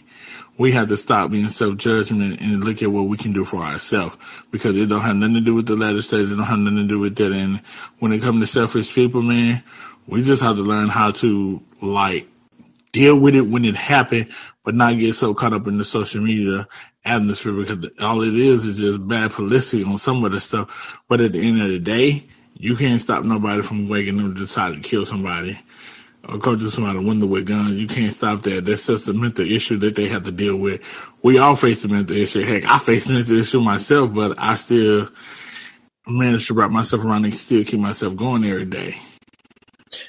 we 0.59 0.73
have 0.73 0.89
to 0.89 0.97
stop 0.97 1.31
being 1.31 1.47
self-judgment 1.47 2.41
and 2.41 2.63
look 2.63 2.83
at 2.83 2.91
what 2.91 3.03
we 3.03 3.15
can 3.15 3.31
do 3.31 3.45
for 3.45 3.63
ourselves 3.63 4.17
because 4.51 4.77
it 4.77 4.87
don't 4.87 5.01
have 5.01 5.15
nothing 5.15 5.35
to 5.35 5.41
do 5.41 5.55
with 5.55 5.67
the 5.67 5.75
legislators. 5.75 6.33
It 6.33 6.35
don't 6.35 6.45
have 6.45 6.59
nothing 6.59 6.79
to 6.79 6.87
do 6.87 6.99
with 6.99 7.15
that. 7.15 7.31
And 7.31 7.59
when 7.99 8.11
it 8.11 8.21
comes 8.21 8.41
to 8.41 8.47
selfish 8.47 8.93
people, 8.93 9.21
man, 9.21 9.63
we 10.05 10.21
just 10.21 10.43
have 10.43 10.57
to 10.57 10.61
learn 10.61 10.89
how 10.89 11.11
to 11.11 11.63
like 11.81 12.27
deal 12.91 13.17
with 13.17 13.35
it 13.35 13.47
when 13.47 13.63
it 13.63 13.77
happened, 13.77 14.27
but 14.65 14.75
not 14.75 14.97
get 14.97 15.15
so 15.15 15.33
caught 15.33 15.53
up 15.53 15.65
in 15.65 15.77
the 15.77 15.85
social 15.85 16.21
media 16.21 16.67
atmosphere 17.05 17.53
because 17.53 17.89
all 18.01 18.21
it 18.21 18.35
is 18.35 18.65
is 18.65 18.79
just 18.79 19.07
bad 19.07 19.31
publicity 19.31 19.85
on 19.85 19.97
some 19.97 20.25
of 20.25 20.33
the 20.33 20.41
stuff. 20.41 21.01
But 21.07 21.21
at 21.21 21.31
the 21.31 21.47
end 21.47 21.61
of 21.61 21.69
the 21.69 21.79
day, 21.79 22.27
you 22.55 22.75
can't 22.75 22.99
stop 22.99 23.23
nobody 23.23 23.61
from 23.61 23.87
waking 23.87 24.19
up 24.19 24.33
to 24.33 24.41
decide 24.41 24.73
to 24.73 24.81
kill 24.81 25.05
somebody 25.05 25.57
or 26.27 26.37
go 26.37 26.55
to 26.55 26.71
somebody 26.71 26.99
window 26.99 27.25
with 27.25 27.47
guns. 27.47 27.71
You 27.71 27.87
can't 27.87 28.13
stop 28.13 28.41
that. 28.43 28.65
That's 28.65 28.87
just 28.87 29.07
a 29.07 29.13
mental 29.13 29.45
issue 29.45 29.77
that 29.77 29.95
they 29.95 30.07
have 30.09 30.23
to 30.23 30.31
deal 30.31 30.57
with. 30.57 30.81
We 31.23 31.37
all 31.37 31.55
face 31.55 31.83
a 31.85 31.87
mental 31.87 32.15
issue. 32.15 32.43
Heck, 32.43 32.65
I 32.65 32.79
face 32.79 33.09
a 33.09 33.13
mental 33.13 33.37
issue 33.37 33.61
myself, 33.61 34.13
but 34.13 34.37
I 34.37 34.55
still 34.55 35.09
manage 36.07 36.47
to 36.47 36.53
wrap 36.53 36.71
myself 36.71 37.05
around 37.05 37.25
and 37.25 37.33
still 37.33 37.63
keep 37.63 37.79
myself 37.79 38.15
going 38.15 38.43
every 38.43 38.65
day. 38.65 38.95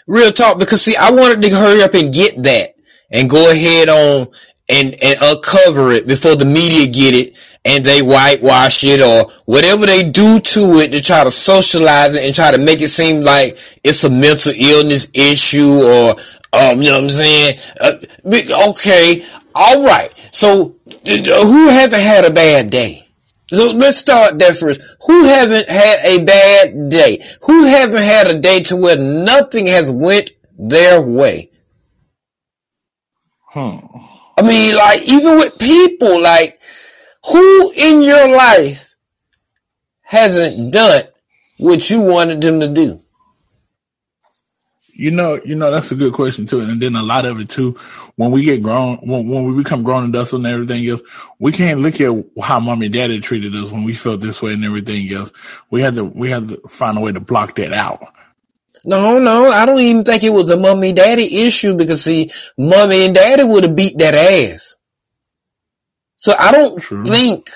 Real 0.06 0.32
talk, 0.32 0.58
because 0.58 0.82
see, 0.82 0.96
I 0.96 1.10
wanted 1.10 1.42
to 1.42 1.50
hurry 1.50 1.82
up 1.82 1.94
and 1.94 2.12
get 2.12 2.42
that 2.42 2.74
and 3.10 3.30
go 3.30 3.50
ahead 3.50 3.88
on 3.88 4.28
and, 4.70 4.96
and 5.02 5.18
uncover 5.22 5.90
it 5.92 6.06
before 6.06 6.36
the 6.36 6.44
media 6.44 6.86
get 6.86 7.14
it 7.14 7.36
and 7.64 7.84
they 7.84 8.00
whitewash 8.00 8.82
it 8.84 9.00
or 9.00 9.30
whatever 9.44 9.84
they 9.84 10.02
do 10.02 10.40
to 10.40 10.78
it 10.78 10.92
to 10.92 11.02
try 11.02 11.24
to 11.24 11.30
socialize 11.30 12.14
it 12.14 12.24
and 12.24 12.34
try 12.34 12.50
to 12.50 12.58
make 12.58 12.80
it 12.80 12.88
seem 12.88 13.22
like 13.22 13.58
it's 13.84 14.04
a 14.04 14.10
mental 14.10 14.52
illness 14.56 15.08
issue 15.14 15.82
or 15.82 16.16
um, 16.52 16.82
you 16.82 16.88
know 16.88 16.96
what 16.96 17.04
I'm 17.04 17.10
saying? 17.10 17.58
Uh, 17.80 17.94
okay, 18.70 19.24
all 19.54 19.84
right. 19.84 20.12
So 20.32 20.76
who 21.06 21.68
hasn't 21.68 22.02
had 22.02 22.24
a 22.24 22.30
bad 22.30 22.70
day? 22.70 23.06
So 23.52 23.72
let's 23.72 23.98
start 23.98 24.38
there 24.38 24.54
first. 24.54 24.80
Who 25.06 25.24
haven't 25.24 25.68
had 25.68 26.04
a 26.04 26.24
bad 26.24 26.88
day? 26.88 27.22
Who 27.42 27.64
haven't 27.64 28.02
had 28.02 28.28
a 28.28 28.40
day 28.40 28.60
to 28.64 28.76
where 28.76 28.96
nothing 28.96 29.66
has 29.66 29.90
went 29.90 30.30
their 30.56 31.02
way? 31.02 31.50
Hmm. 33.52 33.78
I 34.40 34.42
mean, 34.42 34.74
like 34.74 35.06
even 35.06 35.36
with 35.36 35.58
people, 35.58 36.18
like 36.18 36.58
who 37.30 37.72
in 37.76 38.00
your 38.00 38.34
life 38.34 38.96
hasn't 40.00 40.72
done 40.72 41.02
what 41.58 41.90
you 41.90 42.00
wanted 42.00 42.40
them 42.40 42.58
to 42.60 42.68
do? 42.68 43.02
You 44.94 45.10
know, 45.10 45.38
you 45.44 45.56
know 45.56 45.70
that's 45.70 45.92
a 45.92 45.94
good 45.94 46.14
question 46.14 46.46
too, 46.46 46.60
and 46.60 46.80
then 46.80 46.96
a 46.96 47.02
lot 47.02 47.26
of 47.26 47.38
it 47.38 47.50
too. 47.50 47.72
When 48.16 48.30
we 48.30 48.44
get 48.44 48.62
grown, 48.62 48.96
when, 48.98 49.28
when 49.28 49.44
we 49.44 49.62
become 49.62 49.82
grown 49.82 50.08
adults 50.08 50.32
and 50.32 50.46
everything 50.46 50.88
else, 50.88 51.02
we 51.38 51.52
can't 51.52 51.80
look 51.80 52.00
at 52.00 52.24
how 52.42 52.60
mommy 52.60 52.86
and 52.86 52.94
daddy 52.94 53.20
treated 53.20 53.54
us 53.54 53.70
when 53.70 53.84
we 53.84 53.92
felt 53.92 54.22
this 54.22 54.40
way 54.40 54.54
and 54.54 54.64
everything 54.64 55.12
else. 55.12 55.34
We 55.68 55.82
had 55.82 55.96
to 55.96 56.04
we 56.04 56.30
had 56.30 56.48
to 56.48 56.56
find 56.66 56.96
a 56.96 57.02
way 57.02 57.12
to 57.12 57.20
block 57.20 57.56
that 57.56 57.74
out. 57.74 58.00
No, 58.84 59.18
no, 59.18 59.50
I 59.50 59.66
don't 59.66 59.80
even 59.80 60.02
think 60.02 60.24
it 60.24 60.32
was 60.32 60.50
a 60.50 60.56
mommy 60.56 60.92
daddy 60.92 61.46
issue 61.46 61.74
because 61.74 62.04
see, 62.04 62.30
mommy 62.58 63.06
and 63.06 63.14
daddy 63.14 63.44
would 63.44 63.64
have 63.64 63.76
beat 63.76 63.98
that 63.98 64.14
ass. 64.14 64.76
So 66.16 66.34
I 66.38 66.52
don't 66.52 66.80
True. 66.80 67.04
think 67.04 67.50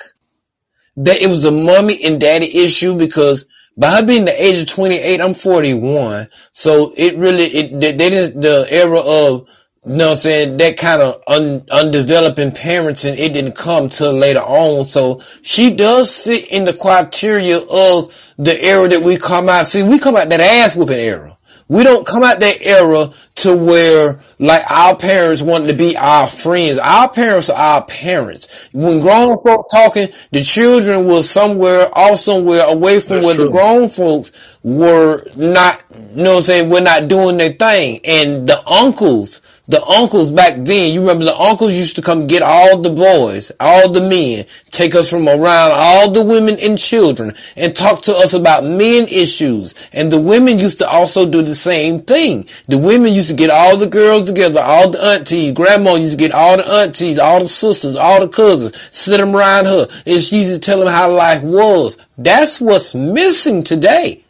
that 0.96 1.20
it 1.22 1.28
was 1.28 1.44
a 1.44 1.50
mommy 1.52 1.98
and 2.04 2.20
daddy 2.20 2.56
issue 2.64 2.96
because 2.96 3.46
by 3.76 3.96
her 3.96 4.06
being 4.06 4.24
the 4.26 4.42
age 4.44 4.62
of 4.62 4.68
28, 4.68 5.20
I'm 5.20 5.34
41. 5.34 6.28
So 6.52 6.92
it 6.96 7.16
really, 7.18 7.44
it, 7.46 7.80
they, 7.80 7.92
they 7.92 8.10
didn't, 8.10 8.40
the 8.40 8.66
era 8.70 9.00
of, 9.00 9.48
you 9.86 9.94
know 9.96 10.06
what 10.06 10.10
I'm 10.12 10.16
saying, 10.16 10.56
that 10.58 10.78
kind 10.78 11.02
of 11.02 11.22
un, 11.26 11.62
undeveloping 11.70 12.52
parenting, 12.52 13.18
it 13.18 13.34
didn't 13.34 13.54
come 13.54 13.88
till 13.90 14.14
later 14.14 14.40
on. 14.40 14.86
So 14.86 15.20
she 15.42 15.74
does 15.74 16.16
fit 16.24 16.50
in 16.50 16.64
the 16.64 16.72
criteria 16.72 17.58
of 17.58 18.34
the 18.38 18.58
era 18.62 18.88
that 18.88 19.02
we 19.02 19.18
come 19.18 19.48
out. 19.48 19.66
See, 19.66 19.82
we 19.82 19.98
come 19.98 20.16
out 20.16 20.30
that 20.30 20.40
ass 20.40 20.74
whooping 20.76 20.98
era. 20.98 21.36
we 21.68 21.82
don't 21.82 22.06
come 22.06 22.22
out 22.22 22.40
that 22.40 22.62
era 22.62 23.10
to 23.36 23.56
where 23.56 24.20
like 24.38 24.62
our 24.70 24.96
parents 24.96 25.42
wanted 25.42 25.68
to 25.68 25.74
be 25.74 25.96
our 25.96 26.26
friends. 26.26 26.78
Our 26.78 27.08
parents 27.08 27.50
are 27.50 27.56
our 27.56 27.84
parents. 27.84 28.68
When 28.72 29.00
grown 29.00 29.36
folk 29.42 29.66
talking, 29.70 30.08
the 30.30 30.42
children 30.42 31.06
were 31.06 31.22
somewhere 31.22 31.88
off 31.92 32.18
somewhere 32.18 32.64
away 32.64 33.00
from 33.00 33.22
That's 33.22 33.26
where 33.26 33.46
the 33.46 33.50
grown 33.50 33.88
folks 33.88 34.32
were 34.62 35.22
not, 35.36 35.82
you 35.90 36.22
know 36.22 36.30
what 36.32 36.36
I'm 36.36 36.42
saying, 36.42 36.70
we're 36.70 36.80
not 36.80 37.08
doing 37.08 37.36
their 37.36 37.52
thing. 37.52 38.00
And 38.04 38.48
the 38.48 38.66
uncles, 38.68 39.40
the 39.68 39.82
uncles 39.84 40.30
back 40.30 40.54
then, 40.64 40.92
you 40.92 41.00
remember 41.00 41.24
the 41.24 41.36
uncles 41.36 41.74
used 41.74 41.96
to 41.96 42.02
come 42.02 42.26
get 42.26 42.42
all 42.42 42.80
the 42.80 42.90
boys, 42.90 43.52
all 43.60 43.90
the 43.90 44.00
men, 44.00 44.46
take 44.70 44.94
us 44.94 45.10
from 45.10 45.28
around 45.28 45.72
all 45.72 46.10
the 46.10 46.22
women 46.22 46.58
and 46.60 46.78
children 46.78 47.34
and 47.56 47.74
talk 47.74 48.02
to 48.02 48.12
us 48.12 48.34
about 48.34 48.64
men 48.64 49.06
issues. 49.08 49.74
And 49.92 50.10
the 50.10 50.20
women 50.20 50.58
used 50.58 50.78
to 50.78 50.88
also 50.88 51.28
do 51.28 51.42
the 51.42 51.54
same 51.54 52.02
thing. 52.02 52.46
The 52.68 52.78
women 52.78 53.12
used 53.12 53.23
to 53.28 53.34
get 53.34 53.50
all 53.50 53.76
the 53.76 53.86
girls 53.86 54.24
together, 54.24 54.60
all 54.60 54.90
the 54.90 55.02
aunties, 55.02 55.52
grandma 55.52 55.94
used 55.94 56.12
to 56.12 56.18
get 56.18 56.32
all 56.32 56.56
the 56.56 56.66
aunties, 56.66 57.18
all 57.18 57.40
the 57.40 57.48
sisters, 57.48 57.96
all 57.96 58.20
the 58.20 58.28
cousins, 58.28 58.76
sit 58.90 59.18
them 59.18 59.34
around 59.34 59.66
her 59.66 59.86
and 60.06 60.22
she 60.22 60.44
used 60.44 60.54
to 60.54 60.58
tell 60.58 60.78
them 60.78 60.88
how 60.88 61.12
life 61.12 61.42
was. 61.42 61.98
That's 62.18 62.60
what's 62.60 62.94
missing 62.94 63.62
today. 63.62 64.23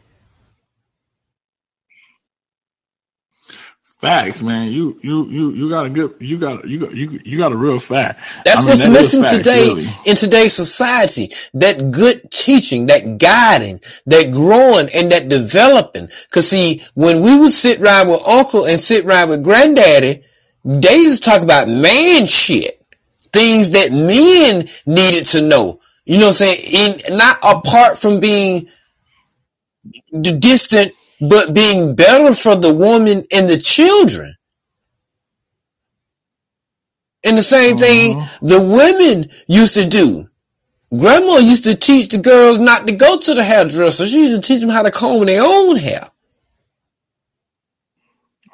Facts, 4.04 4.42
man. 4.42 4.70
You 4.70 5.00
you 5.02 5.26
you 5.30 5.52
you 5.52 5.70
got 5.70 5.86
a 5.86 5.90
good 5.90 6.14
you 6.20 6.38
got 6.38 6.68
you 6.68 6.78
got 6.78 6.94
you 6.94 7.20
you 7.24 7.38
got 7.38 7.52
a 7.52 7.56
real 7.56 7.78
fact. 7.78 8.20
That's 8.44 8.60
I 8.60 8.62
mean, 8.62 8.68
what's 8.68 8.82
that 8.84 8.90
is 8.90 9.02
missing 9.02 9.22
facts, 9.22 9.36
today 9.38 9.68
really. 9.68 9.88
in 10.04 10.16
today's 10.16 10.52
society. 10.52 11.32
That 11.54 11.90
good 11.90 12.30
teaching, 12.30 12.84
that 12.88 13.16
guiding, 13.16 13.80
that 14.04 14.30
growing 14.30 14.90
and 14.94 15.10
that 15.10 15.30
developing. 15.30 16.10
Cause 16.30 16.50
see, 16.50 16.82
when 16.92 17.22
we 17.22 17.40
would 17.40 17.52
sit 17.52 17.80
around 17.80 18.08
with 18.08 18.20
uncle 18.26 18.66
and 18.66 18.78
sit 18.78 19.06
around 19.06 19.30
with 19.30 19.42
granddaddy, 19.42 20.22
they 20.66 20.96
used 20.96 21.22
to 21.22 21.30
talk 21.30 21.42
about 21.42 21.68
man 21.68 22.26
shit. 22.26 22.82
Things 23.32 23.70
that 23.70 23.90
men 23.90 24.68
needed 24.84 25.24
to 25.28 25.40
know. 25.40 25.80
You 26.04 26.18
know 26.18 26.26
what 26.26 26.42
I'm 26.42 26.56
saying? 26.56 27.00
In, 27.08 27.16
not 27.16 27.38
apart 27.42 27.98
from 27.98 28.20
being 28.20 28.68
the 30.12 30.32
distant, 30.32 30.92
but 31.20 31.54
being 31.54 31.94
better 31.94 32.34
for 32.34 32.56
the 32.56 32.72
woman 32.72 33.24
and 33.32 33.48
the 33.48 33.58
children. 33.58 34.36
And 37.24 37.38
the 37.38 37.42
same 37.42 37.78
thing 37.78 38.16
mm-hmm. 38.16 38.46
the 38.46 38.60
women 38.60 39.30
used 39.46 39.74
to 39.74 39.88
do. 39.88 40.28
Grandma 40.96 41.38
used 41.38 41.64
to 41.64 41.74
teach 41.74 42.08
the 42.08 42.18
girls 42.18 42.58
not 42.58 42.86
to 42.86 42.94
go 42.94 43.18
to 43.18 43.34
the 43.34 43.42
hairdresser. 43.42 44.06
She 44.06 44.28
used 44.28 44.42
to 44.42 44.46
teach 44.46 44.60
them 44.60 44.70
how 44.70 44.82
to 44.82 44.90
comb 44.90 45.24
their 45.26 45.42
own 45.42 45.76
hair. 45.76 46.08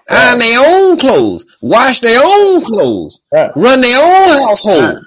Iron 0.09 0.39
their 0.39 0.59
own 0.61 0.99
clothes. 0.99 1.45
Wash 1.61 2.01
their 2.01 2.21
own 2.23 2.65
clothes. 2.65 3.21
Right. 3.33 3.51
Run 3.55 3.81
their 3.81 3.99
own 3.99 4.43
household. 4.43 5.05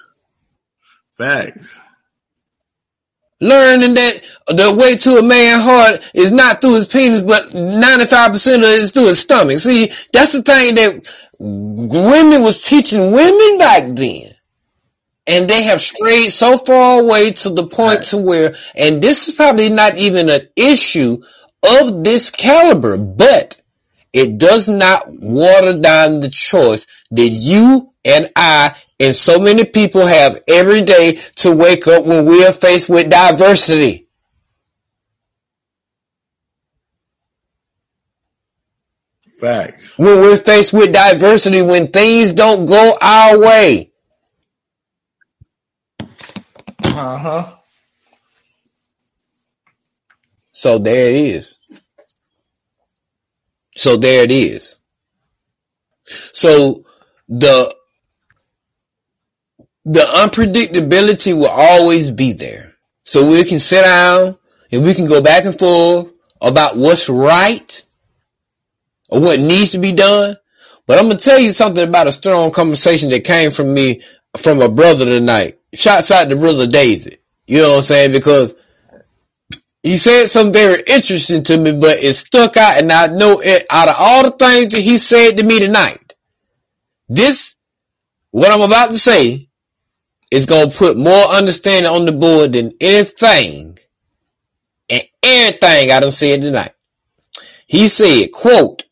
Facts. 1.17 1.77
Learning 3.43 3.93
that 3.93 4.21
the 4.47 4.73
way 4.73 4.95
to 4.95 5.17
a 5.17 5.21
man's 5.21 5.63
heart 5.63 6.11
is 6.13 6.31
not 6.31 6.61
through 6.61 6.75
his 6.75 6.87
penis, 6.87 7.21
but 7.21 7.49
95% 7.49 8.55
of 8.55 8.63
it 8.63 8.63
is 8.63 8.91
through 8.91 9.07
his 9.07 9.19
stomach. 9.19 9.59
See, 9.59 9.91
that's 10.13 10.31
the 10.31 10.41
thing 10.41 10.75
that 10.75 11.13
women 11.39 12.41
was 12.41 12.63
teaching 12.63 13.11
women 13.11 13.57
back 13.57 13.83
then. 13.95 14.31
And 15.27 15.49
they 15.49 15.63
have 15.63 15.81
strayed 15.81 16.31
so 16.31 16.57
far 16.57 17.01
away 17.01 17.31
to 17.31 17.49
the 17.49 17.67
point 17.67 18.03
to 18.03 18.17
where, 18.17 18.55
and 18.77 19.01
this 19.01 19.27
is 19.27 19.35
probably 19.35 19.69
not 19.69 19.97
even 19.97 20.29
an 20.29 20.47
issue 20.55 21.21
of 21.81 22.03
this 22.05 22.29
caliber, 22.29 22.95
but 22.95 23.61
it 24.13 24.37
does 24.37 24.69
not 24.69 25.11
water 25.11 25.77
down 25.77 26.21
the 26.21 26.29
choice 26.29 26.87
that 27.11 27.27
you 27.27 27.92
and 28.05 28.31
I 28.35 28.75
and 28.99 29.15
so 29.15 29.39
many 29.39 29.65
people 29.65 30.05
have 30.05 30.41
every 30.47 30.81
day 30.81 31.19
to 31.37 31.51
wake 31.51 31.87
up 31.87 32.05
when 32.05 32.25
we 32.25 32.45
are 32.45 32.53
faced 32.53 32.89
with 32.89 33.09
diversity. 33.09 34.07
Facts. 39.39 39.97
When 39.97 40.21
we're 40.21 40.37
faced 40.37 40.73
with 40.73 40.93
diversity, 40.93 41.61
when 41.61 41.89
things 41.89 42.33
don't 42.33 42.65
go 42.65 42.97
our 43.01 43.39
way. 43.39 43.91
Uh 46.83 47.17
huh. 47.17 47.55
So 50.51 50.79
there 50.79 51.09
it 51.09 51.15
is. 51.15 51.59
So 53.75 53.97
there 53.97 54.23
it 54.23 54.31
is. 54.31 54.79
So 56.33 56.85
the 57.27 57.75
the 59.85 59.99
unpredictability 59.99 61.37
will 61.37 61.47
always 61.47 62.09
be 62.09 62.33
there. 62.33 62.75
So 63.03 63.27
we 63.27 63.43
can 63.43 63.59
sit 63.59 63.83
down 63.83 64.37
and 64.71 64.83
we 64.83 64.93
can 64.93 65.07
go 65.07 65.21
back 65.21 65.45
and 65.45 65.57
forth 65.57 66.13
about 66.41 66.77
what's 66.77 67.09
right 67.09 67.83
or 69.09 69.19
what 69.19 69.39
needs 69.39 69.71
to 69.71 69.77
be 69.77 69.91
done. 69.91 70.37
But 70.85 70.99
I'm 70.99 71.07
gonna 71.07 71.19
tell 71.19 71.39
you 71.39 71.53
something 71.53 71.87
about 71.87 72.07
a 72.07 72.11
strong 72.11 72.51
conversation 72.51 73.09
that 73.09 73.23
came 73.23 73.51
from 73.51 73.73
me 73.73 74.01
from 74.37 74.61
a 74.61 74.69
brother 74.69 75.05
tonight. 75.05 75.59
Shouts 75.73 76.11
out 76.11 76.29
to 76.29 76.35
brother 76.35 76.67
David. 76.67 77.19
You 77.47 77.61
know 77.61 77.69
what 77.71 77.77
I'm 77.77 77.83
saying? 77.83 78.11
Because 78.11 78.55
he 79.81 79.97
said 79.97 80.27
something 80.27 80.53
very 80.53 80.81
interesting 80.87 81.43
to 81.43 81.57
me, 81.57 81.73
but 81.73 82.01
it 82.01 82.13
stuck 82.13 82.55
out, 82.55 82.77
and 82.77 82.89
I 82.91 83.07
know 83.07 83.41
it 83.43 83.65
out 83.69 83.89
of 83.89 83.95
all 83.99 84.23
the 84.23 84.31
things 84.31 84.73
that 84.73 84.81
he 84.81 84.97
said 84.97 85.37
to 85.37 85.45
me 85.45 85.59
tonight, 85.59 86.15
this, 87.09 87.55
what 88.31 88.51
I'm 88.51 88.61
about 88.61 88.91
to 88.91 88.97
say, 88.97 89.49
is 90.33 90.47
gonna 90.47 90.71
put 90.71 90.97
more 90.97 91.27
understanding 91.27 91.91
on 91.91 92.05
the 92.05 92.11
board 92.11 92.53
than 92.53 92.73
anything 92.81 93.77
and 94.89 95.03
everything 95.21 95.91
I 95.91 95.99
done 95.99 96.09
said 96.09 96.41
tonight. 96.41 96.73
He 97.67 97.87
said, 97.87 98.31
quote, 98.31 98.83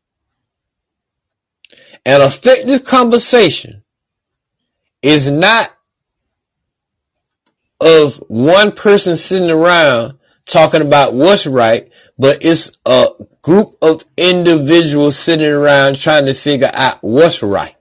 an 2.05 2.21
effective 2.21 2.83
conversation 2.83 3.83
is 5.01 5.31
not 5.31 5.75
of 7.79 8.17
one 8.27 8.71
person 8.71 9.17
sitting 9.17 9.49
around 9.49 10.19
talking 10.45 10.83
about 10.83 11.15
what's 11.15 11.47
right, 11.47 11.91
but 12.19 12.45
it's 12.45 12.77
a 12.85 13.07
group 13.41 13.79
of 13.81 14.05
individuals 14.15 15.17
sitting 15.17 15.51
around 15.51 15.95
trying 15.95 16.27
to 16.27 16.35
figure 16.35 16.69
out 16.75 16.99
what's 17.01 17.41
right. 17.41 17.75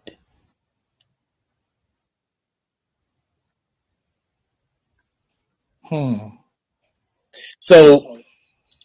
Hmm. 5.91 6.19
So 7.61 8.21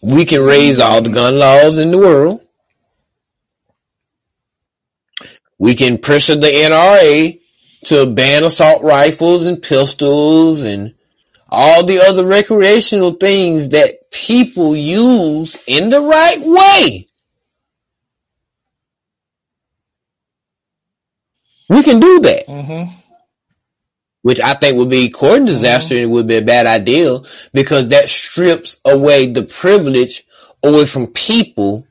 we 0.03 0.25
can 0.25 0.43
raise 0.43 0.79
all 0.79 1.01
the 1.01 1.09
gun 1.11 1.39
laws 1.39 1.77
in 1.77 1.91
the 1.91 1.97
world. 1.99 2.41
We 5.59 5.75
can 5.75 5.97
pressure 5.97 6.35
the 6.35 6.47
NRA 6.47 7.39
to 7.85 8.05
ban 8.07 8.43
assault 8.43 8.83
rifles 8.83 9.45
and 9.45 9.61
pistols 9.61 10.63
and 10.63 10.93
all 11.49 11.85
the 11.85 11.99
other 12.01 12.25
recreational 12.25 13.13
things 13.13 13.69
that 13.69 14.11
people 14.11 14.75
use 14.75 15.63
in 15.67 15.89
the 15.89 16.01
right 16.01 16.39
way. 16.41 17.07
We 21.69 21.83
can 21.83 21.99
do 21.99 22.19
that. 22.21 22.47
Mm-hmm. 22.47 22.94
Which 24.25 24.41
I 24.41 24.55
think 24.55 24.75
would 24.77 24.89
be 24.89 25.07
court 25.11 25.35
mm-hmm. 25.35 25.45
disaster 25.45 25.93
and 25.93 26.03
it 26.03 26.07
would 26.07 26.27
be 26.27 26.37
a 26.37 26.41
bad 26.41 26.65
idea 26.65 27.19
because 27.53 27.89
that 27.89 28.09
strips 28.09 28.81
away 28.83 29.27
the 29.27 29.43
privilege 29.43 30.25
away 30.63 30.87
from 30.87 31.05
people 31.05 31.85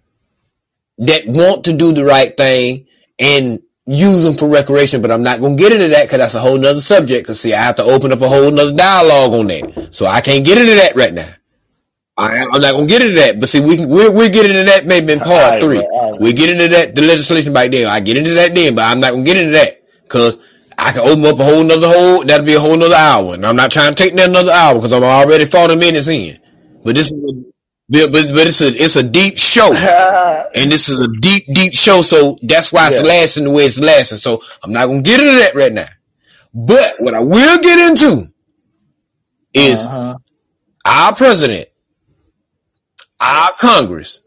that 0.98 1.28
want 1.28 1.62
to 1.66 1.72
do 1.72 1.92
the 1.92 2.04
right 2.04 2.36
thing 2.36 2.88
and 3.20 3.62
use 3.86 4.24
them 4.24 4.36
for 4.36 4.48
recreation. 4.48 5.00
But 5.00 5.12
I'm 5.12 5.22
not 5.22 5.38
going 5.38 5.56
to 5.56 5.62
get 5.62 5.70
into 5.70 5.86
that 5.86 6.06
because 6.06 6.18
that's 6.18 6.34
a 6.34 6.40
whole 6.40 6.58
nother 6.58 6.80
subject. 6.80 7.24
Cause 7.24 7.38
see, 7.38 7.54
I 7.54 7.62
have 7.62 7.76
to 7.76 7.84
open 7.84 8.10
up 8.10 8.20
a 8.20 8.28
whole 8.28 8.50
nother 8.50 8.74
dialogue 8.74 9.32
on 9.34 9.46
that. 9.46 9.90
So 9.92 10.06
I 10.06 10.20
can't 10.20 10.44
get 10.44 10.58
into 10.58 10.74
that 10.74 10.96
right 10.96 11.14
now. 11.14 11.28
I, 12.16 12.40
I'm 12.40 12.60
not 12.60 12.72
going 12.72 12.88
to 12.88 12.92
get 12.92 13.02
into 13.02 13.14
that. 13.20 13.38
But 13.38 13.48
see, 13.48 13.60
we 13.60 13.76
can, 13.76 13.88
we're, 13.88 14.10
we're 14.10 14.28
getting 14.28 14.50
into 14.50 14.64
that 14.64 14.86
maybe 14.86 15.12
in 15.12 15.20
part 15.20 15.30
Alright, 15.30 15.62
three. 15.62 15.78
bro, 15.78 15.86
alright. 15.86 16.20
We 16.20 16.32
get 16.32 16.50
into 16.50 16.66
that, 16.66 16.96
the 16.96 17.02
legislation 17.02 17.52
back 17.52 17.70
then. 17.70 17.88
I 17.88 18.00
get 18.00 18.16
into 18.16 18.34
that 18.34 18.56
then, 18.56 18.74
but 18.74 18.82
I'm 18.82 18.98
not 18.98 19.12
going 19.12 19.24
to 19.24 19.32
get 19.32 19.40
into 19.40 19.52
that 19.52 19.84
because 20.02 20.38
I 20.84 20.92
can 20.92 21.02
open 21.02 21.26
up 21.26 21.40
a 21.40 21.44
whole 21.44 21.64
nother 21.64 21.88
whole, 21.88 22.24
that'll 22.24 22.46
be 22.46 22.54
a 22.54 22.60
whole 22.60 22.76
nother 22.76 22.94
hour. 22.96 23.34
And 23.34 23.46
I'm 23.46 23.56
not 23.56 23.72
trying 23.72 23.92
to 23.94 24.02
take 24.02 24.14
that 24.16 24.30
another 24.30 24.52
hour 24.52 24.76
because 24.76 24.92
I'm 24.92 25.04
already 25.04 25.46
40 25.46 25.76
minutes 25.76 26.08
in. 26.08 26.38
But 26.84 26.96
this 26.96 27.08
is, 27.08 27.14
a, 27.14 27.32
but, 27.88 28.12
but 28.12 28.46
it's 28.48 28.62
a, 28.62 28.68
it's 28.68 28.96
a 28.96 29.04
deep 29.04 29.38
show. 29.38 29.72
And 30.56 30.72
this 30.72 30.88
is 30.90 31.00
a 31.04 31.08
deep, 31.20 31.46
deep 31.54 31.74
show, 31.74 32.02
so 32.02 32.36
that's 32.42 32.72
why 32.72 32.88
it's 32.90 33.02
Yeah. 33.02 33.08
lasting 33.08 33.44
the 33.44 33.50
way 33.50 33.64
it's 33.66 33.78
lasting. 33.80 34.18
So 34.18 34.42
I'm 34.62 34.72
not 34.72 34.86
gonna 34.86 35.02
get 35.02 35.20
into 35.20 35.34
that 35.40 35.54
right 35.56 35.72
now. 35.72 35.88
But 36.54 36.96
what 37.00 37.14
I 37.14 37.20
will 37.20 37.58
get 37.60 37.78
into 37.90 38.32
is 39.54 39.84
Uh-huh. 39.84 40.16
our 40.84 41.14
president, 41.14 41.68
our 43.20 43.50
Congress, 43.60 44.24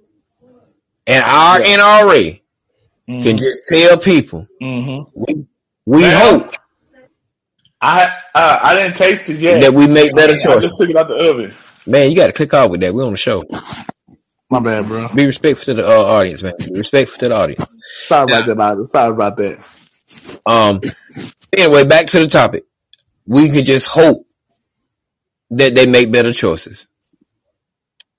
and 1.08 1.24
our 1.24 1.62
Yeah. 1.62 1.78
NRA 1.78 2.42
Mhm. 3.10 3.24
can 3.24 3.38
just 3.38 3.64
tell 3.70 3.98
people, 3.98 4.48
Mhm. 4.62 5.08
we, 5.16 5.47
we 5.88 6.02
Man. 6.02 6.14
hope 6.14 6.54
I 7.82 8.06
uh, 8.36 8.60
I 8.64 8.76
didn't 8.76 8.98
taste 8.98 9.30
it 9.30 9.42
yet. 9.42 9.62
that 9.62 9.74
we 9.74 9.88
make 9.88 10.16
better 10.16 10.34
I 10.34 10.38
choices. 10.38 10.64
just 10.64 10.78
took 10.78 10.90
it 10.90 10.98
out 10.98 11.08
the 11.10 11.16
oven. 11.16 11.56
Man, 11.88 12.10
you 12.10 12.16
got 12.18 12.28
to 12.28 12.34
click 12.34 12.54
off 12.54 12.72
with 12.72 12.82
that. 12.82 12.94
We're 12.94 13.06
on 13.06 13.12
the 13.12 13.18
show. 13.18 13.44
My 14.50 14.60
bad, 14.62 14.88
bro. 14.88 15.10
Be 15.14 15.26
respectful 15.26 15.66
to 15.76 15.82
the 15.82 15.88
uh, 15.88 16.04
audience, 16.04 16.44
man. 16.44 16.54
Be 16.58 16.80
respectful 16.80 17.20
to 17.20 17.30
the 17.30 17.36
audience. 17.36 17.78
Sorry 17.98 18.26
about 18.26 18.46
that, 18.48 18.60
Ida. 18.60 18.86
Sorry 18.86 19.12
about 19.12 19.38
that. 19.38 19.60
Um. 20.46 20.82
Anyway, 21.54 21.86
back 21.88 22.08
to 22.08 22.20
the 22.20 22.28
topic. 22.28 22.66
We 23.28 23.50
can 23.50 23.64
just 23.64 23.88
hope 23.88 24.28
that 25.52 25.76
they 25.76 25.88
make 25.88 26.12
better 26.12 26.34
choices. 26.34 26.88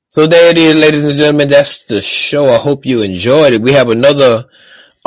So 0.09 0.27
there 0.27 0.51
it 0.51 0.59
is, 0.59 0.75
ladies 0.77 1.05
and 1.05 1.14
gentlemen. 1.14 1.49
That's 1.49 1.85
the 1.85 2.03
show. 2.03 2.49
I 2.49 2.59
hope 2.59 2.87
you 2.87 3.03
enjoyed 3.03 3.55
it. 3.55 3.62
We 3.62 3.73
have 3.73 3.91
another 3.91 4.47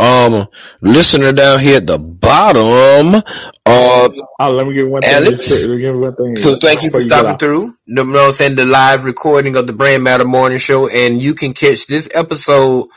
um 0.01 0.47
listener 0.81 1.31
down 1.33 1.59
here 1.61 1.77
at 1.77 1.87
the 1.87 1.99
bottom. 1.99 3.23
Uh, 3.65 4.09
Oh, 4.39 4.51
let 4.51 4.67
me 4.67 4.73
give 4.73 4.89
one 4.89 5.03
thing. 5.03 5.11
Alex. 5.13 5.65
Give 5.67 5.95
one 5.97 6.15
thing. 6.15 6.35
so 6.37 6.57
thank 6.57 6.83
you 6.83 6.89
for 6.89 6.99
stopping 6.99 7.31
out. 7.31 7.39
through. 7.39 7.65
You 7.85 7.95
know 7.95 8.05
what 8.05 8.17
I'm 8.25 8.31
saying? 8.31 8.55
The 8.55 8.65
live 8.65 9.05
recording 9.05 9.55
of 9.55 9.67
the 9.67 9.73
Brain 9.73 10.03
Matter 10.03 10.25
Morning 10.25 10.57
Show, 10.59 10.89
and 10.89 11.21
you 11.21 11.35
can 11.35 11.53
catch 11.53 11.87
this 11.87 12.09
episode 12.15 12.87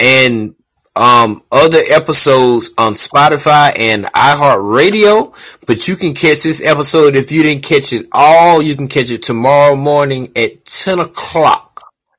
and 0.00 0.54
um 0.96 1.42
other 1.52 1.78
episodes 1.90 2.72
on 2.76 2.94
Spotify 2.94 3.78
and 3.78 4.06
iHeartRadio. 4.06 5.32
But 5.66 5.86
you 5.88 5.96
can 5.96 6.14
catch 6.14 6.42
this 6.42 6.60
episode 6.64 7.16
if 7.16 7.30
you 7.32 7.42
didn't 7.44 7.62
catch 7.64 7.92
it 7.92 8.06
all. 8.12 8.60
You 8.62 8.74
can 8.76 8.88
catch 8.88 9.10
it 9.10 9.22
tomorrow 9.22 9.76
morning 9.76 10.32
at 10.36 10.64
ten 10.64 10.98
o'clock. 10.98 11.67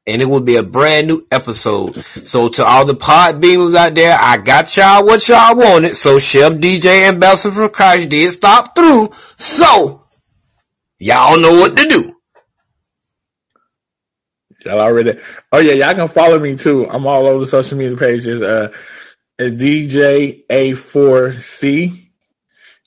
And 0.07 0.21
it 0.21 0.25
will 0.25 0.41
be 0.41 0.55
a 0.55 0.63
brand 0.63 1.07
new 1.07 1.23
episode. 1.31 2.03
So 2.03 2.49
to 2.49 2.65
all 2.65 2.85
the 2.85 2.95
pod 2.95 3.41
beamers 3.41 3.75
out 3.75 3.93
there, 3.93 4.17
I 4.19 4.37
got 4.37 4.75
y'all 4.75 5.05
what 5.05 5.27
y'all 5.29 5.55
wanted. 5.55 5.95
So 5.95 6.17
Chef 6.17 6.53
DJ 6.53 7.07
and 7.07 7.15
Ambassador 7.15 7.53
for 7.53 7.69
Christ 7.69 8.09
did 8.09 8.31
stop 8.31 8.75
through. 8.75 9.09
So 9.37 10.03
y'all 10.99 11.39
know 11.39 11.51
what 11.51 11.77
to 11.77 11.87
do. 11.87 12.15
Y'all 14.65 14.79
already. 14.79 15.19
Oh 15.51 15.59
yeah, 15.59 15.73
y'all 15.73 15.95
can 15.95 16.07
follow 16.07 16.39
me 16.39 16.57
too. 16.57 16.89
I'm 16.89 17.05
all 17.05 17.25
over 17.27 17.39
the 17.39 17.45
social 17.45 17.77
media 17.77 17.95
pages. 17.95 18.41
Uh, 18.41 18.73
DJ 19.39 20.45
A4C. 20.47 22.07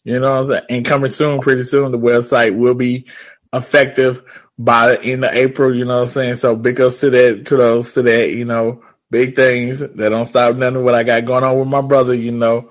You 0.05 0.21
know 0.21 0.31
what 0.31 0.39
I'm 0.39 0.47
saying? 0.47 0.63
And 0.69 0.85
coming 0.85 1.11
soon, 1.11 1.41
pretty 1.41 1.63
soon, 1.65 1.93
the 1.93 1.99
website 1.99 2.57
will 2.57 2.75
be 2.75 3.07
effective 3.53 4.23
by 4.59 4.89
the 4.97 5.05
end 5.05 5.25
of 5.25 5.33
April. 5.35 5.75
You 5.75 5.85
know 5.85 5.97
what 6.01 6.09
I'm 6.09 6.13
saying? 6.13 6.35
So 6.37 6.57
big 6.57 6.81
ups 6.81 7.01
to 7.01 7.11
that. 7.11 7.45
Kudos 7.47 7.95
to 7.95 8.03
that. 8.03 8.31
You 8.31 8.45
know, 8.45 8.83
big 9.11 9.37
things 9.37 9.81
that 9.81 10.09
don't 10.11 10.27
stop 10.27 10.57
nothing 10.57 10.77
of 10.79 10.85
what 10.85 10.95
I 10.95 11.05
got 11.05 11.25
going 11.27 11.45
on 11.45 11.59
with 11.59 11.69
my 11.69 11.83
brother. 11.83 12.15
You 12.15 12.33
know, 12.33 12.71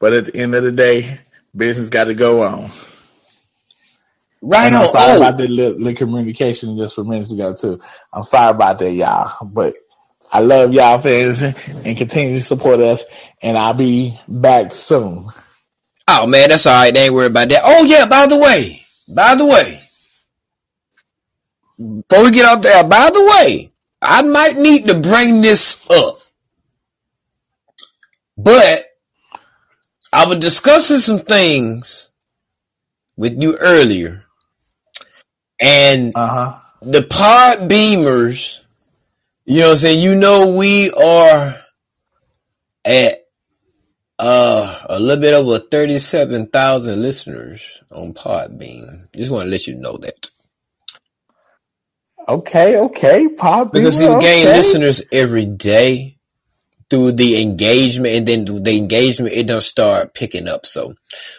but 0.00 0.12
at 0.14 0.26
the 0.26 0.36
end 0.36 0.54
of 0.54 0.64
the 0.64 0.72
day, 0.72 1.20
business 1.56 1.90
got 1.90 2.04
to 2.04 2.14
go 2.14 2.42
on. 2.44 2.70
Right 4.42 4.68
And 4.68 4.76
I'm 4.76 4.84
on. 4.84 4.86
sorry 4.86 5.12
Oh, 5.12 5.16
about 5.16 5.38
the 5.38 5.48
little 5.48 5.94
communication 5.94 6.76
just 6.76 6.96
for 6.96 7.04
minutes 7.04 7.32
ago 7.32 7.54
too. 7.54 7.80
I'm 8.12 8.22
sorry 8.24 8.50
about 8.52 8.78
that, 8.80 8.92
y'all. 8.92 9.32
But 9.46 9.74
I 10.32 10.40
love 10.40 10.72
y'all 10.74 10.98
fans 10.98 11.42
and 11.42 11.96
continue 11.96 12.38
to 12.38 12.44
support 12.44 12.80
us. 12.80 13.04
And 13.42 13.58
I'll 13.58 13.74
be 13.74 14.18
back 14.28 14.74
soon. 14.74 15.28
oh 16.08 16.26
man, 16.26 16.50
that's 16.50 16.66
all 16.66 16.74
right. 16.74 16.94
They 16.94 17.06
ain't 17.06 17.14
worried 17.14 17.32
about 17.32 17.50
that. 17.50 17.62
Oh 17.64 17.84
yeah, 17.84 18.06
by 18.06 18.26
the 18.26 18.38
way, 18.38 18.82
by 19.14 19.34
the 19.36 19.46
way, 19.46 19.81
before 21.78 22.24
we 22.24 22.30
get 22.32 22.46
out 22.46 22.62
there, 22.62 22.84
by 22.84 23.10
the 23.12 23.24
way, 23.24 23.72
I 24.02 24.22
might 24.22 24.56
need 24.56 24.88
to 24.88 24.94
bring 25.00 25.42
this 25.42 25.88
up, 25.90 26.18
but 28.38 28.86
I 30.12 30.26
was 30.26 30.38
discussing 30.38 30.98
some 30.98 31.20
things 31.20 32.10
with 33.16 33.42
you 33.42 33.56
earlier, 33.60 34.24
and 35.60 36.14
Uh 36.14 36.28
huh. 36.28 36.60
the 36.82 37.02
pod 37.02 37.70
beamers, 37.70 38.64
you 39.46 39.60
know 39.60 39.66
what 39.68 39.72
I'm 39.72 39.78
saying? 39.78 40.00
You 40.00 40.16
know, 40.16 40.48
we 40.56 40.90
are 40.92 41.54
at 42.84 43.18
uh 44.18 44.80
a 44.88 45.00
little 45.00 45.20
bit 45.22 45.34
over 45.34 45.58
37,000 45.60 47.02
listeners 47.02 47.82
on 47.92 48.14
Podbeam. 48.14 49.08
Just 49.14 49.32
want 49.32 49.46
to 49.46 49.50
let 49.50 49.66
you 49.66 49.76
know 49.76 49.98
that. 49.98 50.30
Okay, 52.28 52.78
okay. 52.78 53.28
Pop 53.36 53.72
Because 53.72 53.98
Beamer, 53.98 54.08
we 54.08 54.16
gain 54.16 54.52
okay. 54.52 54.52
listeners 54.52 55.02
every 55.12 55.46
day 55.46 56.18
through 56.90 57.12
the 57.12 57.42
engagement 57.42 58.14
and 58.14 58.28
then 58.28 58.44
the 58.64 58.76
engagement 58.78 59.34
it 59.34 59.46
don't 59.46 59.62
start 59.62 60.14
picking 60.14 60.48
up. 60.48 60.66
So 60.66 60.94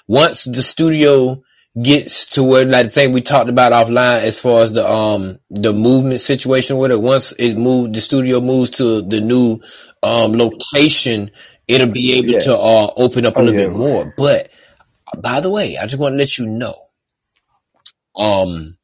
once 0.08 0.46
the 0.46 0.62
studio 0.62 1.42
gets 1.82 2.26
to 2.36 2.44
where 2.44 2.66
like 2.66 2.86
the 2.86 2.90
thing 2.92 3.14
we 3.14 3.22
talked 3.22 3.50
about 3.50 3.72
offline 3.72 4.22
as 4.22 4.40
far 4.40 4.62
as 4.64 4.74
the 4.74 4.88
um 4.90 5.40
the 5.50 5.74
movement 5.74 6.22
situation 6.22 6.78
with 6.78 6.92
it, 6.92 7.02
once 7.02 7.34
it 7.40 7.56
moved 7.58 7.96
the 7.96 8.02
studio 8.02 8.42
moves 8.42 8.72
to 8.72 9.02
the 9.04 9.22
new 9.22 9.60
um 10.04 10.34
location, 10.34 11.32
it'll 11.68 11.88
be 11.92 12.14
able 12.20 12.34
Yeah. 12.34 12.40
to 12.42 12.58
uh 12.58 12.92
open 12.98 13.26
up 13.26 13.38
a 13.40 13.42
Oh, 13.42 13.44
little 13.44 13.56
yeah. 13.56 13.70
bit 13.70 13.72
more. 13.72 14.14
But 14.18 14.50
by 15.18 15.42
the 15.42 15.52
way, 15.52 15.78
I 15.78 15.88
just 15.88 16.00
want 16.00 16.14
to 16.14 16.18
let 16.18 16.38
you 16.38 16.48
know. 16.48 16.76
Um 18.18 18.78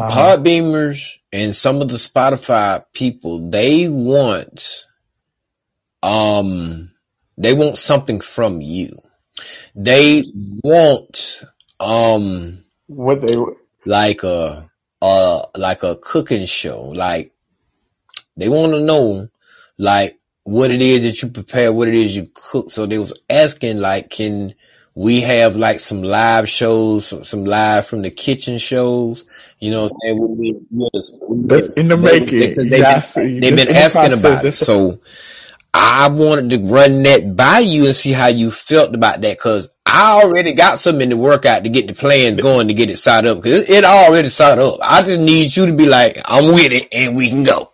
the 0.00 0.04
Uh-huh. 0.06 0.12
Podbeamers 0.14 1.18
and 1.32 1.56
some 1.56 1.82
of 1.82 1.88
the 1.88 1.96
Spotify 1.96 2.84
people, 2.94 3.50
they 3.50 3.88
want, 3.88 4.86
um, 6.02 6.90
they 7.38 7.54
want 7.54 7.78
something 7.78 8.20
from 8.20 8.60
you. 8.62 8.90
They 9.76 10.24
want, 10.64 11.44
um, 11.80 12.64
What 12.88 13.20
they 13.22 13.36
like 13.86 14.24
a, 14.24 14.70
uh, 15.02 15.42
like 15.56 15.82
a 15.84 15.96
cooking 15.96 16.46
show. 16.46 16.80
Like 16.82 17.32
they 18.36 18.48
want 18.50 18.72
to 18.74 18.80
know, 18.84 19.28
like 19.78 20.18
what 20.44 20.70
it 20.72 20.82
is 20.82 21.02
that 21.02 21.22
you 21.22 21.30
prepare, 21.32 21.72
what 21.72 21.88
it 21.88 21.94
is 21.94 22.16
you 22.16 22.26
cook. 22.34 22.70
So 22.70 22.86
they 22.86 22.98
was 22.98 23.14
asking, 23.30 23.80
like, 23.80 24.10
can 24.10 24.54
we 25.00 25.22
have 25.22 25.56
like 25.56 25.80
some 25.80 26.02
live 26.02 26.48
shows, 26.48 27.06
some, 27.08 27.24
some 27.24 27.44
live 27.46 27.86
from 27.86 28.02
the 28.02 28.10
kitchen 28.10 28.58
shows? 28.58 29.26
You 29.60 29.70
know 29.70 29.82
what 29.84 29.92
I'm 29.92 29.98
saying? 30.02 30.38
We, 30.38 30.52
we, 30.70 30.88
yes, 30.94 31.12
in 31.78 31.88
the 31.88 31.96
they- 31.96 32.20
making. 32.20 32.70
they- 32.70 32.80
guys 32.80 33.14
been, 33.14 33.40
they've 33.40 33.56
been 33.56 33.68
asking 33.74 34.12
about 34.12 34.44
it. 34.44 34.52
So 34.52 35.00
I 35.72 36.08
wanted 36.10 36.50
to 36.50 36.58
run 36.74 37.02
that 37.04 37.36
by 37.36 37.60
you 37.60 37.86
and 37.86 37.94
see 37.94 38.12
how 38.12 38.26
you 38.28 38.50
felt 38.50 38.94
about 38.94 39.20
that 39.22 39.38
because 39.38 39.74
I 39.86 40.22
already 40.22 40.52
got 40.52 40.80
something 40.80 41.02
in 41.02 41.10
the 41.10 41.16
workout 41.16 41.64
to 41.64 41.70
get 41.70 41.88
the 41.88 41.94
plans 41.94 42.40
going 42.40 42.68
to 42.68 42.74
get 42.74 42.90
it 42.90 42.98
set 42.98 43.26
up 43.26 43.38
because 43.38 43.68
it, 43.68 43.78
it 43.78 43.84
already 43.84 44.28
set 44.28 44.58
up. 44.58 44.78
I 44.82 45.02
just 45.02 45.20
need 45.20 45.56
you 45.56 45.66
to 45.66 45.72
be 45.72 45.86
like, 45.86 46.18
I'm 46.26 46.52
with 46.54 46.72
it 46.72 46.88
and 46.92 47.16
we 47.16 47.30
can 47.30 47.44
go. 47.44 47.69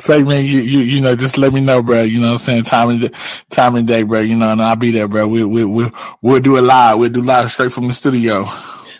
Say 0.00 0.22
man, 0.22 0.44
you, 0.44 0.60
you 0.60 0.78
you 0.80 1.00
know, 1.00 1.14
just 1.14 1.36
let 1.36 1.52
me 1.52 1.60
know, 1.60 1.82
bro. 1.82 2.02
You 2.02 2.20
know 2.20 2.28
what 2.28 2.32
I'm 2.32 2.38
saying? 2.38 2.64
Time 2.64 2.88
and 2.88 3.14
time 3.50 3.76
and 3.76 3.86
day, 3.86 4.02
bro. 4.02 4.20
You 4.20 4.36
know, 4.36 4.50
and 4.50 4.62
I'll 4.62 4.76
be 4.76 4.90
there, 4.90 5.08
bro. 5.08 5.28
We 5.28 5.44
we 5.44 5.64
we 5.64 5.90
we'll 6.22 6.40
do 6.40 6.56
it 6.56 6.62
live. 6.62 6.98
We'll 6.98 7.10
do 7.10 7.22
live 7.22 7.50
straight 7.50 7.72
from 7.72 7.86
the 7.86 7.92
studio. 7.92 8.46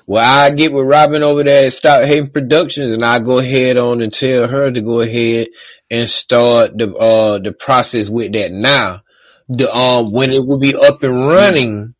Well, 0.07 0.24
I 0.26 0.51
get 0.51 0.72
with 0.72 0.86
Robin 0.86 1.22
over 1.22 1.44
there 1.44 1.66
at 1.66 1.72
Stop 1.72 2.03
Hating 2.03 2.30
Productions, 2.30 2.92
and 2.92 3.03
I 3.03 3.20
go 3.20 3.38
ahead 3.38 3.76
on 3.76 4.03
and 4.03 4.12
tell 4.12 4.48
her 4.48 4.70
to 4.70 4.80
go 4.82 5.01
ahead 5.01 5.48
and 5.90 6.11
start 6.11 6.76
the 6.76 6.94
uh 6.96 7.38
the 7.38 7.53
process 7.53 8.11
with 8.11 8.32
that. 8.32 8.53
Now, 8.53 9.03
the 9.48 9.72
um 9.74 10.12
when 10.12 10.32
it 10.32 10.44
will 10.44 10.59
be 10.59 10.74
up 10.76 11.03
and 11.03 11.28
running, 11.28 11.94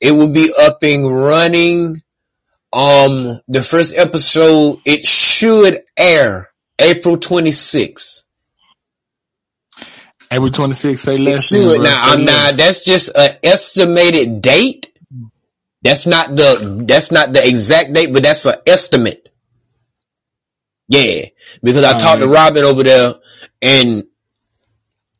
it 0.00 0.12
will 0.12 0.28
be 0.28 0.52
up 0.60 0.78
and 0.82 1.10
running. 1.10 2.02
Um, 2.70 3.40
the 3.48 3.62
first 3.62 3.96
episode 3.96 4.76
it 4.84 5.02
should 5.02 5.80
air 5.96 6.50
April 6.78 7.16
twenty 7.16 7.52
sixth. 7.52 8.24
April 10.30 10.50
26th, 10.50 10.98
say 10.98 11.16
It 11.24 11.24
less. 11.24 11.44
should. 11.44 11.82
Now, 11.82 12.00
I'm 12.12 12.24
not. 12.24 12.54
That's 12.56 12.84
just 12.84 13.10
an 13.16 13.36
estimated 13.42 14.42
date. 14.42 14.92
That's 15.82 16.06
not 16.06 16.36
the. 16.36 16.84
That's 16.86 17.12
not 17.12 17.32
the 17.32 17.46
exact 17.46 17.92
date, 17.94 18.12
but 18.12 18.22
that's 18.24 18.46
an 18.46 18.56
estimate. 18.66 19.28
Yeah, 20.88 21.22
because 21.62 21.84
I 21.84 21.94
talked 21.94 22.22
to 22.22 22.28
Robin 22.28 22.64
over 22.64 22.82
there, 22.82 23.14
and 23.62 24.04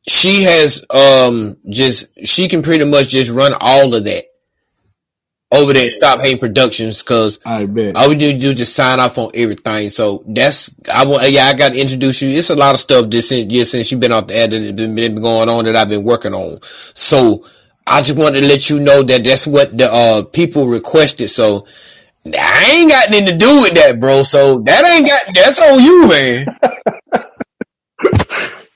she 0.07 0.43
has 0.43 0.83
um 0.89 1.57
just 1.69 2.07
she 2.27 2.47
can 2.47 2.63
pretty 2.63 2.85
much 2.85 3.09
just 3.09 3.31
run 3.31 3.53
all 3.59 3.93
of 3.93 4.05
that 4.05 4.25
over 5.51 5.73
there. 5.73 5.89
Stop 5.89 6.19
Hating 6.21 6.39
Productions 6.39 7.01
because 7.03 7.39
I 7.45 7.65
bet. 7.65 7.95
all 7.95 8.09
we 8.09 8.15
do 8.15 8.37
do 8.37 8.53
just 8.53 8.75
sign 8.75 8.99
off 8.99 9.17
on 9.17 9.31
everything. 9.33 9.89
So 9.89 10.23
that's 10.27 10.73
I 10.91 11.05
want. 11.05 11.29
Yeah, 11.31 11.45
I 11.45 11.53
got 11.53 11.73
to 11.73 11.79
introduce 11.79 12.21
you. 12.21 12.29
It's 12.29 12.49
a 12.49 12.55
lot 12.55 12.75
of 12.75 12.79
stuff 12.79 13.09
just 13.09 13.29
since 13.29 13.51
yeah, 13.51 13.63
since 13.63 13.91
you've 13.91 13.99
been 13.99 14.11
off 14.11 14.27
the 14.27 14.35
air 14.35 14.47
that 14.47 14.75
been, 14.75 14.95
been 14.95 15.15
going 15.15 15.49
on 15.49 15.65
that 15.65 15.75
I've 15.75 15.89
been 15.89 16.03
working 16.03 16.33
on. 16.33 16.59
So 16.93 17.45
I 17.87 18.01
just 18.01 18.17
wanted 18.17 18.41
to 18.41 18.47
let 18.47 18.69
you 18.69 18.79
know 18.79 19.03
that 19.03 19.23
that's 19.23 19.47
what 19.47 19.77
the 19.77 19.91
uh 19.91 20.23
people 20.23 20.67
requested. 20.67 21.29
So 21.29 21.65
I 22.25 22.71
ain't 22.75 22.91
got 22.91 23.09
nothing 23.09 23.27
to 23.27 23.37
do 23.37 23.61
with 23.61 23.73
that, 23.75 23.99
bro. 23.99 24.23
So 24.23 24.59
that 24.61 24.85
ain't 24.85 25.07
got 25.07 25.33
that's 25.33 25.59
on 25.59 25.81
you, 25.81 26.07
man. 26.07 26.45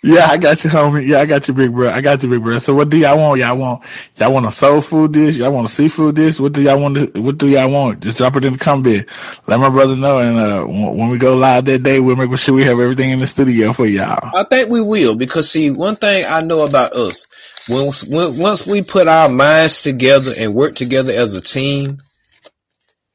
Yeah, 0.03 0.25
I 0.25 0.37
got 0.37 0.61
you, 0.65 0.69
homie. 0.69 1.07
Yeah, 1.07 1.21
I 1.21 1.25
got 1.25 1.47
you, 1.47 1.53
big 1.53 1.73
bro. 1.73 1.89
I 1.89 2.01
got 2.01 2.21
you, 2.21 2.29
big 2.29 2.43
bro. 2.43 2.57
So 2.57 2.75
what 2.75 2.89
do 2.89 2.97
y'all 2.97 3.17
want? 3.17 3.39
Y'all 3.39 3.55
want 3.55 3.83
y'all 4.17 4.33
want 4.33 4.45
a 4.45 4.51
soul 4.51 4.81
food 4.81 5.13
dish? 5.13 5.37
Y'all 5.37 5.53
want 5.53 5.69
a 5.69 5.71
seafood 5.71 6.17
dish? 6.17 6.41
What 6.41 6.51
do 6.51 6.61
y'all 6.61 6.77
want? 6.77 6.97
To, 6.97 7.21
what 7.21 7.37
do 7.37 7.47
y'all 7.47 7.71
want? 7.71 8.01
Just 8.01 8.17
drop 8.17 8.35
it 8.35 8.43
in 8.43 8.53
the 8.53 8.59
comment. 8.59 9.05
Let 9.47 9.61
my 9.61 9.69
brother 9.69 9.95
know, 9.95 10.19
and 10.19 10.37
uh, 10.37 10.65
when 10.65 11.09
we 11.09 11.17
go 11.17 11.35
live 11.35 11.63
that 11.65 11.83
day, 11.83 12.01
we'll 12.01 12.17
make 12.17 12.37
sure 12.37 12.53
we 12.53 12.65
have 12.65 12.81
everything 12.81 13.11
in 13.11 13.19
the 13.19 13.25
studio 13.25 13.71
for 13.71 13.85
y'all. 13.85 14.35
I 14.35 14.43
think 14.43 14.69
we 14.69 14.81
will 14.81 15.15
because 15.15 15.49
see, 15.49 15.71
one 15.71 15.95
thing 15.95 16.25
I 16.27 16.41
know 16.41 16.65
about 16.65 16.91
us, 16.93 17.25
once 17.69 18.67
we 18.67 18.81
put 18.81 19.07
our 19.07 19.29
minds 19.29 19.83
together 19.83 20.33
and 20.37 20.53
work 20.53 20.75
together 20.75 21.13
as 21.13 21.33
a 21.33 21.41
team, 21.41 21.99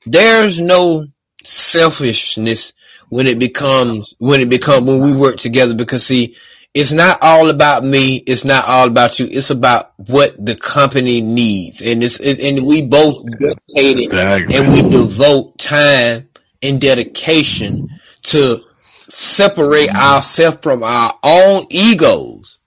there's 0.06 0.58
no 0.58 1.04
selfishness 1.44 2.72
when 3.10 3.26
it 3.26 3.38
becomes 3.38 4.14
when 4.18 4.40
it 4.40 4.48
becomes 4.48 4.86
when 4.86 5.02
we 5.02 5.14
work 5.14 5.36
together 5.36 5.74
because 5.74 6.06
see 6.06 6.34
it's 6.74 6.92
not 6.92 7.18
all 7.22 7.50
about 7.50 7.84
me. 7.84 8.16
It's 8.26 8.44
not 8.44 8.66
all 8.66 8.86
about 8.86 9.18
you. 9.18 9.26
It's 9.30 9.50
about 9.50 9.92
what 9.96 10.34
the 10.44 10.54
company 10.54 11.20
needs, 11.20 11.80
and 11.80 12.02
it's 12.02 12.20
it, 12.20 12.40
and 12.40 12.66
we 12.66 12.82
both 12.82 13.24
dedicated 13.40 14.04
exactly. 14.04 14.56
and 14.56 14.68
we 14.68 14.82
devote 14.82 15.58
time 15.58 16.28
and 16.62 16.80
dedication 16.80 17.88
to 18.24 18.62
separate 19.08 19.90
ourselves 19.90 20.58
from 20.62 20.82
our 20.82 21.18
own 21.22 21.64
egos. 21.70 22.58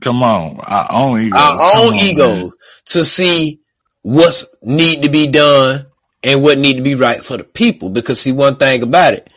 Come 0.00 0.22
on, 0.22 0.60
our 0.60 0.86
own 0.92 1.20
egos. 1.20 1.40
Our 1.40 1.52
own 1.52 1.94
on, 1.94 1.94
egos 1.94 2.42
man. 2.42 2.50
to 2.86 3.04
see 3.04 3.60
what's 4.02 4.46
need 4.62 5.02
to 5.02 5.08
be 5.08 5.26
done 5.26 5.86
and 6.22 6.42
what 6.42 6.58
need 6.58 6.76
to 6.76 6.82
be 6.82 6.94
right 6.94 7.24
for 7.24 7.38
the 7.38 7.44
people. 7.44 7.88
Because 7.88 8.20
see, 8.20 8.32
one 8.32 8.56
thing 8.56 8.82
about 8.82 9.14
it, 9.14 9.32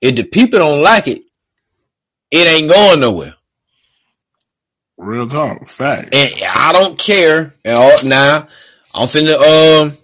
if 0.00 0.16
the 0.16 0.24
people 0.24 0.60
don't 0.60 0.82
like 0.82 1.08
it, 1.08 1.22
it 2.30 2.46
ain't 2.46 2.70
going 2.70 3.00
nowhere. 3.00 3.34
Real 4.96 5.28
talk, 5.28 5.66
fact. 5.68 6.14
And 6.14 6.32
I 6.44 6.72
don't 6.72 6.98
care. 6.98 7.54
Now, 7.64 8.48
I'm 8.94 9.06
finna 9.06 9.34
um, 9.34 9.96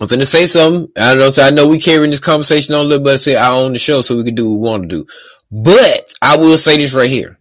I'm 0.00 0.08
finna 0.08 0.26
say 0.26 0.46
something. 0.46 0.90
I 0.96 1.10
don't 1.10 1.20
know. 1.20 1.28
So 1.28 1.42
I 1.42 1.50
know 1.50 1.68
we 1.68 1.78
carrying 1.78 2.10
this 2.10 2.20
conversation 2.20 2.74
on 2.74 2.84
a 2.84 2.88
little 2.88 3.04
bit. 3.04 3.18
Say 3.18 3.36
I 3.36 3.52
own 3.52 3.72
the 3.72 3.78
show, 3.78 4.00
so 4.02 4.16
we 4.16 4.24
can 4.24 4.34
do 4.34 4.48
what 4.48 4.58
we 4.58 4.68
want 4.68 4.82
to 4.82 4.88
do. 4.88 5.06
But 5.50 6.12
I 6.20 6.36
will 6.36 6.58
say 6.58 6.76
this 6.76 6.94
right 6.94 7.08
here: 7.08 7.38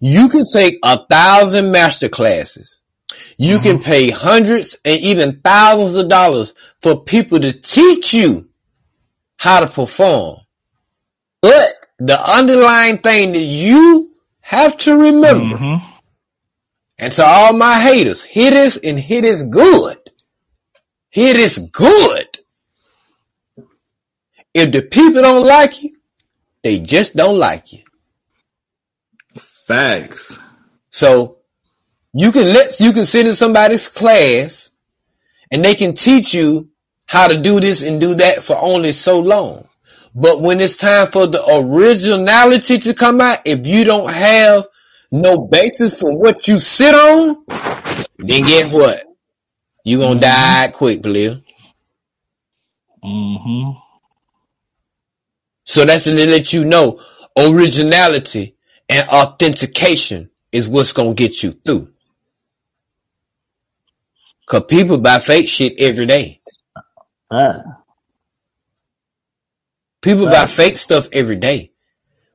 you 0.00 0.28
can 0.28 0.44
take 0.50 0.78
a 0.82 1.04
thousand 1.06 1.70
master 1.70 2.08
classes. 2.08 2.82
You 3.38 3.56
mm-hmm. 3.56 3.62
can 3.62 3.78
pay 3.80 4.10
hundreds 4.10 4.76
and 4.84 4.98
even 5.00 5.40
thousands 5.40 5.96
of 5.96 6.08
dollars 6.08 6.54
for 6.80 7.02
people 7.02 7.38
to 7.38 7.52
teach 7.52 8.14
you 8.14 8.48
how 9.36 9.60
to 9.60 9.66
perform. 9.66 10.38
But 11.42 11.68
the 11.98 12.18
underlying 12.30 12.98
thing 12.98 13.32
that 13.32 13.38
you 13.38 14.12
have 14.40 14.76
to 14.78 14.96
remember, 14.96 15.56
mm-hmm. 15.56 15.98
and 16.98 17.12
to 17.12 17.24
all 17.24 17.52
my 17.52 17.78
haters, 17.78 18.22
hit 18.22 18.52
is 18.52 18.76
and 18.76 18.98
hit 18.98 19.24
is 19.24 19.44
good. 19.44 19.98
Hit 21.10 21.36
is 21.36 21.58
good. 21.58 22.38
If 24.52 24.72
the 24.72 24.82
people 24.82 25.22
don't 25.22 25.46
like 25.46 25.82
you, 25.82 25.96
they 26.62 26.78
just 26.78 27.16
don't 27.16 27.38
like 27.38 27.72
you. 27.72 27.82
Facts. 29.38 30.38
So 30.90 31.38
you 32.12 32.32
can 32.32 32.44
let 32.44 32.80
you 32.80 32.92
can 32.92 33.04
sit 33.04 33.26
in 33.26 33.34
somebody's 33.34 33.88
class 33.88 34.70
and 35.50 35.64
they 35.64 35.74
can 35.74 35.94
teach 35.94 36.34
you 36.34 36.70
how 37.06 37.28
to 37.28 37.40
do 37.40 37.60
this 37.60 37.82
and 37.82 38.00
do 38.00 38.14
that 38.14 38.42
for 38.42 38.56
only 38.58 38.92
so 38.92 39.18
long. 39.20 39.68
But 40.18 40.40
when 40.40 40.60
it's 40.60 40.78
time 40.78 41.08
for 41.08 41.26
the 41.26 41.44
originality 41.46 42.78
to 42.78 42.94
come 42.94 43.20
out, 43.20 43.40
if 43.44 43.66
you 43.66 43.84
don't 43.84 44.10
have 44.10 44.66
no 45.12 45.46
basis 45.46 46.00
for 46.00 46.16
what 46.16 46.48
you 46.48 46.58
sit 46.58 46.94
on, 46.94 47.44
then 48.16 48.42
get 48.42 48.72
what? 48.72 49.04
You 49.84 49.98
gonna 49.98 50.18
mm-hmm. 50.18 50.20
die 50.20 50.68
quick, 50.72 51.02
player. 51.02 51.42
Mm-hmm. 53.04 53.78
So 55.64 55.84
that's 55.84 56.04
to 56.04 56.14
let 56.14 56.50
you 56.50 56.64
know 56.64 56.98
originality 57.38 58.56
and 58.88 59.06
authentication 59.10 60.30
is 60.50 60.66
what's 60.66 60.94
gonna 60.94 61.12
get 61.12 61.42
you 61.42 61.52
through. 61.52 61.92
Cause 64.46 64.64
people 64.66 64.96
buy 64.96 65.18
fake 65.18 65.48
shit 65.48 65.74
every 65.78 66.06
day. 66.06 66.40
Uh. 67.30 67.58
People 70.02 70.26
buy 70.26 70.46
fake 70.46 70.78
stuff 70.78 71.08
every 71.12 71.36
day. 71.36 71.72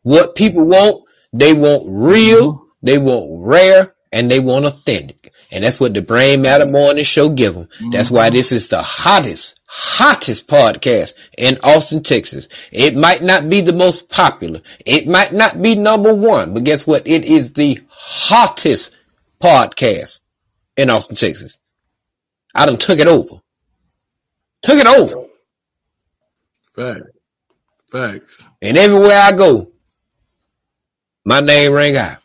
What 0.04 0.36
people 0.36 0.66
want, 0.66 1.04
they 1.32 1.54
want 1.54 1.84
real, 1.88 2.54
mm-hmm. 2.54 2.66
they 2.82 2.98
want 2.98 3.28
rare, 3.30 3.96
and 4.12 4.30
they 4.30 4.40
want 4.40 4.66
authentic. 4.66 5.32
And 5.52 5.64
that's 5.64 5.80
what 5.80 5.94
the 5.94 6.02
Brain 6.02 6.42
Matter 6.42 6.66
Morning 6.66 7.04
Show 7.04 7.30
give 7.30 7.54
them. 7.54 7.66
Mm-hmm. 7.66 7.92
That's 7.92 8.12
why 8.12 8.30
this 8.30 8.52
is 8.52 8.70
the 8.70 8.82
hottest, 8.82 9.60
hottest 9.68 10.48
podcast 10.48 11.14
in 11.38 11.58
Austin, 11.64 12.04
Texas. 12.04 12.48
It 12.72 12.96
might 12.96 13.22
not 13.22 13.50
be 13.50 13.62
the 13.62 13.74
most 13.74 14.10
popular. 14.10 14.62
It 14.86 15.08
might 15.08 15.34
not 15.34 15.62
be 15.62 15.76
number 15.76 16.14
one, 16.14 16.54
but 16.54 16.64
guess 16.64 16.88
what? 16.88 17.08
It 17.08 17.26
is 17.26 17.54
the 17.54 17.80
hottest 17.90 18.98
podcast 19.40 20.22
in 20.78 20.90
Austin, 20.90 21.16
Texas. 21.16 21.60
I 22.56 22.66
done 22.66 22.78
took 22.78 23.00
it 23.00 23.08
over. 23.08 23.36
Took 24.62 24.80
it 24.80 24.88
over. 24.88 25.28
Fact. 26.76 27.02
Facts. 27.92 28.48
And 28.62 28.78
everywhere 28.78 29.20
I 29.22 29.34
go, 29.34 29.70
my 31.26 31.42
name 31.42 31.74
rang 31.74 31.98
out. 31.98 32.20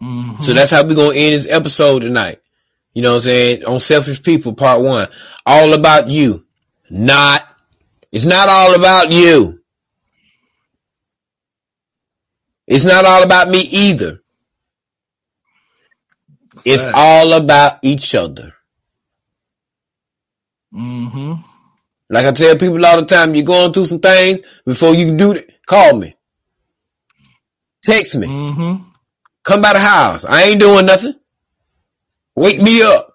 Mm-hmm. 0.00 0.42
So 0.42 0.52
that's 0.52 0.70
how 0.70 0.86
we're 0.86 0.94
gonna 0.94 1.16
end 1.16 1.34
this 1.34 1.50
episode 1.50 2.02
tonight. 2.02 2.38
You 2.94 3.02
know 3.02 3.10
what 3.10 3.16
I'm 3.16 3.20
saying? 3.22 3.64
On 3.64 3.80
Selfish 3.80 4.22
People, 4.22 4.54
part 4.54 4.80
one. 4.80 5.08
All 5.44 5.74
about 5.74 6.08
you. 6.08 6.46
Not 6.88 7.52
it's 8.12 8.24
not 8.26 8.48
all 8.48 8.74
about 8.76 9.10
you. 9.10 9.60
It's 12.68 12.84
not 12.84 13.04
all 13.04 13.24
about 13.24 13.48
me 13.48 13.58
either. 13.58 14.20
It's 16.64 16.86
all 16.94 17.32
about 17.32 17.80
each 17.82 18.14
other. 18.14 18.54
Mm-hmm. 20.72 21.51
Like 22.12 22.26
I 22.26 22.32
tell 22.32 22.56
people 22.58 22.84
all 22.84 23.00
the 23.00 23.06
time, 23.06 23.34
you're 23.34 23.42
going 23.42 23.72
through 23.72 23.86
some 23.86 23.98
things 23.98 24.40
before 24.66 24.94
you 24.94 25.06
can 25.06 25.16
do 25.16 25.32
it. 25.32 25.60
Call 25.66 25.96
me, 25.96 26.14
text 27.82 28.16
me, 28.16 28.26
mm-hmm. 28.26 28.84
come 29.42 29.62
by 29.62 29.72
the 29.72 29.78
house. 29.78 30.24
I 30.26 30.42
ain't 30.42 30.60
doing 30.60 30.84
nothing. 30.84 31.14
Wake 32.34 32.60
me 32.60 32.82
up. 32.82 33.08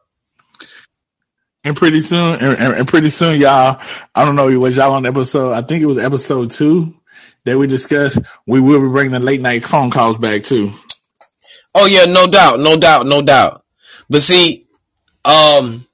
And 1.64 1.76
pretty 1.76 2.00
soon, 2.00 2.39
and, 2.39 2.74
and, 2.74 2.88
pretty 2.88 3.10
soon, 3.12 3.39
y'all. 3.39 3.80
I 4.16 4.26
don't 4.26 4.36
know, 4.36 4.48
was 4.60 4.78
y'all 4.78 4.93
on 4.93 5.06
episode? 5.06 5.54
I 5.54 5.62
think 5.62 5.84
it 5.84 5.88
was 5.88 6.00
episode 6.00 6.50
two 6.50 6.95
that 7.45 7.58
we 7.58 7.68
discussed. 7.68 8.20
We 8.48 8.60
will 8.60 8.82
be 8.82 8.88
bringing 8.88 9.12
the 9.12 9.20
late 9.20 9.41
night 9.41 9.64
phone 9.64 9.91
calls 9.91 10.18
back 10.18 10.43
too. 10.43 10.72
Oh 11.76 11.86
yeah, 11.86 12.06
no 12.06 12.26
doubt, 12.26 12.60
no 12.62 12.78
doubt, 12.78 13.06
no 13.06 13.22
doubt. 13.22 13.64
But 14.10 14.24
see, 14.24 14.68
um, 15.24 15.87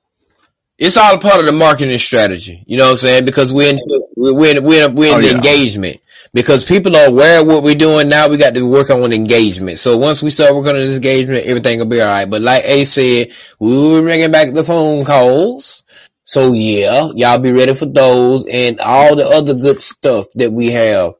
it's 0.78 0.98
all 0.98 1.16
a 1.16 1.20
part 1.20 1.40
of 1.40 1.46
the 1.46 1.52
marketing 1.52 1.98
strategy. 2.00 2.64
You 2.66 2.78
know 2.78 2.86
what 2.86 2.92
I'm 2.92 2.96
saying? 2.98 3.26
Because 3.26 3.54
we're 3.54 3.74
in, 3.74 3.80
we're 4.16 4.58
in, 4.58 4.64
we're 4.64 4.88
in, 4.88 4.96
we're 4.96 5.12
in 5.12 5.20
oh, 5.20 5.22
the 5.22 5.28
yeah. 5.28 5.36
engagement. 5.36 5.98
Because 6.34 6.66
people 6.66 6.96
are 6.98 7.10
aware 7.10 7.42
of 7.42 7.48
what 7.48 7.62
we're 7.62 7.76
doing 7.76 8.10
now, 8.10 8.28
we 8.28 8.38
got 8.38 8.56
to 8.56 8.68
work 8.68 8.90
on 8.90 9.14
engagement. 9.14 9.78
So 9.78 9.98
once 9.98 10.24
we 10.24 10.32
start 10.32 10.56
working 10.56 10.72
on 10.72 10.82
this 10.82 10.96
engagement, 10.96 11.46
everything 11.46 11.78
will 11.78 11.86
be 11.86 12.02
all 12.02 12.08
right. 12.08 12.28
But 12.28 12.42
like 12.42 12.64
A 12.66 12.86
said, 12.86 13.32
we 13.60 13.68
will 13.72 14.00
be 14.00 14.06
bringing 14.06 14.32
back 14.32 14.52
the 14.52 14.64
phone 14.64 15.06
calls. 15.06 15.84
So 16.24 16.54
yeah, 16.54 17.10
y'all 17.14 17.38
be 17.38 17.52
ready 17.52 17.76
for 17.76 17.86
those 17.86 18.48
and 18.48 18.80
all 18.80 19.16
the 19.16 19.28
other 19.28 19.54
good 19.54 19.80
stuff 19.80 20.26
that 20.36 20.52
we 20.52 20.72
have 20.72 21.14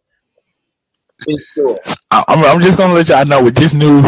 I'm, 2.12 2.44
I'm 2.46 2.62
just 2.62 2.78
gonna 2.78 2.94
let 2.94 3.10
y'all 3.10 3.26
know 3.26 3.44
with 3.44 3.56
this 3.56 3.74
new 3.74 4.02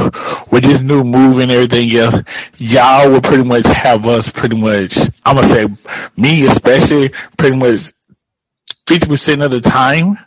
with 0.51 0.63
this 0.63 0.81
new 0.81 1.03
move 1.03 1.39
and 1.39 1.51
everything 1.51 1.91
else, 1.97 2.21
y'all 2.57 3.09
will 3.11 3.21
pretty 3.21 3.43
much 3.43 3.65
have 3.67 4.05
us 4.07 4.29
pretty 4.29 4.57
much. 4.57 4.97
I'm 5.25 5.35
gonna 5.35 5.47
say 5.47 5.67
me 6.17 6.45
especially 6.47 7.09
pretty 7.37 7.57
much 7.57 7.93
fifty 8.87 9.07
percent 9.07 9.43
of 9.43 9.51
the 9.51 9.61
time 9.61 10.17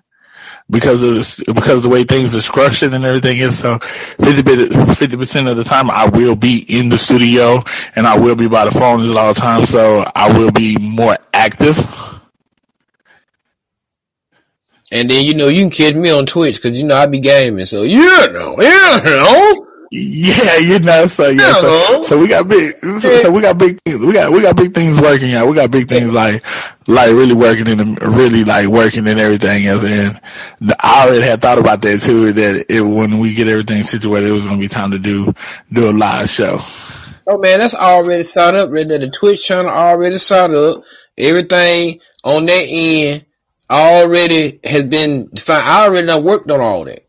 because 0.70 1.03
of 1.03 1.47
the, 1.47 1.53
because 1.55 1.78
of 1.78 1.82
the 1.84 1.89
way 1.89 2.05
things 2.05 2.34
are 2.36 2.41
structured 2.43 2.93
and 2.95 3.05
everything 3.05 3.39
is. 3.39 3.59
So 3.59 3.78
50 3.78 5.16
percent 5.16 5.49
of 5.49 5.57
the 5.57 5.64
time 5.64 5.91
I 5.91 6.09
will 6.09 6.36
be 6.36 6.64
in 6.68 6.89
the 6.89 6.99
studio 6.99 7.62
and 7.97 8.07
I 8.07 8.18
will 8.18 8.36
be 8.36 8.49
by 8.49 8.64
the 8.66 8.70
phone 8.72 9.01
a 9.01 9.05
lot 9.05 9.30
of 9.30 9.36
times. 9.36 9.70
So 9.70 10.11
I 10.14 10.36
will 10.39 10.51
be 10.53 10.76
more 10.78 11.16
active. 11.32 11.78
And 14.91 15.11
then 15.11 15.24
you 15.24 15.34
know 15.34 15.49
you 15.49 15.62
can 15.62 15.70
catch 15.70 15.95
me 15.95 16.11
on 16.11 16.26
Twitch 16.26 16.57
because 16.57 16.80
you 16.80 16.86
know 16.86 16.97
I 16.97 17.07
be 17.07 17.20
gaming. 17.20 17.66
So 17.66 17.82
you 17.82 18.05
know, 18.32 18.57
you 18.61 19.01
know, 19.05 19.66
Yeah, 19.91 20.59
you 20.59 20.78
know, 20.80 21.07
so 21.07 21.28
yeah, 21.28 21.55
so, 21.55 22.03
so 22.03 22.18
we 22.18 22.28
got 22.28 22.47
big, 22.47 22.76
so, 22.76 22.99
so, 22.99 23.30
we 23.30 23.41
got 23.41 23.57
big 23.57 23.80
things, 23.80 24.05
we 24.05 24.12
got 24.12 24.30
we 24.30 24.43
got 24.43 24.55
big 24.55 24.74
things 24.74 25.01
working 25.01 25.32
out. 25.32 25.49
We 25.49 25.55
got 25.55 25.70
big 25.70 25.89
things 25.89 26.12
like 26.12 26.45
like 26.89 27.09
really 27.09 27.34
working 27.34 27.66
in 27.66 27.78
the 27.78 28.11
really 28.14 28.45
like 28.45 28.68
working 28.68 29.09
and 29.09 29.18
everything 29.18 29.64
else. 29.64 29.84
And 29.84 30.20
I 30.80 31.07
already 31.07 31.22
had 31.22 31.41
thought 31.41 31.59
about 31.59 31.80
that 31.82 32.03
too. 32.03 32.34
That 32.34 32.66
it, 32.68 32.82
when 32.82 33.18
we 33.18 33.32
get 33.32 33.49
everything 33.49 33.82
situated, 33.82 34.28
it 34.28 34.32
was 34.32 34.45
gonna 34.45 34.59
be 34.59 34.68
time 34.68 34.91
to 34.91 34.99
do 34.99 35.32
do 35.72 35.89
a 35.89 35.93
live 35.93 36.28
show. 36.28 36.59
Oh 37.26 37.39
man, 37.39 37.61
that's 37.61 37.74
already 37.74 38.26
set 38.26 38.55
up. 38.55 38.70
Right 38.70 38.86
there, 38.86 38.99
the 38.99 39.09
Twitch 39.09 39.43
channel 39.43 39.70
already 39.70 40.18
set 40.18 40.51
up. 40.51 40.84
Everything 41.16 42.01
on 42.24 42.45
that 42.45 42.66
end 42.68 43.24
already 43.70 44.60
has 44.64 44.84
been 44.84 45.28
defined. 45.32 45.62
I 45.62 45.84
already 45.84 46.06
done 46.06 46.24
worked 46.24 46.50
on 46.50 46.60
all 46.60 46.84
that. 46.84 47.04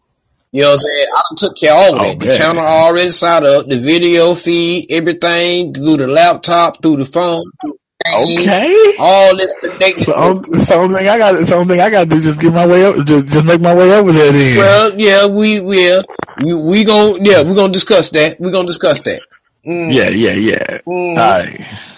You 0.52 0.64
know 0.64 0.70
what 0.70 0.74
I'm 0.74 0.78
saying? 0.80 1.08
I 1.14 1.22
took 1.38 1.58
care 1.58 1.74
of 1.74 1.78
all 1.78 1.96
of 1.96 2.02
oh, 2.02 2.04
that. 2.06 2.20
The 2.20 2.36
channel 2.36 2.66
already 2.66 3.12
set 3.12 3.44
up, 3.44 3.68
the 3.68 3.78
video 3.78 4.34
feed, 4.34 4.92
everything 4.92 5.74
through 5.74 5.98
the 5.98 6.08
laptop, 6.08 6.82
through 6.82 6.98
the 6.98 7.06
phone. 7.06 7.44
okay. 8.08 8.94
All 9.00 9.38
this 9.38 9.54
connected. 9.54 10.06
So, 10.06 10.42
so 10.54 10.82
only 10.82 10.96
thing 10.96 11.08
I 11.08 11.18
got, 11.20 11.38
so 11.46 11.60
only 11.60 11.76
thing 11.76 11.82
I 11.82 11.90
got 11.92 12.06
to 12.06 12.10
do 12.10 12.22
just 12.22 12.42
get 12.42 12.54
my 12.54 12.66
way 12.66 12.84
up, 12.84 12.96
just 13.06 13.28
just 13.28 13.46
make 13.46 13.62
my 13.62 13.76
way 13.76 13.94
over 13.94 14.12
there. 14.12 14.32
Then. 14.32 14.58
Well, 14.58 15.00
yeah, 15.00 15.28
we 15.28 15.60
will. 15.60 16.04
We 16.42 16.54
we 16.56 16.84
gonna 16.84 17.20
yeah, 17.22 17.44
we 17.44 17.54
gonna 17.54 17.74
discuss 17.74 18.10
that. 18.12 18.40
We 18.40 18.52
gonna 18.52 18.68
discuss 18.68 19.04
that. 19.04 19.22
Mm. 19.68 19.94
Yeah, 19.94 20.10
yeah, 20.10 20.34
yeah. 20.34 20.80
Mm. 20.88 21.18
All 21.18 21.40
right. 21.40 21.89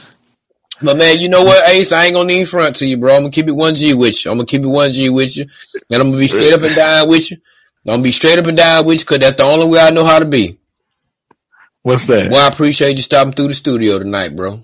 But 0.82 0.98
man, 0.98 1.20
you 1.20 1.30
know 1.30 1.44
what, 1.44 1.70
Ace? 1.70 1.92
I 1.92 2.06
ain't 2.06 2.16
gonna 2.16 2.28
need 2.28 2.48
front 2.48 2.78
to 2.78 2.88
you, 2.88 2.98
bro. 2.98 3.16
I'm 3.16 3.22
gonna 3.22 3.32
keep 3.32 3.48
it 3.48 3.54
one 3.54 3.76
G 3.76 3.94
with 3.94 4.24
you. 4.26 4.32
I'm 4.32 4.38
gonna 4.38 4.48
keep 4.48 4.64
it 4.64 4.68
one 4.68 4.92
G 4.92 5.10
with 5.10 5.38
you, 5.38 5.46
and 5.90 6.02
I'm 6.02 6.10
gonna 6.10 6.18
be 6.18 6.28
straight 6.28 6.54
up 6.54 6.62
and 6.62 6.76
down 6.76 7.10
with 7.10 7.30
you. 7.32 7.38
I'm 7.86 7.94
gonna 7.94 8.04
be 8.04 8.12
straight 8.12 8.38
up 8.38 8.48
and 8.48 8.58
down 8.58 8.86
with 8.86 9.00
you, 9.00 9.06
cause 9.06 9.20
that's 9.20 9.36
the 9.36 9.44
only 9.44 9.68
way 9.68 9.80
I 9.80 9.92
know 9.92 10.06
how 10.06 10.20
to 10.20 10.26
be. 10.26 10.60
What's 11.84 12.08
that? 12.08 12.32
Well, 12.32 12.46
I 12.46 12.48
appreciate 12.48 12.98
you 12.98 13.02
stopping 13.02 13.34
through 13.34 13.50
the 13.50 13.54
studio 13.54 13.98
tonight, 13.98 14.36
bro. 14.36 14.64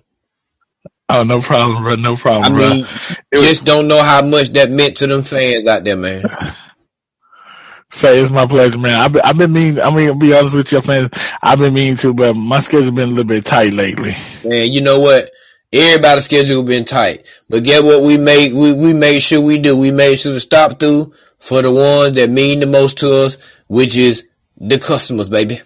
Oh, 1.09 1.23
no 1.23 1.39
problem, 1.41 1.83
bro. 1.83 1.95
No 1.95 2.15
problem, 2.15 2.53
I 2.53 2.55
bro. 2.55 2.69
Mean, 2.69 2.87
just 3.33 3.65
don't 3.65 3.87
know 3.87 4.03
how 4.03 4.23
much 4.23 4.49
that 4.49 4.69
meant 4.69 4.97
to 4.97 5.07
them 5.07 5.23
fans 5.23 5.67
out 5.67 5.83
there, 5.83 5.95
man. 5.95 6.23
Say 7.89 8.19
it's 8.19 8.31
my 8.31 8.45
pleasure, 8.45 8.77
man. 8.77 8.99
I've 8.99 9.13
been, 9.13 9.21
I've 9.23 9.37
been 9.37 9.53
mean. 9.53 9.79
I 9.79 9.89
mean, 9.95 10.19
be 10.19 10.37
honest 10.37 10.57
with 10.57 10.71
your 10.73 10.81
fans. 10.81 11.09
I've 11.41 11.59
been 11.59 11.73
mean 11.73 11.95
to, 11.97 12.13
but 12.13 12.33
my 12.33 12.59
schedule's 12.59 12.91
been 12.91 13.07
a 13.07 13.11
little 13.11 13.23
bit 13.23 13.45
tight 13.45 13.73
lately. 13.73 14.11
Man, 14.43 14.73
you 14.73 14.81
know 14.81 14.99
what? 14.99 15.31
Everybody's 15.73 16.25
schedule 16.25 16.63
been 16.63 16.85
tight, 16.85 17.27
but 17.49 17.63
get 17.63 17.83
what 17.83 18.01
we 18.01 18.17
made. 18.17 18.53
We 18.53 18.71
we 18.71 18.93
made 18.93 19.19
sure 19.19 19.41
we 19.41 19.57
do. 19.57 19.75
We 19.75 19.91
made 19.91 20.17
sure 20.17 20.33
to 20.33 20.39
stop 20.39 20.79
through 20.79 21.13
for 21.39 21.61
the 21.61 21.71
ones 21.71 22.15
that 22.15 22.29
mean 22.29 22.61
the 22.61 22.65
most 22.65 22.97
to 22.99 23.13
us, 23.13 23.37
which 23.67 23.97
is 23.97 24.25
the 24.57 24.79
customers, 24.79 25.29
baby. 25.29 25.61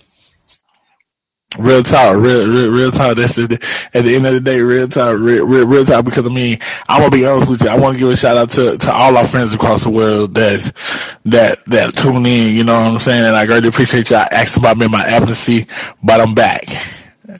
Real 1.59 1.83
talk, 1.83 2.15
real, 2.15 2.49
real, 2.49 2.69
real 2.69 2.91
talk. 2.91 3.17
That's 3.17 3.35
the, 3.35 3.43
at 3.93 4.05
the 4.05 4.15
end 4.15 4.25
of 4.25 4.33
the 4.33 4.39
day, 4.39 4.61
real 4.61 4.87
talk, 4.87 5.19
real, 5.19 5.45
real, 5.45 5.67
real 5.67 5.83
talk. 5.83 6.05
Because 6.05 6.25
I 6.25 6.31
mean, 6.31 6.57
I'm 6.87 7.01
gonna 7.01 7.11
be 7.11 7.25
honest 7.25 7.51
with 7.51 7.61
you. 7.61 7.67
I 7.67 7.77
want 7.77 7.95
to 7.95 7.99
give 7.99 8.09
a 8.09 8.15
shout 8.15 8.37
out 8.37 8.51
to, 8.51 8.77
to 8.77 8.93
all 8.93 9.17
our 9.17 9.27
friends 9.27 9.53
across 9.53 9.83
the 9.83 9.89
world 9.89 10.33
that's 10.33 10.71
that 11.25 11.57
that 11.67 11.93
tune 11.93 12.25
in. 12.25 12.55
You 12.55 12.63
know 12.63 12.73
what 12.79 12.91
I'm 12.93 12.99
saying? 12.99 13.25
And 13.25 13.35
I 13.35 13.45
greatly 13.45 13.67
appreciate 13.67 14.09
y'all 14.09 14.25
asking 14.31 14.63
about 14.63 14.77
me 14.77 14.85
in 14.85 14.91
my 14.91 15.05
absence, 15.05 15.67
but 16.01 16.21
I'm 16.21 16.33
back. 16.33 16.63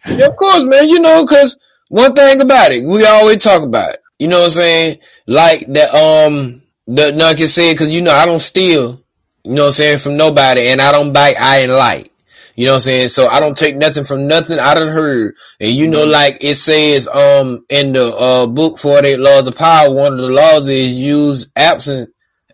Yeah, 0.10 0.26
of 0.26 0.36
course, 0.36 0.64
man. 0.66 0.90
You 0.90 1.00
know, 1.00 1.24
because 1.24 1.58
one 1.92 2.14
thing 2.14 2.40
about 2.40 2.72
it, 2.72 2.86
we 2.86 3.06
always 3.06 3.44
talk 3.44 3.64
about 3.64 3.96
it. 3.96 4.02
You 4.18 4.30
know 4.30 4.40
what 4.40 4.46
I'm 4.46 4.52
saying? 4.52 5.00
Like 5.28 5.68
that, 5.74 5.94
um, 5.94 6.62
the 6.88 7.12
can 7.38 7.48
say 7.48 7.74
because 7.74 7.90
you 7.90 8.02
know 8.02 8.14
I 8.14 8.26
don't 8.26 8.40
steal. 8.40 9.04
You 9.44 9.54
know 9.54 9.64
what 9.64 9.68
I'm 9.68 9.74
saying 9.74 9.98
from 9.98 10.16
nobody, 10.16 10.68
and 10.70 10.82
I 10.82 10.94
don't 10.94 11.12
bite. 11.12 11.36
I 11.38 11.60
ain't 11.60 11.72
like. 11.72 12.10
You 12.56 12.66
know 12.66 12.74
what 12.74 12.78
I'm 12.78 12.82
saying? 12.82 13.08
So 13.10 13.28
I 13.28 13.42
don't 13.42 13.58
take 13.58 13.76
nothing 13.76 14.06
from 14.06 14.28
nothing 14.28 14.58
I 14.58 14.74
done 14.74 14.88
heard. 14.88 15.36
And 15.60 15.72
you 15.72 15.90
know, 15.90 16.06
like 16.06 16.38
it 16.42 16.56
says, 16.56 17.10
um, 17.10 17.66
in 17.70 17.92
the, 17.92 18.16
uh, 18.16 18.48
book 18.48 18.78
48 18.78 19.20
laws 19.20 19.48
of 19.48 19.58
power, 19.58 19.92
one 19.92 20.14
of 20.14 20.20
the 20.20 20.30
laws 20.30 20.70
is 20.70 21.02
use 21.02 21.52
absent, 21.58 22.11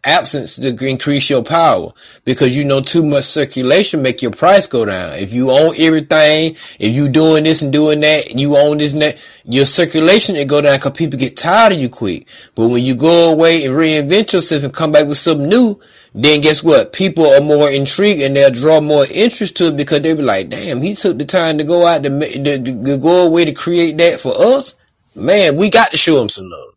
absence 0.08 0.56
to 0.56 0.88
increase 0.88 1.30
your 1.30 1.44
power 1.44 1.92
because 2.24 2.56
you 2.56 2.64
know 2.64 2.82
too 2.82 3.04
much 3.04 3.26
circulation 3.26 4.02
make 4.02 4.22
your 4.22 4.32
price 4.32 4.66
go 4.66 4.86
down. 4.86 5.14
If 5.14 5.34
you 5.34 5.52
own 5.52 5.74
everything, 5.78 6.56
if 6.80 6.96
you 6.96 7.10
doing 7.10 7.44
this 7.44 7.62
and 7.62 7.72
doing 7.72 8.00
that, 8.00 8.32
and 8.32 8.40
you 8.40 8.58
own 8.58 8.78
this 8.78 8.94
and 8.94 9.02
that, 9.02 9.24
your 9.44 9.66
circulation 9.66 10.36
it 10.38 10.48
go 10.48 10.62
down 10.62 10.78
because 10.78 10.94
people 10.94 11.20
get 11.20 11.36
tired 11.36 11.74
of 11.74 11.80
you 11.80 11.90
quick. 11.90 12.28
But 12.56 12.70
when 12.70 12.84
you 12.84 12.96
go 12.96 13.32
away 13.32 13.66
and 13.66 13.76
reinvent 13.76 14.34
yourself 14.34 14.64
and 14.64 14.74
come 14.74 14.94
back 14.94 15.08
with 15.08 15.18
something 15.18 15.50
new, 15.50 15.80
then 16.16 16.42
guess 16.42 16.64
what? 16.64 16.94
People 16.94 17.28
are 17.28 17.42
more 17.42 17.70
intrigued 17.70 18.22
and 18.22 18.36
they'll 18.36 18.50
draw 18.50 18.80
more 18.80 19.06
interest 19.12 19.58
to 19.58 19.68
it 19.68 19.78
because 19.78 20.02
they'll 20.02 20.16
be 20.16 20.24
like, 20.24 20.50
damn, 20.50 20.82
he 20.82 20.96
took 20.96 21.20
the 21.20 21.26
time 21.26 21.58
to 21.58 21.64
go 21.64 21.86
out 21.86 22.04
to, 22.04 22.10
to, 22.10 22.64
to 22.64 22.98
go 22.98 23.28
away 23.28 23.46
to 23.46 23.54
create 23.54 23.98
that 23.98 24.20
for 24.20 24.34
us. 24.36 24.76
Man, 25.16 25.58
we 25.58 25.70
got 25.70 25.92
to 25.92 25.98
show 25.98 26.22
him 26.22 26.30
some 26.30 26.50
love. 26.50 26.77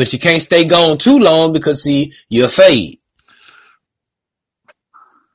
But 0.00 0.14
you 0.14 0.18
can't 0.18 0.40
stay 0.40 0.64
gone 0.64 0.96
too 0.96 1.18
long 1.18 1.52
because 1.52 1.82
see, 1.82 2.14
you're 2.30 2.48
fade. 2.48 3.00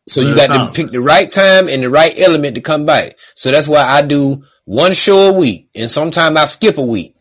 So 0.07 0.21
you 0.21 0.33
got 0.33 0.47
to 0.47 0.73
pick 0.73 0.89
the 0.91 1.01
right 1.01 1.31
time 1.31 1.69
and 1.69 1.83
the 1.83 1.89
right 1.91 2.17
element 2.17 2.55
to 2.55 2.61
come 2.61 2.83
back. 2.83 3.15
So 3.35 3.51
that's 3.51 3.67
why 3.67 3.83
I 3.83 4.01
do 4.01 4.43
one 4.63 4.93
show 4.93 5.29
a 5.29 5.33
week 5.33 5.69
and 5.75 5.91
sometimes 5.91 6.35
I 6.35 6.45
skip 6.45 6.79
a 6.79 6.81
week. 6.81 7.15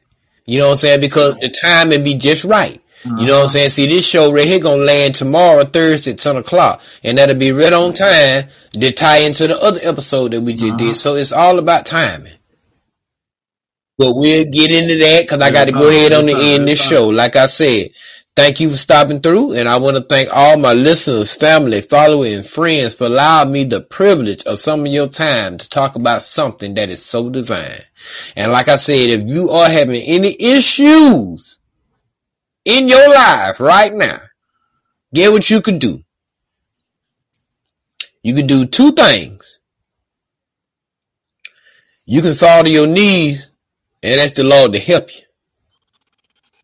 You 0.47 0.57
know 0.57 0.69
what 0.69 0.71
I'm 0.71 0.77
saying? 0.79 1.01
Because 1.01 1.35
the 1.35 1.51
timing 1.51 2.03
be 2.03 2.15
just 2.15 2.45
right. 2.45 2.81
Uh-huh. 3.05 3.17
You 3.21 3.27
know 3.27 3.37
what 3.37 3.43
I'm 3.43 3.49
saying? 3.49 3.69
See, 3.69 3.89
this 3.89 4.07
show 4.09 4.33
right 4.33 4.47
here 4.47 4.59
gonna 4.59 4.83
land 4.83 5.15
tomorrow, 5.15 5.65
Thursday 5.65 6.13
at 6.13 6.19
10 6.21 6.37
o'clock. 6.37 6.81
And 7.03 7.19
that'll 7.19 7.37
be 7.37 7.53
right 7.53 7.75
on 7.75 7.93
time 7.93 8.45
to 8.73 8.91
tie 8.91 9.19
into 9.19 9.49
the 9.49 9.61
other 9.61 9.81
episode 9.83 10.33
that 10.33 10.41
we 10.41 10.55
just 10.55 10.65
uh-huh. 10.65 10.77
did. 10.79 10.97
So 10.97 11.17
it's 11.17 11.31
all 11.31 11.59
about 11.59 11.85
timing. 11.85 12.33
But 13.97 14.15
we'll 14.15 14.45
get 14.45 14.73
into 14.73 14.97
that 14.99 15.23
because 15.23 15.41
I 15.41 15.51
got 15.51 15.67
to 15.67 15.73
go 15.73 15.89
ahead 15.89 16.13
on 16.13 16.27
the 16.27 16.35
end 16.35 16.63
of 16.63 16.67
this 16.67 16.83
show. 16.83 17.09
Like 17.09 17.37
I 17.37 17.47
said, 17.47 17.91
thank 18.35 18.59
you 18.59 18.71
for 18.71 18.77
stopping 18.77 19.21
through. 19.21 19.53
And 19.53 19.69
I 19.69 19.77
want 19.77 19.97
to 19.97 20.03
thank 20.03 20.29
all 20.33 20.57
my 20.57 20.73
listeners, 20.73 21.33
family, 21.33 21.81
followers, 21.81 22.33
and 22.33 22.45
friends 22.45 22.95
for 22.95 23.05
allowing 23.05 23.53
me 23.53 23.65
the 23.65 23.81
privilege 23.81 24.43
of 24.45 24.59
some 24.59 24.81
of 24.81 24.89
your 24.89 25.07
time 25.07 25.59
to 25.59 25.69
talk 25.69 25.95
about 25.95 26.23
something 26.23 26.75
that 26.75 26.91
is 26.91 27.05
so 27.05 27.31
divine. 27.31 27.81
And 28.35 28.51
like 28.51 28.67
I 28.67 28.77
said, 28.77 29.11
if 29.11 29.29
you 29.29 29.51
are 29.51 29.69
having 29.69 30.03
any 30.03 30.37
issues 30.41 31.59
in 32.65 32.89
your 32.89 33.09
life 33.09 33.61
right 33.61 33.95
now, 33.95 34.21
get 35.15 35.31
what 35.31 35.49
you 35.49 35.61
could 35.61 35.79
do. 35.79 36.01
You 38.25 38.35
could 38.35 38.49
do 38.49 38.67
two 38.67 38.91
things. 38.91 39.61
You 42.07 42.23
can 42.23 42.35
fall 42.35 42.65
to 42.65 42.71
your 42.71 42.87
knees 42.87 43.51
and 44.05 44.21
ask 44.21 44.35
the 44.35 44.45
Lord 44.45 44.75
to 44.75 44.79
help 44.79 45.15
you. 45.17 45.23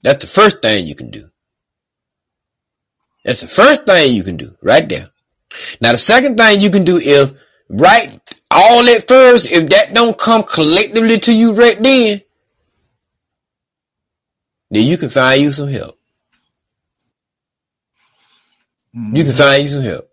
That's 0.03 0.25
the 0.25 0.31
first 0.31 0.61
thing 0.61 0.87
you 0.87 0.95
can 0.95 1.11
do. 1.11 1.31
That's 3.25 3.41
the 3.41 3.47
first 3.47 3.87
thing 3.87 4.15
you 4.15 4.23
can 4.23 4.37
do 4.37 4.55
right 4.63 4.87
there. 4.87 5.09
Now 5.81 5.93
the 5.93 5.99
second 5.99 6.37
thing 6.37 6.61
you 6.61 6.71
can 6.71 6.85
do 6.85 6.97
is 6.97 7.33
right 7.69 8.19
all 8.51 8.89
at 8.89 9.09
first, 9.09 9.51
if 9.53 9.69
that 9.71 9.95
don't 9.95 10.19
come 10.19 10.43
collectively 10.43 11.19
to 11.21 11.35
you 11.35 11.53
right 11.55 11.81
then, 11.83 12.21
then 14.71 14.85
you 14.85 14.99
can 14.99 15.09
find 15.09 15.41
you 15.41 15.51
some 15.51 15.69
help. 15.69 15.99
Mm-hmm. 18.95 19.17
You 19.17 19.25
can 19.25 19.33
find 19.33 19.63
you 19.63 19.69
some 19.69 19.83
help. 19.83 20.11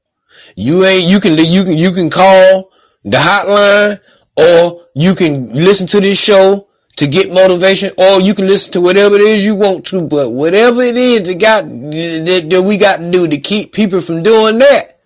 You 0.55 0.86
ain't 0.86 1.09
you 1.09 1.19
can 1.19 1.38
you 1.38 1.63
can 1.63 1.78
you 1.78 1.91
can 1.91 2.09
call 2.09 2.71
the 3.03 3.17
hotline 3.17 3.99
or 4.36 4.86
you 4.93 5.13
can 5.15 5.53
listen 5.53 5.88
to 5.88 5.99
this 5.99 6.21
show 6.21 6.67
to 6.98 7.08
get 7.08 7.32
motivation, 7.32 7.91
or 7.98 8.20
you 8.22 8.34
can 8.34 8.48
listen 8.48 8.74
to 8.74 8.82
whatever 8.82 9.16
it 9.16 9.22
is 9.22 9.45
you 9.45 9.56
want 9.56 9.86
to, 9.88 10.02
but 10.02 10.32
whatever 10.32 10.82
it 10.82 10.98
is 10.98 11.24
that 11.24 11.39
got 11.39 11.64
that, 11.64 12.48
that 12.50 12.62
we 12.64 12.78
got 12.78 12.98
to 12.98 13.12
do 13.12 13.28
to 13.28 13.38
keep 13.38 13.72
people 13.72 14.02
from 14.02 14.24
doing 14.24 14.58
that, 14.58 15.00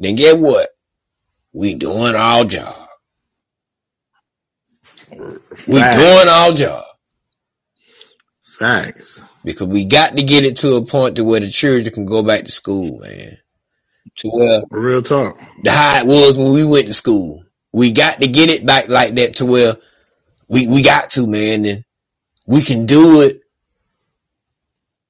then 0.00 0.14
get 0.16 0.38
what? 0.38 0.70
We 1.52 1.74
doing 1.74 2.14
our 2.14 2.44
job. 2.44 2.88
Facts. 4.82 5.68
We 5.68 5.80
doing 5.80 6.28
our 6.28 6.52
job. 6.52 6.84
Thanks. 8.58 9.20
Because 9.44 9.68
we 9.68 9.84
got 9.84 10.16
to 10.16 10.22
get 10.22 10.44
it 10.44 10.56
to 10.58 10.76
a 10.76 10.84
point 10.84 11.16
to 11.16 11.24
where 11.24 11.40
the 11.40 11.48
children 11.48 11.94
can 11.94 12.06
go 12.06 12.22
back 12.22 12.44
to 12.44 12.50
school, 12.50 12.98
man. 13.00 13.38
To 14.18 14.28
where 14.30 14.60
real 14.70 15.02
talk. 15.02 15.38
The 15.62 15.70
how 15.70 16.00
it 16.00 16.06
was 16.06 16.36
when 16.36 16.52
we 16.52 16.64
went 16.64 16.86
to 16.86 16.94
school. 16.94 17.44
We 17.72 17.92
got 17.92 18.20
to 18.20 18.28
get 18.28 18.50
it 18.50 18.66
back 18.66 18.88
like 18.88 19.14
that 19.16 19.36
to 19.36 19.46
where 19.46 19.76
we 20.48 20.66
we 20.66 20.82
got 20.82 21.10
to, 21.10 21.26
man, 21.26 21.64
and 21.64 21.84
we 22.46 22.62
can 22.62 22.86
do 22.86 23.22
it 23.22 23.42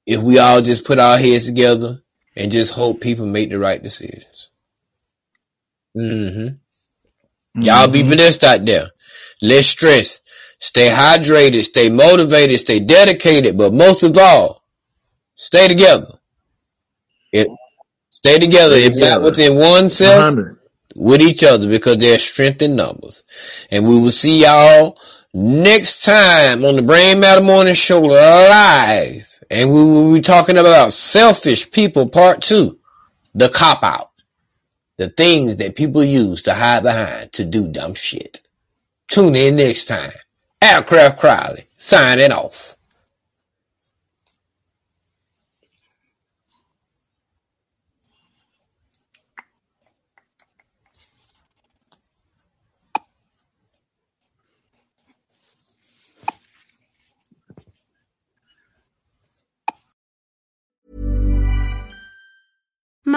if 0.06 0.22
we 0.22 0.38
all 0.38 0.60
just 0.62 0.86
put 0.86 0.98
our 0.98 1.18
heads 1.18 1.46
together 1.46 2.02
and 2.36 2.50
just 2.52 2.72
hope 2.74 3.00
people 3.00 3.26
make 3.26 3.50
the 3.50 3.58
right 3.58 3.82
decisions. 3.82 4.50
Mm-hmm. 5.96 6.48
Mm-hmm. 7.58 7.62
Y'all 7.62 7.88
be 7.88 8.02
blessed 8.02 8.44
out 8.44 8.64
there. 8.64 8.88
Less 9.42 9.66
stress. 9.66 10.20
Stay 10.60 10.90
hydrated. 10.90 11.62
Stay 11.62 11.88
motivated. 11.88 12.58
Stay 12.60 12.80
dedicated. 12.80 13.56
But 13.56 13.72
most 13.72 14.02
of 14.02 14.16
all, 14.18 14.64
stay 15.34 15.68
together. 15.68 16.18
It, 17.32 17.48
stay 18.10 18.38
together. 18.38 18.76
Stay 18.76 18.86
if 18.86 18.92
together. 18.94 19.10
not 19.16 19.22
within 19.22 19.56
oneself, 19.56 20.36
with 20.96 21.20
each 21.20 21.44
other 21.44 21.68
because 21.68 21.98
there's 21.98 22.22
strength 22.22 22.62
in 22.62 22.76
numbers. 22.76 23.24
And 23.70 23.86
we 23.86 24.00
will 24.00 24.10
see 24.10 24.42
y'all 24.42 24.98
next 25.34 26.04
time 26.04 26.64
on 26.64 26.76
the 26.76 26.82
Brain 26.82 27.20
Matter 27.20 27.42
Morning 27.42 27.74
Show 27.74 28.00
live. 28.00 29.38
And 29.50 29.72
we 29.72 29.82
will 29.82 30.12
be 30.12 30.20
talking 30.20 30.58
about 30.58 30.92
selfish 30.92 31.70
people 31.70 32.08
part 32.08 32.42
two, 32.42 32.78
the 33.34 33.48
cop 33.48 33.82
out, 33.82 34.10
the 34.98 35.08
things 35.08 35.56
that 35.56 35.76
people 35.76 36.04
use 36.04 36.42
to 36.42 36.54
hide 36.54 36.82
behind 36.82 37.32
to 37.32 37.44
do 37.44 37.68
dumb 37.68 37.94
shit. 37.94 38.42
Tune 39.06 39.36
in 39.36 39.56
next 39.56 39.86
time. 39.86 40.12
Aircraft 40.60 41.18
Crowley 41.18 41.64
signing 41.76 42.32
off. 42.32 42.76